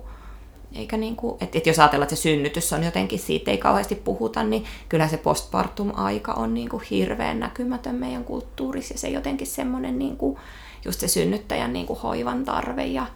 eikä 0.76 0.98
niin 0.98 1.16
kuin, 1.16 1.34
että, 1.42 1.58
että 1.58 1.70
jos 1.70 1.80
ajatellaan, 1.80 2.04
että 2.04 2.16
se 2.16 2.22
synnytys 2.22 2.74
on 2.74 2.84
jotenkin, 2.84 3.20
siitä 3.20 3.52
ei 3.52 3.58
kauheasti 3.58 3.96
puhuta, 3.96 4.44
niin 4.44 4.66
kyllä 4.90 5.08
se 5.08 5.18
postpartum-aika 5.18 6.34
on 6.34 6.54
niin 6.54 6.70
kuin 6.70 6.84
hirveän 6.92 7.40
näkymätön 7.40 7.96
meidän 7.96 8.24
kulttuurissa 8.24 8.94
ja 8.94 8.98
se 8.98 9.10
jotenkin 9.10 9.48
semmoinen 9.48 10.00
niin 10.00 10.18
kuin, 10.18 10.38
just 10.86 11.00
se 11.00 11.08
synnyttäjän 11.08 11.74
niin 11.74 11.86
kuin 11.86 12.00
hoivan 12.00 12.46
tarve 12.46 12.86
ja 12.86 13.08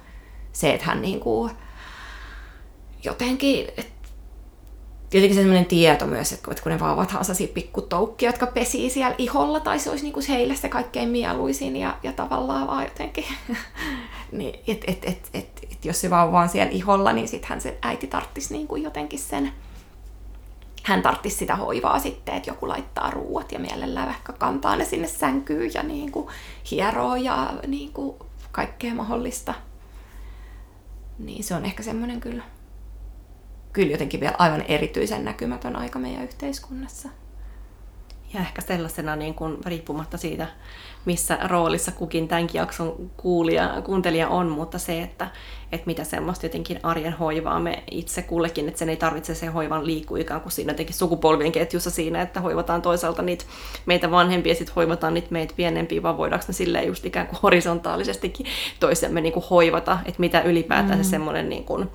se, 0.53 0.73
että 0.73 0.85
hän 0.85 1.01
niin 1.01 1.19
kuin, 1.19 1.51
jotenkin, 3.03 3.67
et, 3.77 3.90
jotenkin 5.13 5.35
sellainen 5.35 5.65
tieto 5.65 6.07
myös, 6.07 6.31
että 6.31 6.55
kun 6.63 6.71
ne 6.71 6.79
vauvat 6.79 7.13
on 7.17 7.25
sellaisia 7.25 7.53
pikkutoukkia, 7.53 8.29
jotka 8.29 8.47
pesii 8.47 8.89
siellä 8.89 9.15
iholla, 9.17 9.59
tai 9.59 9.79
se 9.79 9.89
olisi 9.89 10.03
niinku 10.03 10.19
heille 10.29 10.55
se 10.55 10.69
kaikkein 10.69 11.09
mieluisin 11.09 11.75
ja, 11.75 11.97
ja 12.03 12.13
tavallaan 12.13 12.67
vaan 12.67 12.83
jotenkin, 12.83 13.25
niin, 14.31 14.59
et, 14.67 14.83
et, 14.87 15.05
et, 15.05 15.29
et, 15.33 15.67
et, 15.71 15.85
jos 15.85 16.01
se 16.01 16.09
vauva 16.09 16.41
on 16.41 16.49
siellä 16.49 16.71
iholla, 16.71 17.13
niin 17.13 17.27
sittenhän 17.27 17.61
se 17.61 17.77
äiti 17.81 18.07
tarttisi 18.07 18.53
niinku 18.53 18.75
jotenkin 18.75 19.19
sen, 19.19 19.51
hän 20.83 21.01
tarttisi 21.01 21.37
sitä 21.37 21.55
hoivaa 21.55 21.99
sitten, 21.99 22.35
että 22.35 22.49
joku 22.49 22.67
laittaa 22.67 23.11
ruuat 23.11 23.51
ja 23.51 23.59
mielellään 23.59 24.09
ehkä 24.09 24.33
kantaa 24.33 24.75
ne 24.75 24.85
sinne 24.85 25.07
sänkyyn 25.07 25.71
ja 25.73 25.83
niin 25.83 26.11
kuin 26.11 26.27
hieroo 26.71 27.15
ja 27.15 27.53
niin 27.67 27.93
kuin 27.93 28.15
kaikkea 28.51 28.93
mahdollista. 28.93 29.53
Niin 31.19 31.43
se 31.43 31.55
on 31.55 31.65
ehkä 31.65 31.83
semmoinen 31.83 32.19
kyllä, 32.19 32.43
kyllä 33.73 33.91
jotenkin 33.91 34.19
vielä 34.19 34.35
aivan 34.37 34.61
erityisen 34.67 35.25
näkymätön 35.25 35.75
aika 35.75 35.99
meidän 35.99 36.23
yhteiskunnassa. 36.23 37.09
Ja 38.33 38.39
ehkä 38.39 38.61
sellaisena 38.61 39.15
niin 39.15 39.33
kuin, 39.33 39.57
riippumatta 39.65 40.17
siitä, 40.17 40.47
missä 41.05 41.37
roolissa 41.47 41.91
kukin 41.91 42.27
tämänkin 42.27 42.59
jakson 42.59 43.11
kuulija, 43.17 43.81
kuuntelija 43.85 44.27
on, 44.27 44.49
mutta 44.49 44.79
se, 44.79 45.01
että, 45.01 45.27
että 45.71 45.87
mitä 45.87 46.03
semmoista 46.03 46.45
jotenkin 46.45 46.79
arjen 46.83 47.13
hoivaa 47.13 47.59
me 47.59 47.83
itse 47.91 48.21
kullekin, 48.21 48.67
että 48.67 48.79
sen 48.79 48.89
ei 48.89 48.97
tarvitse 48.97 49.35
se 49.35 49.45
hoivan 49.45 49.85
liikkua 49.85 50.17
ikään 50.17 50.41
kuin 50.41 50.51
siinä 50.51 50.71
jotenkin 50.71 50.95
sukupolvien 50.95 51.51
ketjussa 51.51 51.89
siinä, 51.89 52.21
että 52.21 52.41
hoivataan 52.41 52.81
toisaalta 52.81 53.21
niitä 53.21 53.45
meitä 53.85 54.11
vanhempia 54.11 54.55
sitten 54.55 54.75
hoivataan 54.75 55.13
niitä 55.13 55.27
meitä 55.31 55.53
pienempiä, 55.57 56.03
vaan 56.03 56.17
voidaanko 56.17 56.45
me 56.47 56.53
silleen 56.53 56.87
just 56.87 57.05
ikään 57.05 57.27
kuin 57.27 57.39
horisontaalisestikin 57.43 58.45
toisemme 58.79 59.21
niin 59.21 59.33
kuin 59.33 59.45
hoivata, 59.49 59.99
että 60.05 60.19
mitä 60.19 60.41
ylipäätään 60.41 60.99
mm. 60.99 61.03
se 61.03 61.09
semmoinen 61.09 61.49
niin 61.49 61.63
kuin, 61.63 61.89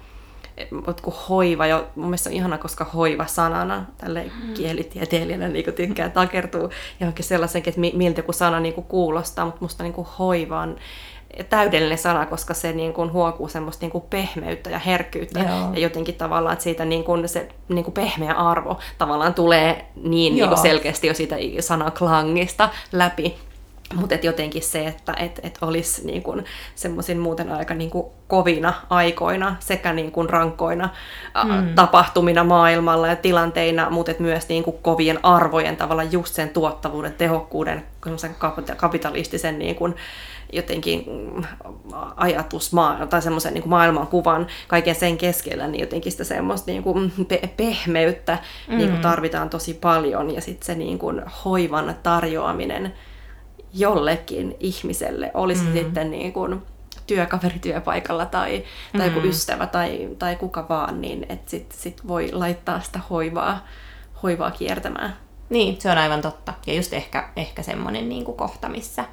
kun 1.03 1.15
hoiva, 1.29 1.67
ja 1.67 1.85
mun 1.95 2.07
mielestä 2.07 2.31
on 2.31 2.37
ihana, 2.37 2.59
koska 2.59 2.85
hoiva 2.85 3.27
sanana, 3.27 3.85
tälle 3.99 4.23
mm. 4.23 4.55
kielitieteilijänä 4.55 5.49
niin 5.49 5.75
tykkää 5.75 6.09
takertua 6.11 6.69
johonkin 7.01 7.25
sellaisenkin, 7.25 7.71
että 7.71 7.97
miltä 7.97 8.19
joku 8.19 8.33
sana 8.33 8.61
niin 8.61 8.75
kuin 8.75 8.87
kuulostaa, 8.87 9.45
mutta 9.45 9.61
musta 9.61 9.83
niin 9.83 9.93
kuin 9.93 10.09
hoiva 10.19 10.61
on 10.61 10.77
täydellinen 11.49 11.99
sana, 11.99 12.27
koska 12.27 12.55
se 12.55 12.73
niin 12.73 12.93
kuin 12.93 13.13
huokuu 13.13 13.49
semmoista 13.49 13.85
niin 13.85 13.91
kuin 13.91 14.05
pehmeyttä 14.11 14.71
ja 14.71 14.79
herkkyyttä. 14.79 15.41
Joo. 15.41 15.73
Ja 15.73 15.79
jotenkin 15.81 16.15
tavallaan, 16.15 16.53
että 16.53 16.63
siitä 16.63 16.85
niin 16.85 17.05
kuin 17.05 17.29
se 17.29 17.49
niin 17.69 17.85
kuin 17.85 17.95
pehmeä 17.95 18.33
arvo 18.33 18.79
tavallaan 18.99 19.35
tulee 19.35 19.87
niin, 19.97 20.37
niin 20.37 20.49
kuin 20.49 20.59
selkeästi 20.59 21.07
jo 21.07 21.15
siitä 21.15 21.37
sanaklangista 21.61 22.69
läpi. 22.93 23.37
Mutta 23.95 24.15
jotenkin 24.23 24.63
se, 24.63 24.87
että 24.87 25.15
et, 25.19 25.41
et 25.43 25.59
olisi 25.61 26.07
niin 26.07 26.23
semmoisin 26.75 27.19
muuten 27.19 27.53
aika 27.53 27.75
niin 27.75 27.91
kuin 27.91 28.07
kovina 28.29 28.75
aikoina 28.91 29.57
sekä 29.61 29.93
niin 29.93 30.13
kuin 30.13 30.31
rankkoina 30.31 30.89
mm. 31.45 31.75
tapahtumina 31.75 32.45
maailmalla 32.45 33.09
ja 33.09 33.17
tilanteina, 33.17 33.91
mutta 33.91 34.13
myös 34.19 34.49
niin 34.49 34.65
kuin 34.65 34.77
kovien 34.83 35.19
arvojen 35.23 35.77
tavalla 35.77 36.03
just 36.03 36.35
sen 36.35 36.49
tuottavuuden, 36.49 37.13
tehokkuuden, 37.13 37.85
kapitalistisen 38.77 39.59
niin 39.59 39.77
kuin, 39.77 39.95
jotenkin 40.53 41.05
mm, 41.07 41.45
ajatus 42.17 42.73
tai 43.11 43.23
semmoisen 43.23 43.55
niin 43.55 43.69
maailmankuvan 43.69 44.47
kaiken 44.69 44.95
sen 44.95 45.19
keskellä, 45.19 45.69
niin 45.69 45.81
jotenkin 45.81 46.13
sitä 46.13 46.25
semmoista 46.25 46.71
niin 46.71 46.83
kuin 46.83 47.13
pe- 47.29 47.51
pehmeyttä 47.57 48.39
mm. 48.69 48.77
niin 48.77 48.91
kuin 48.91 49.03
tarvitaan 49.03 49.51
tosi 49.51 49.75
paljon 49.75 50.35
ja 50.35 50.41
sitten 50.41 50.67
se 50.67 50.75
niin 50.75 50.99
kuin 50.99 51.23
hoivan 51.45 51.95
tarjoaminen 52.03 52.93
jollekin 53.77 54.57
ihmiselle, 54.61 55.31
olisi 55.35 55.63
mm. 55.63 55.73
sitten 55.73 56.11
niin 56.11 56.33
kuin 56.33 56.63
työkaveri 57.07 57.59
työpaikalla 57.59 58.27
tai, 58.27 58.65
tai 58.97 59.07
joku 59.07 59.21
mm. 59.21 59.29
ystävä 59.29 59.67
tai, 59.67 60.09
tai 60.19 60.37
kuka 60.37 60.67
vaan, 60.69 61.01
niin 61.01 61.27
että 61.29 61.51
sit, 61.51 61.73
sit 61.73 62.09
voi 62.09 62.33
laittaa 62.33 62.81
sitä 62.81 63.01
hoivaa, 63.11 63.67
hoivaa 64.23 64.51
kiertämään. 64.51 65.17
Niin, 65.51 65.81
se 65.81 65.91
on 65.91 65.99
aivan 65.99 66.23
totta. 66.23 66.55
Ja 66.67 66.75
just 66.75 66.93
ehkä, 66.93 67.29
ehkä 67.37 67.63
semmoinen 67.63 68.09
niin 68.09 68.25
kuin 68.25 68.37
kohta, 68.37 68.69
missä, 68.69 69.05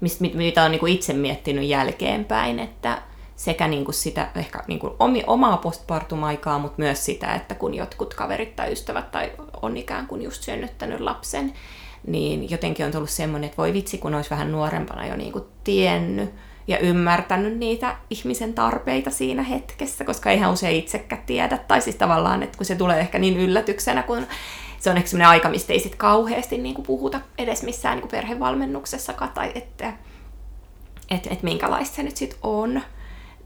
mistä, 0.00 0.24
mitä 0.34 0.62
on 0.62 0.70
niin 0.70 0.80
kuin 0.80 0.92
itse 0.92 1.12
miettinyt 1.12 1.64
jälkeenpäin, 1.64 2.58
että 2.58 3.02
sekä 3.36 3.68
niin 3.68 3.84
kuin 3.84 3.94
sitä 3.94 4.28
ehkä 4.34 4.62
niin 4.66 4.78
kuin 4.78 4.92
omaa 5.26 5.56
postpartum-aikaa, 5.56 6.58
mutta 6.58 6.82
myös 6.82 7.04
sitä, 7.04 7.34
että 7.34 7.54
kun 7.54 7.74
jotkut 7.74 8.14
kaverit 8.14 8.56
tai 8.56 8.72
ystävät 8.72 9.10
tai 9.10 9.32
on 9.62 9.76
ikään 9.76 10.06
kuin 10.06 10.22
just 10.22 10.42
synnyttänyt 10.42 11.00
lapsen, 11.00 11.52
niin 12.06 12.50
jotenkin 12.50 12.86
on 12.86 12.92
tullut 12.92 13.10
semmoinen, 13.10 13.46
että 13.46 13.56
voi 13.56 13.72
vitsi, 13.72 13.98
kun 13.98 14.14
olisi 14.14 14.30
vähän 14.30 14.52
nuorempana 14.52 15.06
jo 15.06 15.16
niin 15.16 15.32
kuin 15.32 15.44
tiennyt 15.64 16.34
ja 16.68 16.78
ymmärtänyt 16.78 17.58
niitä 17.58 17.96
ihmisen 18.10 18.54
tarpeita 18.54 19.10
siinä 19.10 19.42
hetkessä, 19.42 20.04
koska 20.04 20.30
eihän 20.30 20.52
usein 20.52 20.76
itsekään 20.76 21.22
tiedä. 21.26 21.58
Tai 21.58 21.80
siis 21.80 21.96
tavallaan, 21.96 22.42
että 22.42 22.56
kun 22.56 22.66
se 22.66 22.74
tulee 22.74 23.00
ehkä 23.00 23.18
niin 23.18 23.36
yllätyksenä, 23.36 24.02
kun 24.02 24.26
se 24.78 24.90
on 24.90 24.96
ehkä 24.96 25.08
semmoinen 25.08 25.28
aika, 25.28 25.48
mistä 25.48 25.72
ei 25.72 25.80
sit 25.80 25.94
kauheasti 25.94 26.58
niin 26.58 26.74
kuin 26.74 26.86
puhuta 26.86 27.20
edes 27.38 27.62
missään 27.62 27.96
niin 27.96 28.02
kuin 28.02 28.10
perhevalmennuksessakaan, 28.10 29.30
tai 29.34 29.52
että 29.54 29.92
et, 31.10 31.26
et 31.30 31.42
minkälaista 31.42 31.96
se 31.96 32.02
nyt 32.02 32.16
sitten 32.16 32.38
on 32.42 32.82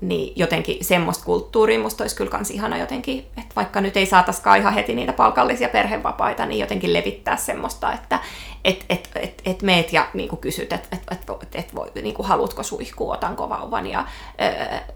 niin 0.00 0.32
jotenkin 0.36 0.84
semmoista 0.84 1.24
kulttuuria 1.24 1.78
musta 1.78 2.04
olisi 2.04 2.16
kyllä 2.16 2.30
kans 2.30 2.50
ihana 2.50 2.78
jotenkin, 2.78 3.18
että 3.18 3.54
vaikka 3.56 3.80
nyt 3.80 3.96
ei 3.96 4.06
saataisikaan 4.06 4.58
ihan 4.58 4.74
heti 4.74 4.94
niitä 4.94 5.12
palkallisia 5.12 5.68
perhevapaita, 5.68 6.46
niin 6.46 6.58
jotenkin 6.58 6.92
levittää 6.92 7.36
semmoista, 7.36 7.92
että 7.92 8.18
et, 8.64 8.84
et, 8.88 9.10
et, 9.14 9.42
et 9.44 9.62
meet 9.62 9.92
ja 9.92 10.08
niin 10.14 10.36
kysyt, 10.36 10.72
että 10.72 10.96
et, 10.96 11.02
et, 11.10 11.30
et, 11.42 11.54
et 11.54 11.74
voi, 11.74 11.90
niin 12.02 12.14
haluatko 12.18 12.62
suihkua, 12.62 13.14
otanko 13.14 13.48
vauvan 13.48 13.86
ja 13.86 14.04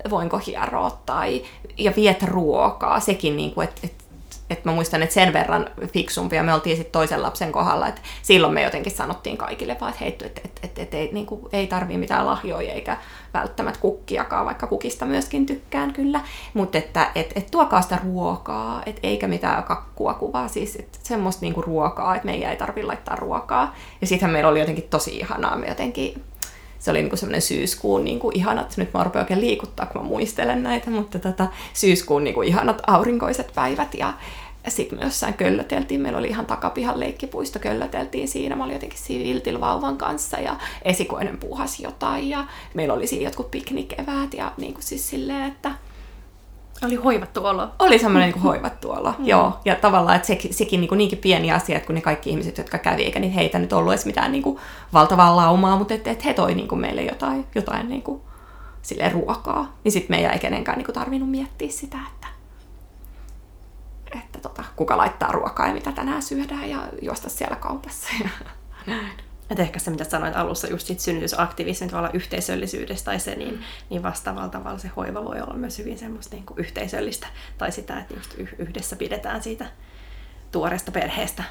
ö, 0.05 0.11
voinko 0.11 0.41
hieroa 0.47 1.01
tai 1.07 1.43
ja 1.79 1.93
viet 1.97 2.23
ruokaa, 2.23 3.01
sekin, 3.01 3.37
niin 3.37 3.55
kuin, 3.55 3.69
että 3.69 3.81
et, 3.85 4.10
että 4.51 4.69
mä 4.69 4.75
muistan, 4.75 5.03
että 5.03 5.15
sen 5.15 5.33
verran 5.33 5.67
fiksumpia 5.87 6.43
me 6.43 6.55
oltiin 6.55 6.77
sitten 6.77 6.93
toisen 6.93 7.23
lapsen 7.23 7.53
kohdalla, 7.53 7.89
että 7.89 8.01
silloin 8.23 8.55
me 8.55 8.63
jotenkin 8.63 8.93
sanottiin 8.93 9.37
kaikille 9.37 9.77
vaan, 9.81 9.91
että 9.91 10.05
heitty, 10.05 10.25
että, 10.25 10.41
että, 10.45 10.61
että, 10.65 10.83
että 10.83 10.97
ei, 10.97 11.11
niin 11.13 11.27
kuin, 11.27 11.41
ei 11.53 11.67
tarvii 11.67 11.99
mitään 11.99 12.27
lahjoja 12.27 12.73
eikä 12.73 12.97
välttämättä 13.35 13.81
kukkiakaan, 13.81 14.47
vaikka 14.47 14.67
kukista 14.67 15.07
myöskin 15.07 15.47
tykkään 15.47 15.93
kyllä, 15.93 16.21
mutta 16.55 16.79
että 16.79 17.11
et, 17.15 17.33
et 17.37 17.51
tuokaa 17.51 17.83
sitä 17.83 17.99
ruokaa, 18.05 18.83
et 18.87 19.01
eikä 19.03 19.29
mitään 19.29 19.65
kakkua 19.65 20.15
kuvaa, 20.15 20.49
siis 20.49 20.77
että 20.77 20.99
semmoista 21.03 21.41
niinku 21.41 21.63
ruokaa, 21.63 22.15
että 22.15 22.27
meidän 22.27 22.51
ei 22.51 22.57
tarvitse 22.57 22.87
laittaa 22.87 23.17
ruokaa. 23.17 23.77
Ja 24.01 24.07
sittenhän 24.07 24.33
meillä 24.33 24.51
oli 24.51 24.61
jotenkin 24.61 24.89
tosi 24.91 25.17
ihanaa, 25.17 25.57
me 25.57 25.67
jotenkin 25.69 26.23
se 26.81 26.91
oli 26.91 27.03
niinku 27.03 27.17
semmoinen 27.17 27.43
syyskuun 27.43 28.05
niinku 28.05 28.31
ihanat, 28.35 28.77
nyt 28.77 28.93
mä 28.95 29.05
rupean 29.05 29.23
oikein 29.23 29.41
liikuttaa, 29.41 29.87
kun 29.87 30.03
mä 30.03 30.09
muistelen 30.09 30.63
näitä, 30.63 30.91
mutta 30.91 31.19
tota, 31.19 31.47
syyskuun 31.75 32.25
niinku 32.25 32.43
ihanat 32.43 32.83
aurinkoiset 32.87 33.53
päivät 33.55 33.95
ja 33.95 34.13
sitten 34.69 34.99
me 34.99 35.05
jossain 35.05 35.35
köllöteltiin, 35.35 36.01
meillä 36.01 36.19
oli 36.19 36.29
ihan 36.29 36.47
takapihan 36.47 37.01
leikkipuisto, 37.01 37.59
köllöteltiin 37.59 38.29
siinä, 38.29 38.57
mä 38.57 38.65
olin 38.65 38.75
jotenkin 38.75 38.99
siinä 38.99 39.61
vauvan 39.61 39.99
kanssa 39.99 40.37
ja 40.37 40.57
esikoinen 40.83 41.39
puhas 41.39 41.81
jotain 41.81 42.29
ja 42.29 42.45
meillä 42.75 42.95
oli 42.95 43.07
siinä 43.07 43.25
jotkut 43.25 43.51
piknikeväät 43.51 44.35
ja 44.35 44.53
niin 44.57 44.75
kuin 44.75 44.85
siis 44.85 45.11
silleen, 45.11 45.43
että 45.43 45.71
oli 46.85 46.95
hoivattu 46.95 47.47
olo. 47.47 47.69
Oli 47.79 47.99
semmoinen 47.99 48.31
niin 48.31 48.43
hoivattu 48.43 48.91
olo, 48.91 49.15
mm. 49.19 49.27
joo. 49.27 49.61
Ja 49.65 49.75
tavallaan, 49.75 50.17
että 50.17 50.27
se, 50.27 50.39
sekin 50.51 50.81
niin 50.81 50.89
kuin 50.89 50.99
niinkin 50.99 51.19
pieni 51.19 51.53
asia, 51.53 51.77
että 51.77 51.87
kun 51.87 51.95
ne 51.95 52.01
kaikki 52.01 52.31
ihmiset, 52.31 52.59
jotka 52.59 52.79
kävi, 52.79 53.03
eikä 53.03 53.21
niin 53.21 53.33
heitä 53.33 53.59
nyt 53.59 53.73
ollut 53.73 53.93
edes 53.93 54.07
mitään 54.07 54.33
niin 54.33 54.43
kuin 54.43 54.59
valtavaa 54.93 55.37
laumaa, 55.37 55.79
mutta 55.79 55.95
että, 55.95 56.11
että 56.11 56.25
he 56.25 56.35
toi 56.35 56.55
niin 56.55 56.69
kuin 56.69 56.81
meille 56.81 57.03
jotain, 57.03 57.47
jotain 57.55 57.89
niin 57.89 58.03
kuin, 58.03 58.21
silleen 58.83 59.13
ruokaa. 59.13 59.77
Niin 59.85 59.93
sitten 59.93 60.17
meidän 60.17 60.33
ei 60.33 60.39
kenenkään 60.39 60.79
niin 60.79 60.87
kuin 60.87 60.95
tarvinnut 60.95 61.31
miettiä 61.31 61.69
sitä, 61.71 61.99
että 62.13 62.27
että 64.19 64.39
tota, 64.39 64.65
kuka 64.77 64.97
laittaa 64.97 65.33
ruokaa 65.33 65.69
ja 65.69 65.75
mitä 65.75 65.93
tänään 65.93 66.23
syödään 66.23 66.71
ja 66.71 66.79
juosta 67.03 67.31
siellä 67.31 67.57
kaupassa. 67.57 68.09
Et 69.51 69.59
ehkä 69.59 69.79
se, 69.79 69.91
mitä 69.91 70.05
sanoit 70.05 70.37
alussa, 70.37 70.67
just 70.67 70.87
siitä 70.87 71.03
synnytysaktivismin 71.03 71.91
tavalla 71.91 72.11
yhteisöllisyydestä 72.13 73.05
tai 73.05 73.21
se, 73.21 73.35
niin, 73.35 73.65
niin 73.91 74.03
vastaavalla 74.03 74.49
tavalla 74.49 74.79
se 74.79 74.91
hoiva 74.97 75.25
voi 75.25 75.41
olla 75.41 75.55
myös 75.55 75.79
hyvin 75.79 75.99
semmoista 75.99 76.37
niin 76.37 76.47
kuin 76.47 76.59
yhteisöllistä. 76.59 77.27
Tai 77.59 77.73
sitä, 77.73 77.99
että 78.01 78.15
just 78.15 78.35
yhdessä 78.59 78.97
pidetään 78.97 79.43
siitä 79.43 79.67
tuoreesta 80.53 80.93
perheestä 80.93 81.45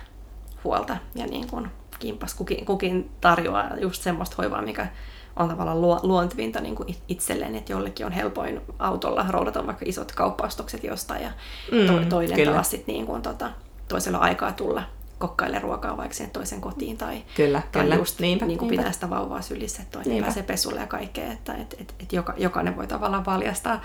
huolta 0.63 0.97
ja 1.15 1.25
niin 1.25 1.47
kuin 1.47 1.67
kimpas 1.99 2.33
kukin, 2.33 2.65
kukin 2.65 3.11
tarjoaa 3.21 3.77
just 3.77 4.03
semmoista 4.03 4.35
hoivaa, 4.37 4.61
mikä 4.61 4.87
on 5.35 5.49
tavallaan 5.49 5.81
luo, 5.81 5.99
luontevinta 6.03 6.61
niin 6.61 6.75
kuin 6.75 6.95
itselleen, 7.07 7.55
että 7.55 7.71
jollekin 7.71 8.05
on 8.05 8.11
helpoin 8.11 8.61
autolla 8.79 9.25
roudata 9.29 9.67
vaikka 9.67 9.85
isot 9.87 10.11
kauppaostokset 10.11 10.83
jostain 10.83 11.23
ja 11.23 11.31
Mm, 11.71 11.87
to, 11.87 12.09
toinen 12.09 12.35
kyllä. 12.35 12.53
taas 12.53 12.69
sit 12.69 12.87
niin 12.87 13.05
kuin, 13.05 13.21
tota, 13.21 13.51
toisella 13.87 14.17
aikaa 14.17 14.51
tulla 14.51 14.83
kokkaille 15.19 15.59
ruokaa 15.59 15.97
vaikka 15.97 16.15
sen 16.15 16.29
toisen 16.29 16.61
kotiin 16.61 16.97
tai, 16.97 17.23
Kyllä, 17.35 17.61
tai 17.71 17.81
kyllä. 17.83 17.95
just 17.95 18.19
Niinpä, 18.19 18.45
niin 18.45 18.57
kuin 18.59 18.67
niinpä. 18.69 18.81
pitää 18.81 18.91
sitä 18.93 19.09
vauvaa 19.09 19.41
sylissä, 19.41 19.81
että 19.81 19.91
toinen 19.91 20.09
Niinpä. 20.11 20.25
pääsee 20.25 20.43
pesulle 20.43 20.79
ja 20.79 20.87
kaikkea, 20.87 21.31
että 21.31 21.53
et, 21.53 21.75
et, 21.79 21.95
et 21.99 22.13
joka, 22.13 22.33
jokainen 22.37 22.75
voi 22.77 22.87
tavallaan 22.87 23.25
valjastaa 23.25 23.81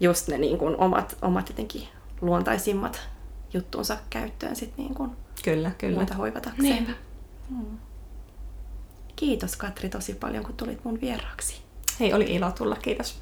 just 0.00 0.28
ne 0.28 0.38
niin 0.38 0.58
kuin 0.58 0.76
omat, 0.76 1.16
omat 1.22 1.48
jotenkin 1.48 1.88
luontaisimmat 2.20 3.08
juttuunsa 3.54 3.96
käyttöön 4.10 4.56
sit 4.56 4.76
niin 4.76 4.94
kuin 4.94 5.10
Kyllä, 5.44 5.70
kyllä. 5.78 5.96
muita 5.96 6.14
hoivatakseen. 6.14 6.62
Niinpä. 6.62 6.92
Kiitos 9.16 9.56
Katri 9.56 9.88
tosi 9.88 10.14
paljon, 10.14 10.44
kun 10.44 10.54
tulit 10.56 10.84
mun 10.84 11.00
vieraaksi. 11.00 11.62
Hei, 12.00 12.12
oli 12.12 12.24
ilo 12.24 12.50
tulla, 12.52 12.76
kiitos. 12.76 13.20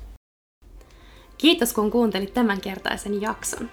Kiitos 1.38 1.72
kun 1.72 1.90
kuuntelit 1.90 2.34
tämänkertaisen 2.34 3.20
jakson. 3.20 3.70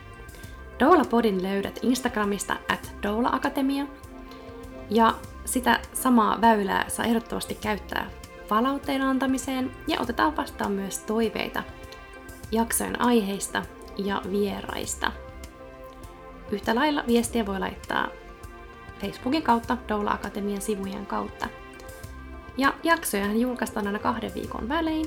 Doula-podin 0.84 1.44
löydät 1.44 1.80
Instagramista 1.82 2.56
at 2.70 2.96
Doula 3.04 3.30
Akatemia. 3.30 3.86
Ja 4.90 5.14
sitä 5.46 5.80
samaa 5.94 6.42
väylää 6.42 6.90
saa 6.90 7.06
ehdottomasti 7.06 7.56
käyttää 7.56 8.10
palautteen 8.50 9.02
antamiseen 9.02 9.72
ja 9.88 10.00
otetaan 10.00 10.38
vastaan 10.38 10.72
myös 10.72 11.00
toiveita 11.00 11.64
jaksojen 12.52 13.02
aiheista 13.02 13.64
ja 13.98 14.22
vieraista. 14.32 15.12
Yhtä 16.52 16.76
lailla 16.76 17.04
viestiä 17.08 17.46
voi 17.46 17.60
laittaa 17.60 18.08
Facebookin 19.02 19.44
kautta 19.44 19.78
Doula 19.90 20.12
Akatemian 20.12 20.62
sivujen 20.62 21.06
kautta. 21.06 21.48
Ja 22.58 22.74
jaksojahan 22.84 23.40
julkaistaan 23.40 23.88
aina 23.88 24.00
kahden 24.00 24.34
viikon 24.34 24.70
välein, 24.70 25.06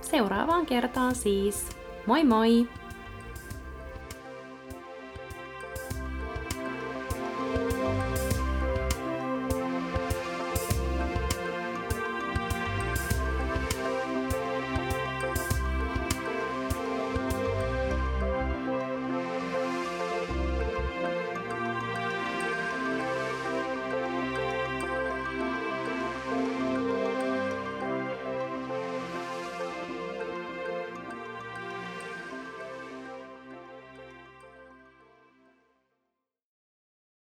Seuraavaan 0.00 0.66
kertaan 0.66 1.14
siis. 1.14 1.68
Moi 2.06 2.24
moi! 2.24 2.68